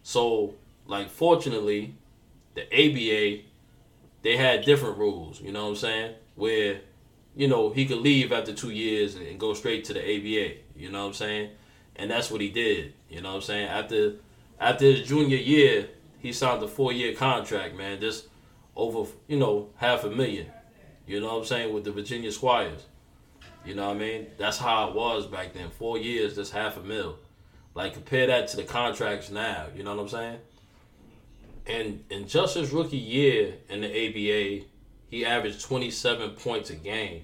So, 0.03 0.53
like, 0.85 1.09
fortunately, 1.09 1.95
the 2.53 2.61
ABA, 2.67 3.41
they 4.21 4.37
had 4.37 4.65
different 4.65 4.99
rules. 4.99 5.41
You 5.41 5.51
know 5.51 5.63
what 5.63 5.69
I'm 5.69 5.75
saying? 5.77 6.13
Where, 6.35 6.81
you 7.35 7.47
know, 7.47 7.71
he 7.71 7.85
could 7.85 7.97
leave 7.97 8.31
after 8.31 8.53
two 8.53 8.69
years 8.69 9.15
and, 9.15 9.39
go 9.39 9.53
straight 9.53 9.83
to 9.85 9.93
the 9.93 9.99
ABA. 9.99 10.57
You 10.75 10.91
know 10.91 11.01
what 11.01 11.07
I'm 11.07 11.13
saying? 11.13 11.51
And 11.95 12.09
that's 12.09 12.29
what 12.29 12.41
he 12.41 12.49
did. 12.49 12.93
You 13.09 13.21
know 13.21 13.29
what 13.29 13.35
I'm 13.37 13.41
saying? 13.41 13.67
After 13.67 14.13
after 14.59 14.85
his 14.85 15.07
junior 15.07 15.37
year, 15.37 15.89
he 16.19 16.31
signed 16.31 16.63
a 16.63 16.67
four 16.67 16.93
year 16.93 17.13
contract, 17.13 17.75
man. 17.75 17.99
Just 17.99 18.27
over, 18.75 19.09
you 19.27 19.37
know, 19.37 19.69
half 19.77 20.03
a 20.03 20.09
million. 20.09 20.47
You 21.05 21.19
know 21.19 21.27
what 21.27 21.39
I'm 21.39 21.45
saying? 21.45 21.73
With 21.73 21.83
the 21.83 21.91
Virginia 21.91 22.31
Squires. 22.31 22.85
You 23.65 23.75
know 23.75 23.87
what 23.87 23.97
I 23.97 23.99
mean? 23.99 24.27
That's 24.37 24.57
how 24.57 24.89
it 24.89 24.95
was 24.95 25.27
back 25.27 25.53
then. 25.53 25.69
Four 25.69 25.97
years, 25.97 26.35
just 26.35 26.53
half 26.53 26.77
a 26.77 26.81
mil. 26.81 27.17
Like 27.75 27.93
compare 27.93 28.27
that 28.27 28.47
to 28.49 28.57
the 28.57 28.63
contracts 28.63 29.29
now. 29.29 29.67
You 29.75 29.83
know 29.83 29.95
what 29.95 30.01
I'm 30.01 30.09
saying? 30.09 30.37
And 31.65 32.03
in 32.09 32.27
just 32.27 32.55
his 32.55 32.71
rookie 32.71 32.97
year 32.97 33.55
in 33.69 33.81
the 33.81 33.87
ABA, 33.87 34.65
he 35.13 35.23
averaged 35.23 35.61
27 35.61 36.31
points 36.31 36.71
a 36.71 36.75
game, 36.75 37.21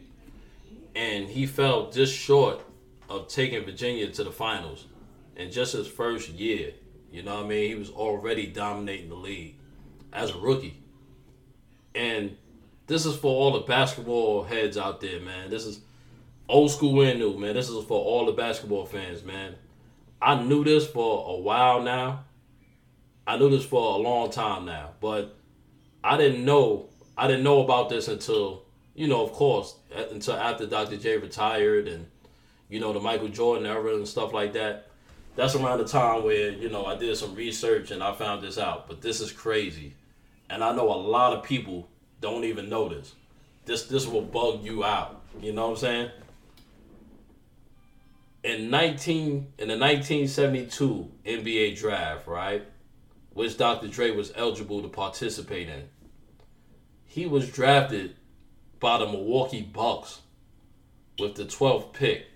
and 0.93 1.27
he 1.27 1.47
fell 1.47 1.89
just 1.89 2.15
short 2.15 2.61
of 3.09 3.27
taking 3.27 3.65
Virginia 3.65 4.07
to 4.11 4.23
the 4.23 4.31
finals 4.31 4.85
in 5.35 5.49
just 5.49 5.73
his 5.73 5.87
first 5.87 6.29
year. 6.29 6.73
You 7.11 7.23
know 7.23 7.37
what 7.37 7.45
I 7.45 7.47
mean? 7.47 7.67
He 7.67 7.73
was 7.73 7.89
already 7.89 8.45
dominating 8.45 9.09
the 9.09 9.15
league 9.15 9.55
as 10.13 10.29
a 10.29 10.37
rookie. 10.37 10.83
And 11.95 12.37
this 12.85 13.07
is 13.07 13.15
for 13.15 13.31
all 13.31 13.53
the 13.53 13.65
basketball 13.65 14.43
heads 14.43 14.77
out 14.77 15.01
there, 15.01 15.19
man. 15.19 15.49
This 15.49 15.65
is 15.65 15.79
old 16.47 16.69
school 16.69 17.01
and 17.01 17.17
new, 17.17 17.39
man. 17.39 17.55
This 17.55 17.69
is 17.69 17.83
for 17.85 17.99
all 17.99 18.27
the 18.27 18.33
basketball 18.33 18.85
fans, 18.85 19.23
man. 19.23 19.55
I 20.21 20.39
knew 20.43 20.63
this 20.63 20.85
for 20.85 21.27
a 21.27 21.41
while 21.41 21.81
now. 21.81 22.25
I 23.25 23.39
knew 23.39 23.49
this 23.49 23.65
for 23.65 23.95
a 23.95 23.97
long 23.97 24.29
time 24.29 24.65
now, 24.65 24.91
but 25.01 25.35
I 26.03 26.17
didn't 26.17 26.45
know 26.45 26.88
I 27.19 27.27
didn't 27.27 27.43
know 27.43 27.61
about 27.61 27.89
this 27.89 28.07
until 28.07 28.63
you 28.95 29.07
know, 29.07 29.23
of 29.23 29.33
course, 29.33 29.75
until 30.11 30.35
after 30.35 30.65
Dr. 30.65 30.97
J 30.97 31.17
retired 31.17 31.87
and 31.87 32.07
you 32.69 32.79
know 32.79 32.93
the 32.93 32.99
Michael 32.99 33.27
Jordan 33.27 33.65
era 33.65 33.93
and 33.95 34.07
stuff 34.07 34.33
like 34.33 34.53
that. 34.53 34.87
That's 35.35 35.55
around 35.55 35.79
the 35.79 35.85
time 35.85 36.23
where 36.23 36.51
you 36.51 36.69
know 36.69 36.85
I 36.85 36.95
did 36.95 37.15
some 37.17 37.35
research 37.35 37.91
and 37.91 38.01
I 38.01 38.13
found 38.13 38.41
this 38.41 38.57
out. 38.57 38.87
But 38.87 39.01
this 39.01 39.19
is 39.19 39.31
crazy, 39.33 39.95
and 40.49 40.63
I 40.63 40.73
know 40.73 40.91
a 40.91 40.95
lot 40.95 41.33
of 41.33 41.43
people 41.43 41.89
don't 42.21 42.45
even 42.45 42.69
know 42.69 42.87
this. 42.87 43.13
This 43.65 43.83
this 43.83 44.07
will 44.07 44.21
bug 44.21 44.63
you 44.63 44.85
out. 44.85 45.21
You 45.41 45.51
know 45.51 45.67
what 45.67 45.71
I'm 45.71 45.77
saying? 45.77 46.11
in 48.43 48.69
19 48.69 49.27
in 49.57 49.67
the 49.67 49.77
1972 49.77 51.11
NBA 51.25 51.77
draft, 51.77 52.27
right, 52.27 52.63
which 53.33 53.57
Dr. 53.57 53.87
Dre 53.87 54.11
was 54.11 54.31
eligible 54.35 54.81
to 54.81 54.87
participate 54.87 55.67
in. 55.67 55.83
He 57.09 57.25
was 57.25 57.49
drafted 57.49 58.15
by 58.79 58.99
the 58.99 59.07
Milwaukee 59.07 59.63
Bucks 59.63 60.21
with 61.17 61.33
the 61.33 61.45
12th 61.45 61.91
pick. 61.91 62.27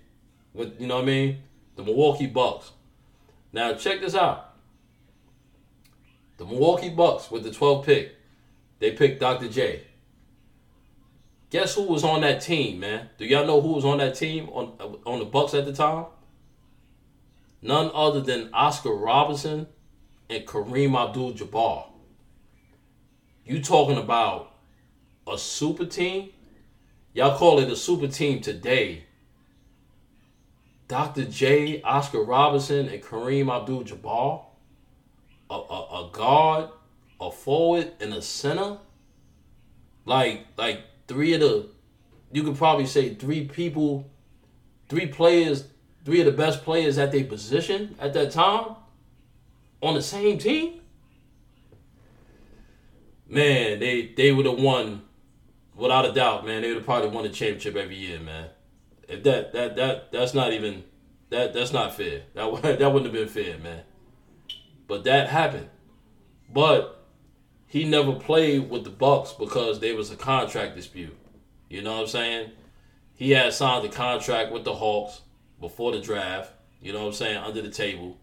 With 0.52 0.80
you 0.80 0.88
know 0.88 0.96
what 0.96 1.04
I 1.04 1.06
mean? 1.06 1.42
The 1.76 1.84
Milwaukee 1.84 2.26
Bucks. 2.26 2.72
Now 3.52 3.74
check 3.74 4.00
this 4.00 4.16
out. 4.16 4.52
The 6.38 6.44
Milwaukee 6.44 6.90
Bucks 6.90 7.30
with 7.30 7.44
the 7.44 7.50
12th 7.50 7.84
pick. 7.84 8.16
They 8.80 8.90
picked 8.90 9.20
Dr. 9.20 9.48
J. 9.48 9.82
Guess 11.50 11.76
who 11.76 11.82
was 11.82 12.02
on 12.02 12.22
that 12.22 12.40
team, 12.40 12.80
man? 12.80 13.10
Do 13.16 13.24
y'all 13.24 13.46
know 13.46 13.60
who 13.60 13.74
was 13.74 13.84
on 13.84 13.98
that 13.98 14.16
team 14.16 14.48
on 14.48 14.72
on 15.06 15.20
the 15.20 15.24
Bucks 15.24 15.54
at 15.54 15.66
the 15.66 15.72
time? 15.72 16.06
None 17.62 17.92
other 17.94 18.20
than 18.20 18.50
Oscar 18.52 18.92
Robertson 18.92 19.68
and 20.28 20.44
Kareem 20.44 21.00
Abdul-Jabbar. 21.00 21.86
You 23.44 23.62
talking 23.62 23.98
about 23.98 24.53
a 25.26 25.38
super 25.38 25.86
team? 25.86 26.30
Y'all 27.12 27.36
call 27.36 27.60
it 27.60 27.70
a 27.70 27.76
super 27.76 28.08
team 28.08 28.40
today. 28.40 29.04
Dr. 30.88 31.24
J, 31.24 31.80
Oscar 31.82 32.22
Robertson, 32.22 32.88
and 32.88 33.02
Kareem 33.02 33.54
Abdul-Jabbar, 33.54 34.44
a, 35.50 35.54
a, 35.54 35.56
a 35.56 36.10
guard, 36.12 36.68
a 37.20 37.30
forward, 37.30 37.92
and 38.00 38.12
a 38.12 38.20
center. 38.20 38.78
Like 40.04 40.46
like 40.58 40.82
three 41.08 41.32
of 41.32 41.40
the, 41.40 41.68
you 42.32 42.42
could 42.42 42.56
probably 42.56 42.84
say 42.84 43.14
three 43.14 43.46
people, 43.46 44.10
three 44.88 45.06
players, 45.06 45.64
three 46.04 46.20
of 46.20 46.26
the 46.26 46.32
best 46.32 46.62
players 46.62 46.98
at 46.98 47.12
their 47.12 47.24
position 47.24 47.94
at 47.98 48.12
that 48.12 48.30
time 48.30 48.76
on 49.80 49.94
the 49.94 50.02
same 50.02 50.36
team. 50.36 50.80
Man, 53.28 53.78
they 53.78 54.12
they 54.14 54.32
would 54.32 54.44
have 54.44 54.60
won 54.60 55.02
without 55.76 56.06
a 56.06 56.12
doubt, 56.12 56.46
man. 56.46 56.62
They 56.62 56.68
would 56.68 56.78
have 56.78 56.84
probably 56.84 57.10
won 57.10 57.24
the 57.24 57.30
championship 57.30 57.76
every 57.76 57.96
year, 57.96 58.20
man. 58.20 58.48
If 59.08 59.22
that 59.24 59.52
that 59.52 59.76
that 59.76 60.12
that's 60.12 60.34
not 60.34 60.52
even 60.52 60.84
that 61.30 61.52
that's 61.52 61.72
not 61.72 61.94
fair. 61.94 62.22
That 62.34 62.62
that 62.78 62.92
wouldn't 62.92 63.04
have 63.04 63.12
been 63.12 63.28
fair, 63.28 63.58
man. 63.58 63.82
But 64.86 65.04
that 65.04 65.28
happened. 65.28 65.68
But 66.52 67.04
he 67.66 67.84
never 67.84 68.12
played 68.12 68.70
with 68.70 68.84
the 68.84 68.90
Bucks 68.90 69.32
because 69.32 69.80
there 69.80 69.96
was 69.96 70.10
a 70.10 70.16
contract 70.16 70.76
dispute. 70.76 71.16
You 71.68 71.82
know 71.82 71.94
what 71.94 72.02
I'm 72.02 72.06
saying? 72.06 72.50
He 73.14 73.30
had 73.32 73.52
signed 73.52 73.84
the 73.84 73.88
contract 73.88 74.52
with 74.52 74.64
the 74.64 74.74
Hawks 74.74 75.22
before 75.60 75.92
the 75.92 76.00
draft. 76.00 76.52
You 76.80 76.92
know 76.92 77.00
what 77.00 77.06
I'm 77.08 77.12
saying? 77.14 77.38
Under 77.38 77.62
the 77.62 77.70
table. 77.70 78.18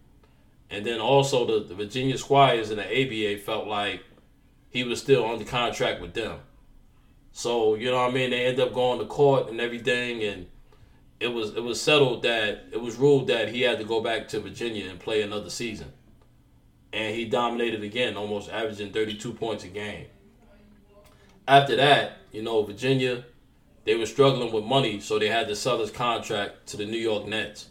And 0.70 0.86
then 0.86 1.00
also 1.00 1.44
the, 1.44 1.66
the 1.66 1.74
Virginia 1.74 2.16
Squires 2.16 2.70
and 2.70 2.78
the 2.78 2.84
ABA 2.84 3.42
felt 3.42 3.66
like 3.66 4.02
he 4.70 4.84
was 4.84 5.00
still 5.02 5.26
under 5.26 5.44
contract 5.44 6.00
with 6.00 6.14
them. 6.14 6.38
So, 7.32 7.74
you 7.74 7.90
know 7.90 7.96
what 7.96 8.10
I 8.10 8.14
mean? 8.14 8.30
They 8.30 8.46
end 8.46 8.60
up 8.60 8.74
going 8.74 8.98
to 8.98 9.06
court 9.06 9.48
and 9.48 9.60
everything 9.60 10.22
and 10.22 10.46
it 11.18 11.28
was 11.28 11.54
it 11.54 11.62
was 11.62 11.80
settled 11.80 12.22
that 12.24 12.64
it 12.72 12.80
was 12.80 12.96
ruled 12.96 13.28
that 13.28 13.48
he 13.48 13.62
had 13.62 13.78
to 13.78 13.84
go 13.84 14.00
back 14.00 14.28
to 14.28 14.40
Virginia 14.40 14.90
and 14.90 14.98
play 14.98 15.22
another 15.22 15.50
season 15.50 15.92
and 16.92 17.14
he 17.14 17.24
dominated 17.24 17.82
again, 17.82 18.16
almost 18.16 18.50
averaging 18.50 18.92
32 18.92 19.32
points 19.32 19.64
a 19.64 19.68
game. 19.68 20.06
After 21.48 21.76
that, 21.76 22.18
you 22.30 22.42
know, 22.42 22.62
Virginia, 22.62 23.24
they 23.84 23.94
were 23.94 24.06
struggling 24.06 24.52
with 24.52 24.64
money, 24.64 25.00
so 25.00 25.18
they 25.18 25.28
had 25.28 25.48
to 25.48 25.56
sell 25.56 25.78
his 25.80 25.90
contract 25.90 26.66
to 26.68 26.76
the 26.76 26.84
New 26.84 26.98
York 26.98 27.26
Nets. 27.26 27.68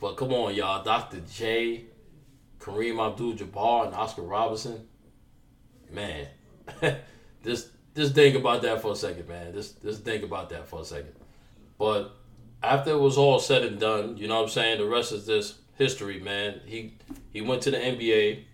But 0.00 0.16
come 0.16 0.32
on, 0.32 0.54
y'all, 0.54 0.84
Dr. 0.84 1.20
J, 1.32 1.86
Kareem 2.60 3.04
Abdul-Jabbar, 3.04 3.86
and 3.86 3.94
Oscar 3.94 4.22
Robertson, 4.22 4.86
man, 5.90 6.26
just 7.44 7.68
just 7.98 8.14
think 8.14 8.36
about 8.36 8.62
that 8.62 8.80
for 8.80 8.92
a 8.92 8.96
second, 8.96 9.28
man. 9.28 9.52
Just 9.52 9.82
just 9.82 10.04
think 10.04 10.22
about 10.22 10.50
that 10.50 10.68
for 10.68 10.80
a 10.80 10.84
second. 10.84 11.14
But 11.78 12.14
after 12.62 12.92
it 12.92 12.98
was 12.98 13.18
all 13.18 13.40
said 13.40 13.64
and 13.64 13.78
done, 13.80 14.16
you 14.16 14.28
know 14.28 14.36
what 14.36 14.44
I'm 14.44 14.48
saying? 14.48 14.78
The 14.78 14.86
rest 14.86 15.12
is 15.12 15.26
just 15.26 15.56
history, 15.74 16.20
man. 16.20 16.60
He 16.64 16.94
he 17.32 17.40
went 17.40 17.62
to 17.62 17.72
the 17.72 17.76
NBA. 17.76 18.44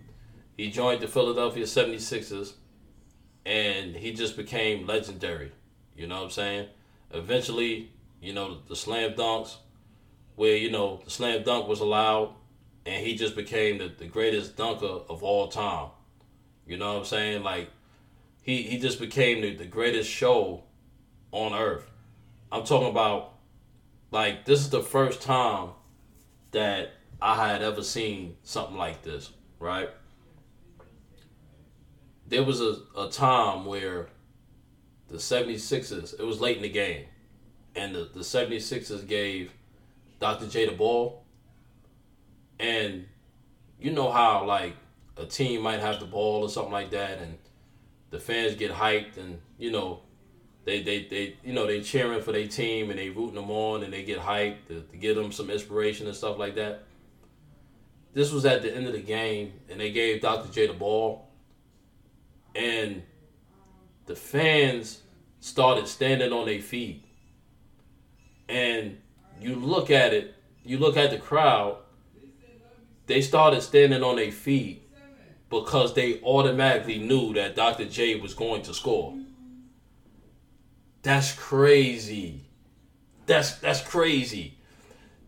He 0.57 0.71
joined 0.71 1.03
the 1.03 1.09
Philadelphia 1.09 1.65
76ers 1.65 2.53
and 3.45 3.95
he 3.95 4.13
just 4.13 4.37
became 4.37 4.87
legendary. 4.87 5.53
You 5.97 6.07
know 6.07 6.17
what 6.17 6.25
I'm 6.25 6.31
saying? 6.31 6.69
Eventually, 7.11 7.91
you 8.23 8.33
know, 8.33 8.59
the 8.69 8.77
slam 8.77 9.13
dunks 9.13 9.57
where, 10.37 10.57
you 10.57 10.71
know, 10.71 11.01
the 11.05 11.11
slam 11.11 11.43
dunk 11.43 11.69
was 11.69 11.81
allowed 11.81 12.35
and 12.87 13.05
he 13.05 13.15
just 13.15 13.35
became 13.37 13.79
the, 13.79 13.93
the 13.99 14.07
greatest 14.07 14.57
dunker 14.57 14.87
of 14.87 15.23
all 15.23 15.49
time. 15.49 15.89
You 16.67 16.77
know 16.77 16.93
what 16.95 16.99
I'm 17.01 17.05
saying? 17.05 17.43
Like 17.43 17.69
he 18.45 18.63
he 18.63 18.79
just 18.79 19.01
became 19.01 19.41
the, 19.41 19.57
the 19.57 19.65
greatest 19.65 20.09
show 20.09 20.63
on 21.33 21.53
earth. 21.55 21.91
I'm 22.53 22.65
talking 22.65 22.91
about 22.91 23.33
like 24.13 24.45
this 24.45 24.61
is 24.61 24.71
the 24.71 24.83
first 24.83 25.23
time 25.23 25.71
that 26.53 26.93
I 27.21 27.49
had 27.49 27.63
ever 27.63 27.83
seen 27.83 28.37
something 28.43 28.77
like 28.77 29.03
this, 29.03 29.33
right? 29.59 29.91
There 32.29 32.45
was 32.45 32.61
a, 32.61 32.77
a 32.97 33.09
time 33.11 33.65
where 33.65 34.09
the 35.09 35.17
76ers, 35.17 36.19
it 36.19 36.25
was 36.25 36.41
late 36.41 36.57
in 36.57 36.63
the 36.63 36.69
game, 36.69 37.07
and 37.75 37.95
the, 37.95 38.11
the 38.13 38.21
76ers 38.21 39.07
gave 39.07 39.53
Dr. 40.21 40.47
J 40.47 40.67
the 40.67 40.73
ball. 40.73 41.25
And 42.59 43.07
you 43.79 43.91
know 43.93 44.11
how, 44.11 44.45
like, 44.45 44.75
a 45.17 45.27
team 45.27 45.63
might 45.63 45.81
have 45.81 46.01
the 46.01 46.07
ball 46.07 46.43
or 46.43 46.49
something 46.49 46.73
like 46.73 46.91
that, 46.91 47.19
and 47.19 47.39
the 48.15 48.21
fans 48.21 48.55
get 48.55 48.71
hyped, 48.71 49.17
and, 49.17 49.41
you 49.59 49.73
know, 49.73 49.99
they, 50.65 50.83
they, 50.83 51.03
they 51.11 51.37
you 51.43 51.53
know, 51.53 51.67
they 51.67 51.81
cheering 51.81 52.23
for 52.23 52.31
their 52.31 52.47
team 52.47 52.91
and 52.91 52.99
they 52.99 53.11
rooting 53.11 53.35
them 53.35 53.51
on 53.51 53.83
and 53.83 53.93
they 53.93 54.05
get 54.05 54.21
hyped 54.21 54.69
to, 54.69 54.83
to 54.83 54.97
give 54.97 55.17
them 55.17 55.33
some 55.33 55.51
inspiration 55.51 56.07
and 56.07 56.15
stuff 56.15 56.39
like 56.39 56.55
that. 56.55 56.85
This 58.13 58.31
was 58.31 58.47
at 58.47 58.63
the 58.63 58.73
end 58.73 58.87
of 58.87 58.93
the 58.93 59.01
game, 59.01 59.55
and 59.69 59.81
they 59.81 59.91
gave 59.91 60.23
Dr. 60.23 60.49
J 60.53 60.69
the 60.69 60.75
ball, 60.75 61.29
and 62.55 63.03
the 64.07 64.15
fans 64.15 65.01
started 65.41 65.89
standing 65.89 66.33
on 66.33 66.47
their 66.47 66.61
feet. 66.61 67.05
And 68.49 68.99
you 69.41 69.57
look 69.57 69.91
at 69.91 70.15
it, 70.15 70.37
you 70.65 70.79
look 70.79 70.97
at 70.97 71.11
the 71.11 71.19
crowd, 71.19 71.79
they 73.07 73.21
started 73.21 73.63
standing 73.63 74.05
on 74.05 74.15
their 74.15 74.31
feet 74.31 74.84
because 75.63 75.95
they 75.95 76.21
automatically 76.23 76.99
knew 76.99 77.33
that 77.35 77.57
Dr. 77.57 77.87
J 77.87 78.17
was 78.17 78.35
going 78.35 78.63
to 78.63 78.75
score. 78.75 79.17
That's 81.03 81.33
crazy. 81.33 82.45
That's 83.27 83.57
that's 83.59 83.83
crazy. 83.83 84.59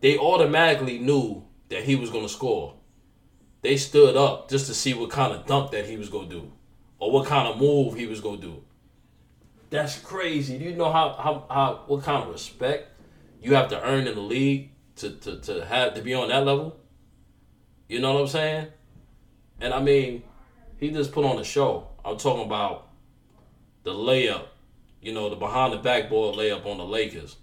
They 0.01 0.17
automatically 0.17 0.99
knew 0.99 1.43
that 1.69 1.83
he 1.83 1.95
was 1.95 2.09
going 2.09 2.25
to 2.25 2.31
score. 2.31 2.75
They 3.61 3.77
stood 3.77 4.15
up 4.15 4.49
just 4.49 4.67
to 4.67 4.73
see 4.73 4.93
what 4.93 5.09
kind 5.09 5.33
of 5.33 5.45
dunk 5.45 5.71
that 5.71 5.85
he 5.85 5.97
was 5.97 6.09
going 6.09 6.29
to 6.29 6.35
do 6.41 6.51
or 6.99 7.11
what 7.11 7.27
kind 7.27 7.47
of 7.47 7.57
move 7.57 7.95
he 7.95 8.05
was 8.05 8.21
going 8.21 8.41
to 8.41 8.47
do. 8.47 8.63
That's 9.69 9.99
crazy. 9.99 10.57
Do 10.57 10.65
you 10.65 10.75
know 10.75 10.91
how, 10.91 11.13
how, 11.13 11.45
how 11.49 11.83
what 11.87 12.03
kind 12.03 12.23
of 12.23 12.29
respect 12.29 12.89
you 13.41 13.55
have 13.55 13.69
to 13.69 13.81
earn 13.83 14.07
in 14.07 14.15
the 14.15 14.21
league 14.21 14.71
to, 14.97 15.11
to, 15.11 15.39
to 15.41 15.65
have 15.65 15.93
to 15.95 16.01
be 16.01 16.13
on 16.13 16.29
that 16.29 16.45
level? 16.45 16.79
You 17.87 17.99
know 17.99 18.13
what 18.13 18.21
I'm 18.21 18.27
saying? 18.27 18.67
And 19.59 19.73
I 19.73 19.81
mean, 19.81 20.23
he 20.77 20.91
just 20.91 21.11
put 21.11 21.25
on 21.25 21.39
a 21.39 21.43
show. 21.43 21.87
I'm 22.05 22.17
talking 22.17 22.45
about 22.45 22.89
the 23.83 23.91
layup, 23.91 24.45
you 25.01 25.13
know, 25.13 25.29
the 25.29 25.35
behind 25.35 25.73
the 25.73 25.77
backboard 25.77 26.35
layup 26.35 26.65
on 26.65 26.77
the 26.77 26.85
Lakers, 26.85 27.37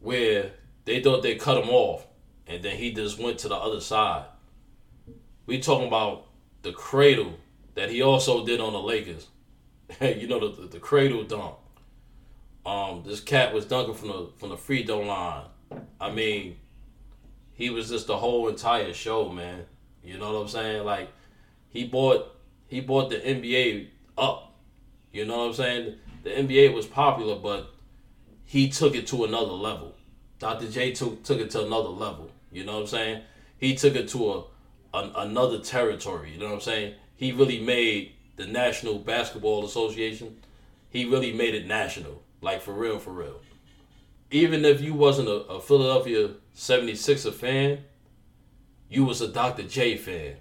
where 0.00 0.52
they 0.84 1.02
thought 1.02 1.22
they 1.22 1.36
cut 1.36 1.62
him 1.62 1.70
off, 1.70 2.06
and 2.46 2.62
then 2.62 2.76
he 2.76 2.92
just 2.92 3.18
went 3.18 3.38
to 3.40 3.48
the 3.48 3.56
other 3.56 3.80
side. 3.80 4.24
We 5.46 5.60
talking 5.60 5.88
about 5.88 6.26
the 6.62 6.72
cradle 6.72 7.34
that 7.74 7.90
he 7.90 8.02
also 8.02 8.46
did 8.46 8.60
on 8.60 8.72
the 8.72 8.80
Lakers. 8.80 9.28
you 10.00 10.26
know 10.26 10.48
the, 10.48 10.62
the, 10.62 10.68
the 10.68 10.80
cradle 10.80 11.24
dunk. 11.24 11.56
Um, 12.64 13.02
this 13.04 13.20
cat 13.20 13.52
was 13.52 13.66
dunking 13.66 13.94
from 13.94 14.08
the 14.08 14.30
from 14.36 14.48
the 14.48 14.56
free 14.56 14.86
throw 14.86 15.00
line. 15.00 15.44
I 16.00 16.10
mean, 16.10 16.56
he 17.52 17.70
was 17.70 17.90
just 17.90 18.06
the 18.06 18.16
whole 18.16 18.48
entire 18.48 18.94
show, 18.94 19.28
man. 19.28 19.66
You 20.02 20.18
know 20.18 20.32
what 20.32 20.40
I'm 20.40 20.48
saying? 20.48 20.84
Like 20.84 21.10
he 21.74 21.84
bought 21.84 22.34
he 22.68 22.80
bought 22.80 23.10
the 23.10 23.16
NBA 23.16 23.88
up. 24.16 24.54
You 25.12 25.26
know 25.26 25.36
what 25.36 25.48
I'm 25.48 25.52
saying? 25.52 25.96
The 26.22 26.30
NBA 26.30 26.72
was 26.72 26.86
popular, 26.86 27.36
but 27.36 27.74
he 28.44 28.70
took 28.70 28.94
it 28.94 29.06
to 29.08 29.24
another 29.24 29.52
level. 29.52 29.94
Dr. 30.38 30.70
J 30.70 30.92
took 30.92 31.22
took 31.22 31.38
it 31.40 31.50
to 31.50 31.66
another 31.66 31.90
level. 31.90 32.30
You 32.50 32.64
know 32.64 32.74
what 32.76 32.82
I'm 32.82 32.86
saying? 32.86 33.22
He 33.58 33.74
took 33.74 33.94
it 33.94 34.08
to 34.08 34.32
a, 34.32 34.38
a 34.94 35.12
another 35.16 35.58
territory. 35.58 36.32
You 36.32 36.38
know 36.38 36.46
what 36.46 36.54
I'm 36.54 36.60
saying? 36.62 36.94
He 37.16 37.32
really 37.32 37.60
made 37.60 38.14
the 38.36 38.46
National 38.46 38.98
Basketball 38.98 39.64
Association, 39.64 40.36
he 40.90 41.04
really 41.04 41.32
made 41.32 41.54
it 41.54 41.66
national. 41.66 42.22
Like 42.40 42.62
for 42.62 42.72
real, 42.72 42.98
for 42.98 43.12
real. 43.12 43.40
Even 44.30 44.64
if 44.64 44.80
you 44.80 44.94
wasn't 44.94 45.28
a, 45.28 45.44
a 45.46 45.60
Philadelphia 45.60 46.30
76er 46.56 47.32
fan, 47.32 47.84
you 48.88 49.04
was 49.04 49.20
a 49.20 49.28
Dr. 49.28 49.62
J 49.62 49.96
fan. 49.96 50.36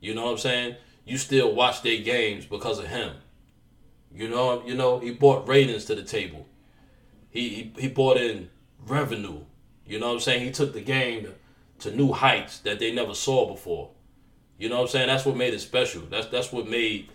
You 0.00 0.14
know 0.14 0.24
what 0.24 0.32
I'm 0.32 0.38
saying? 0.38 0.76
You 1.04 1.18
still 1.18 1.54
watch 1.54 1.82
their 1.82 1.98
games 1.98 2.46
because 2.46 2.78
of 2.78 2.86
him. 2.86 3.16
You 4.12 4.28
know, 4.28 4.62
you 4.64 4.74
know, 4.74 4.98
he 4.98 5.12
brought 5.12 5.48
ratings 5.48 5.84
to 5.86 5.94
the 5.94 6.02
table. 6.02 6.46
He 7.30 7.48
he, 7.48 7.72
he 7.82 7.88
brought 7.88 8.16
in 8.16 8.50
revenue. 8.86 9.44
You 9.86 9.98
know 9.98 10.08
what 10.08 10.14
I'm 10.14 10.20
saying? 10.20 10.44
He 10.44 10.50
took 10.50 10.72
the 10.72 10.80
game 10.80 11.28
to, 11.80 11.90
new 11.90 12.12
heights 12.12 12.58
that 12.60 12.78
they 12.78 12.92
never 12.92 13.14
saw 13.14 13.50
before. 13.50 13.90
You 14.58 14.68
know 14.68 14.76
what 14.76 14.82
I'm 14.82 14.88
saying? 14.88 15.06
That's 15.08 15.24
what 15.24 15.36
made 15.36 15.54
it 15.54 15.60
special. 15.60 16.02
That's 16.02 16.26
that's 16.26 16.52
what 16.52 16.68
made 16.68 17.10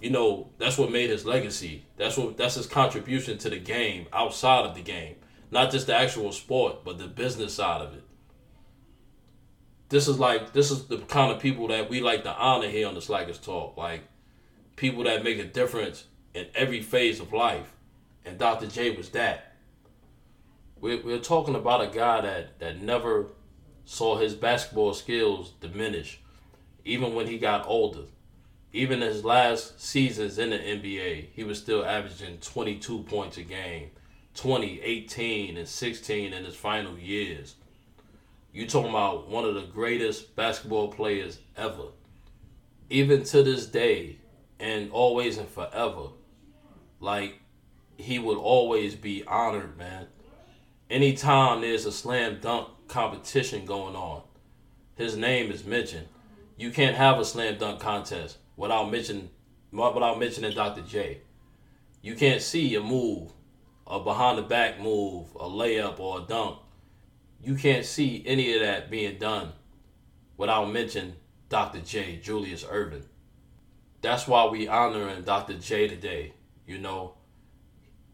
you 0.00 0.10
know, 0.10 0.50
that's 0.58 0.76
what 0.76 0.90
made 0.90 1.10
his 1.10 1.24
legacy. 1.24 1.84
That's 1.96 2.16
what 2.16 2.36
that's 2.36 2.56
his 2.56 2.66
contribution 2.66 3.38
to 3.38 3.50
the 3.50 3.58
game 3.58 4.06
outside 4.12 4.66
of 4.66 4.74
the 4.74 4.82
game. 4.82 5.16
Not 5.50 5.70
just 5.70 5.86
the 5.86 5.94
actual 5.94 6.32
sport, 6.32 6.84
but 6.84 6.98
the 6.98 7.06
business 7.06 7.54
side 7.54 7.80
of 7.80 7.94
it. 7.94 8.04
This 9.88 10.08
is 10.08 10.18
like 10.18 10.52
this 10.52 10.70
is 10.70 10.86
the 10.86 10.98
kind 10.98 11.32
of 11.32 11.40
people 11.40 11.68
that 11.68 11.88
we 11.88 12.00
like 12.00 12.24
to 12.24 12.34
honor 12.36 12.68
here 12.68 12.88
on 12.88 12.94
the 12.94 13.02
Slackers 13.02 13.38
Talk. 13.38 13.76
Like 13.76 14.02
people 14.76 15.04
that 15.04 15.24
make 15.24 15.38
a 15.38 15.44
difference 15.44 16.04
in 16.34 16.46
every 16.54 16.82
phase 16.82 17.20
of 17.20 17.32
life. 17.32 17.72
And 18.24 18.38
Dr. 18.38 18.66
J 18.66 18.96
was 18.96 19.10
that. 19.10 19.54
We're, 20.80 21.00
we're 21.02 21.18
talking 21.18 21.54
about 21.54 21.80
a 21.80 21.86
guy 21.86 22.20
that, 22.20 22.58
that 22.58 22.82
never 22.82 23.28
saw 23.84 24.18
his 24.18 24.34
basketball 24.34 24.92
skills 24.92 25.52
diminish, 25.60 26.20
even 26.84 27.14
when 27.14 27.28
he 27.28 27.38
got 27.38 27.66
older 27.66 28.02
even 28.76 29.02
in 29.02 29.08
his 29.08 29.24
last 29.24 29.80
seasons 29.80 30.38
in 30.38 30.50
the 30.50 30.58
NBA, 30.58 31.28
he 31.32 31.44
was 31.44 31.58
still 31.58 31.84
averaging 31.84 32.38
22 32.38 33.04
points 33.04 33.38
a 33.38 33.42
game, 33.42 33.90
20, 34.34 34.82
18, 34.82 35.56
and 35.56 35.66
16 35.66 36.32
in 36.34 36.44
his 36.44 36.54
final 36.54 36.98
years. 36.98 37.54
You 38.56 38.66
talking 38.66 38.88
about 38.88 39.28
one 39.28 39.44
of 39.44 39.54
the 39.54 39.66
greatest 39.66 40.34
basketball 40.34 40.88
players 40.88 41.40
ever. 41.58 41.88
Even 42.88 43.22
to 43.24 43.42
this 43.42 43.66
day, 43.66 44.16
and 44.58 44.90
always 44.92 45.36
and 45.36 45.46
forever, 45.46 46.06
like 46.98 47.38
he 47.98 48.18
would 48.18 48.38
always 48.38 48.94
be 48.94 49.22
honored, 49.26 49.76
man. 49.76 50.06
Anytime 50.88 51.60
there's 51.60 51.84
a 51.84 51.92
slam 51.92 52.38
dunk 52.40 52.68
competition 52.88 53.66
going 53.66 53.94
on, 53.94 54.22
his 54.94 55.18
name 55.18 55.50
is 55.50 55.66
mentioned. 55.66 56.08
You 56.56 56.70
can't 56.70 56.96
have 56.96 57.18
a 57.18 57.26
slam 57.26 57.58
dunk 57.58 57.80
contest 57.80 58.38
without 58.56 58.90
mentioning 58.90 59.28
without 59.70 60.18
mentioning 60.18 60.54
Dr. 60.54 60.80
J. 60.80 61.20
You 62.00 62.14
can't 62.14 62.40
see 62.40 62.74
a 62.74 62.80
move, 62.80 63.32
a 63.86 64.00
behind 64.00 64.38
the 64.38 64.42
back 64.42 64.80
move, 64.80 65.26
a 65.34 65.44
layup 65.44 66.00
or 66.00 66.20
a 66.20 66.22
dunk. 66.22 66.60
You 67.46 67.54
can't 67.54 67.84
see 67.84 68.24
any 68.26 68.52
of 68.56 68.60
that 68.62 68.90
being 68.90 69.18
done 69.18 69.52
without 70.36 70.64
mentioning 70.72 71.14
Dr. 71.48 71.78
J, 71.78 72.16
Julius 72.20 72.64
Erving. 72.64 73.04
That's 74.02 74.26
why 74.26 74.46
we 74.46 74.66
honoring 74.66 75.22
Dr. 75.22 75.54
J 75.54 75.86
today. 75.86 76.32
You 76.66 76.78
know, 76.78 77.14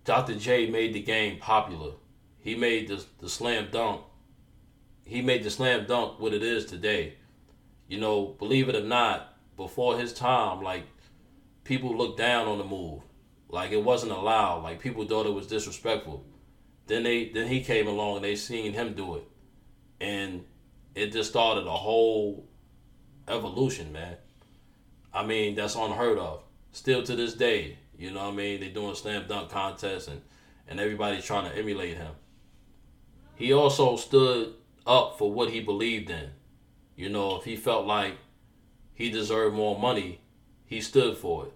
Dr. 0.05 0.35
J 0.35 0.69
made 0.69 0.93
the 0.93 1.01
game 1.01 1.39
popular. 1.39 1.93
He 2.41 2.55
made 2.55 2.89
the, 2.89 3.03
the 3.21 3.29
slam 3.31 3.69
dunk. 3.73 4.03
He 5.07 5.23
made 5.23 5.45
the 5.45 5.51
slam 5.51 5.87
dunk 5.87 6.21
what 6.21 6.35
it 6.35 6.43
is 6.43 6.67
today. 6.67 7.15
You 7.89 8.01
know, 8.01 8.37
believe 8.39 8.69
it 8.69 8.77
or 8.77 8.85
not, 8.85 9.35
before 9.57 9.99
his 9.99 10.13
time, 10.13 10.61
like 10.61 10.85
people 11.65 11.97
looked 11.97 12.19
down 12.19 12.49
on 12.49 12.59
the 12.59 12.65
move. 12.65 13.01
Like 13.49 13.73
it 13.73 13.83
wasn't 13.83 14.13
allowed. 14.13 14.63
Like 14.63 14.79
people 14.79 15.07
thought 15.07 15.25
it 15.25 15.33
was 15.33 15.47
disrespectful. 15.47 16.23
Then 16.87 17.05
they 17.05 17.29
then 17.29 17.49
he 17.49 17.63
came 17.63 17.87
along 17.87 18.17
and 18.17 18.25
they 18.25 18.37
seen 18.37 18.73
him 18.73 18.95
do 18.95 19.17
it. 19.17 19.25
And 20.01 20.45
it 20.95 21.13
just 21.13 21.31
started 21.31 21.67
a 21.67 21.71
whole 21.71 22.47
evolution, 23.29 23.93
man. 23.93 24.17
I 25.15 25.25
mean, 25.25 25.55
that's 25.55 25.75
unheard 25.75 26.19
of. 26.19 26.43
Still 26.73 27.03
to 27.03 27.15
this 27.15 27.35
day, 27.35 27.79
you 27.99 28.11
know 28.11 28.25
what 28.25 28.33
I 28.33 28.37
mean? 28.37 28.61
They 28.61 28.69
doing 28.69 28.95
slam 28.95 29.27
dunk 29.29 29.51
contests 29.51 30.09
and, 30.09 30.23
and 30.67 30.81
everybody's 30.81 31.25
trying 31.25 31.51
to 31.51 31.57
emulate 31.57 31.97
him. 31.97 32.13
He 33.37 33.53
also 33.53 33.97
stood 33.97 34.55
up 34.87 35.19
for 35.19 35.33
what 35.33 35.51
he 35.51 35.61
believed 35.61 36.11
in. 36.11 36.31
You 36.97 37.09
know, 37.09 37.37
if 37.37 37.45
he 37.45 37.57
felt 37.57 37.87
like 37.87 38.17
he 38.95 39.11
deserved 39.11 39.55
more 39.55 39.79
money, 39.79 40.21
he 40.67 40.81
stood 40.81 41.17
for 41.17 41.47
it. 41.47 41.53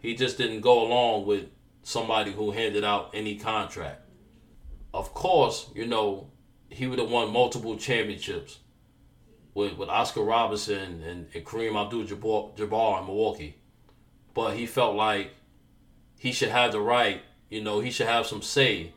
He 0.00 0.14
just 0.14 0.38
didn't 0.38 0.60
go 0.60 0.86
along 0.86 1.26
with 1.26 1.46
somebody 1.82 2.32
who 2.32 2.50
handed 2.50 2.84
out 2.84 3.10
any 3.14 3.36
contract. 3.36 4.02
Of 4.96 5.12
course, 5.12 5.68
you 5.74 5.86
know, 5.86 6.30
he 6.70 6.86
would 6.86 6.98
have 6.98 7.10
won 7.10 7.30
multiple 7.30 7.76
championships 7.76 8.60
with, 9.52 9.76
with 9.76 9.90
Oscar 9.90 10.22
Robertson 10.22 11.02
and, 11.02 11.26
and 11.34 11.44
Kareem 11.44 11.78
Abdul 11.78 12.04
Jabbar 12.04 13.00
in 13.00 13.06
Milwaukee. 13.06 13.56
But 14.32 14.56
he 14.56 14.64
felt 14.64 14.96
like 14.96 15.32
he 16.18 16.32
should 16.32 16.48
have 16.48 16.72
the 16.72 16.80
right 16.80 17.20
You 17.50 17.62
know, 17.62 17.80
he 17.80 17.90
should 17.90 18.06
have 18.06 18.26
some 18.26 18.40
say 18.40 18.94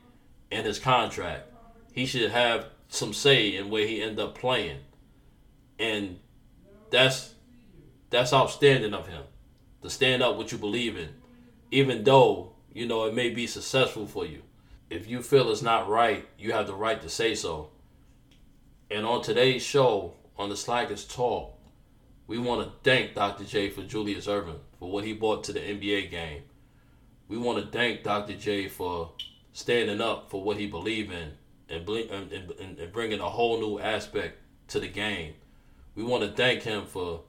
in 0.50 0.64
his 0.64 0.80
contract. 0.80 1.52
He 1.92 2.06
should 2.06 2.32
have 2.32 2.68
some 2.88 3.14
say 3.14 3.58
in 3.58 3.70
where 3.70 3.86
he 3.86 4.02
end 4.02 4.22
up 4.22 4.38
playing. 4.38 4.80
And 5.78 6.20
that's 6.92 7.36
that's 8.10 8.32
outstanding 8.32 8.94
of 8.94 9.08
him. 9.10 9.24
To 9.82 9.90
stand 9.90 10.24
up 10.24 10.38
what 10.38 10.54
you 10.54 10.58
believe 10.58 10.98
in. 10.98 11.10
Even 11.72 12.06
though, 12.06 12.54
you 12.74 12.88
know, 12.88 13.04
it 13.04 13.14
may 13.14 13.32
be 13.32 13.48
successful 13.48 14.08
for 14.08 14.26
you. 14.26 14.44
If 14.90 15.08
you 15.08 15.22
feel 15.22 15.52
it's 15.52 15.62
not 15.62 15.88
right, 15.88 16.28
you 16.38 16.52
have 16.52 16.68
the 16.68 16.74
right 16.74 17.00
to 17.02 17.10
say 17.10 17.36
so. 17.36 17.70
And 18.90 19.06
on 19.06 19.22
today's 19.22 19.62
show, 19.62 20.16
on 20.38 20.50
the 20.50 20.58
Slackers 20.58 21.06
Talk, 21.06 21.54
we 22.26 22.40
want 22.40 22.64
to 22.64 22.72
thank 22.84 23.14
Dr. 23.14 23.44
J 23.44 23.70
for 23.70 23.84
Julius 23.84 24.26
Erving 24.26 24.60
for 24.80 24.92
what 24.92 25.04
he 25.04 25.14
brought 25.14 25.44
to 25.46 25.54
the 25.54 25.60
NBA 25.60 26.10
game. 26.10 26.44
We 27.28 27.38
want 27.38 27.64
to 27.64 27.72
thank 27.72 28.04
Dr. 28.04 28.36
J 28.36 28.68
for 28.68 29.12
standing 29.54 30.02
up 30.02 30.32
for 30.32 30.42
what 30.42 30.58
he 30.58 30.66
believed 30.66 31.12
in 31.12 31.34
and, 31.70 31.88
and, 31.88 32.32
and, 32.32 32.80
and 32.80 32.92
bringing 32.92 33.20
a 33.20 33.30
whole 33.30 33.60
new 33.60 33.80
aspect 33.80 34.40
to 34.70 34.80
the 34.80 34.88
game. 34.88 35.34
We 35.94 36.04
want 36.04 36.24
to 36.24 36.32
thank 36.32 36.64
him 36.64 36.86
for 36.86 37.22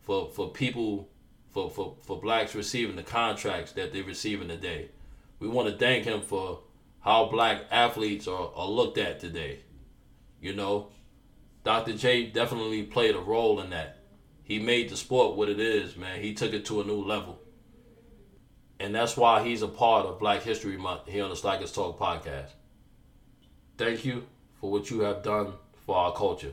for 0.00 0.30
for 0.30 0.50
people 0.50 1.08
for, 1.50 1.70
for, 1.70 1.96
for 2.02 2.20
blacks 2.20 2.54
receiving 2.54 2.96
the 2.96 3.02
contracts 3.02 3.72
that 3.72 3.92
they 3.92 4.02
receive 4.02 4.42
in 4.42 4.48
today. 4.48 4.90
We 5.38 5.48
want 5.48 5.68
to 5.68 5.76
thank 5.76 6.04
him 6.04 6.20
for 6.20 6.60
how 7.04 7.26
black 7.26 7.64
athletes 7.70 8.26
are, 8.26 8.50
are 8.56 8.66
looked 8.66 8.96
at 8.96 9.20
today. 9.20 9.60
You 10.40 10.54
know, 10.54 10.88
Dr. 11.62 11.92
J 11.92 12.26
definitely 12.26 12.82
played 12.82 13.14
a 13.14 13.20
role 13.20 13.60
in 13.60 13.70
that. 13.70 13.98
He 14.42 14.58
made 14.58 14.88
the 14.88 14.96
sport 14.96 15.36
what 15.36 15.50
it 15.50 15.60
is, 15.60 15.96
man. 15.96 16.22
He 16.22 16.32
took 16.32 16.54
it 16.54 16.64
to 16.66 16.80
a 16.80 16.84
new 16.84 17.02
level. 17.02 17.38
And 18.80 18.94
that's 18.94 19.18
why 19.18 19.46
he's 19.46 19.60
a 19.60 19.68
part 19.68 20.06
of 20.06 20.18
Black 20.18 20.42
History 20.42 20.78
Month 20.78 21.06
here 21.06 21.24
on 21.24 21.30
the 21.30 21.36
Slackers 21.36 21.72
Talk 21.72 21.98
podcast. 21.98 22.50
Thank 23.76 24.06
you 24.06 24.24
for 24.58 24.70
what 24.70 24.90
you 24.90 25.00
have 25.00 25.22
done 25.22 25.52
for 25.84 25.96
our 25.96 26.12
culture. 26.14 26.52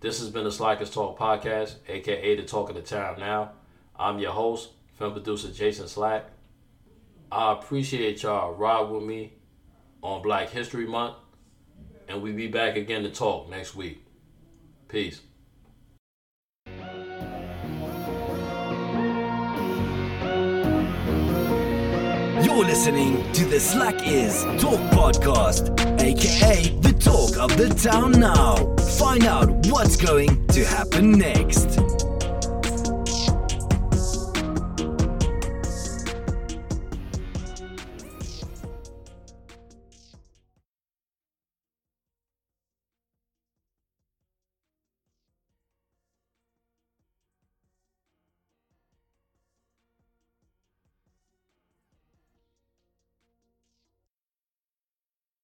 This 0.00 0.18
has 0.18 0.30
been 0.30 0.44
the 0.44 0.52
Slackers 0.52 0.90
Talk 0.90 1.18
podcast, 1.18 1.74
aka 1.88 2.36
the 2.36 2.42
Talk 2.42 2.70
of 2.70 2.76
the 2.76 2.82
Town 2.82 3.18
Now. 3.18 3.52
I'm 3.98 4.18
your 4.18 4.32
host, 4.32 4.70
film 4.98 5.12
producer 5.12 5.50
Jason 5.50 5.88
Slack. 5.88 6.30
I 7.30 7.52
appreciate 7.52 8.22
y'all 8.22 8.54
ride 8.54 8.88
with 8.88 9.02
me 9.02 9.32
on 10.02 10.22
Black 10.22 10.48
History 10.48 10.86
Month, 10.86 11.16
and 12.08 12.22
we 12.22 12.30
be 12.32 12.46
back 12.46 12.76
again 12.76 13.02
to 13.02 13.10
talk 13.10 13.50
next 13.50 13.74
week. 13.74 14.04
Peace. 14.88 15.20
You're 22.44 22.64
listening 22.64 23.32
to 23.32 23.44
the 23.44 23.58
Slackers 23.58 24.44
Talk 24.62 24.80
Podcast, 24.92 25.70
aka 26.00 26.68
the 26.78 26.92
talk 26.92 27.36
of 27.38 27.56
the 27.56 27.68
town 27.74 28.12
now. 28.12 28.54
Find 28.98 29.24
out 29.24 29.66
what's 29.66 29.96
going 29.96 30.46
to 30.48 30.64
happen 30.64 31.12
next. 31.12 31.95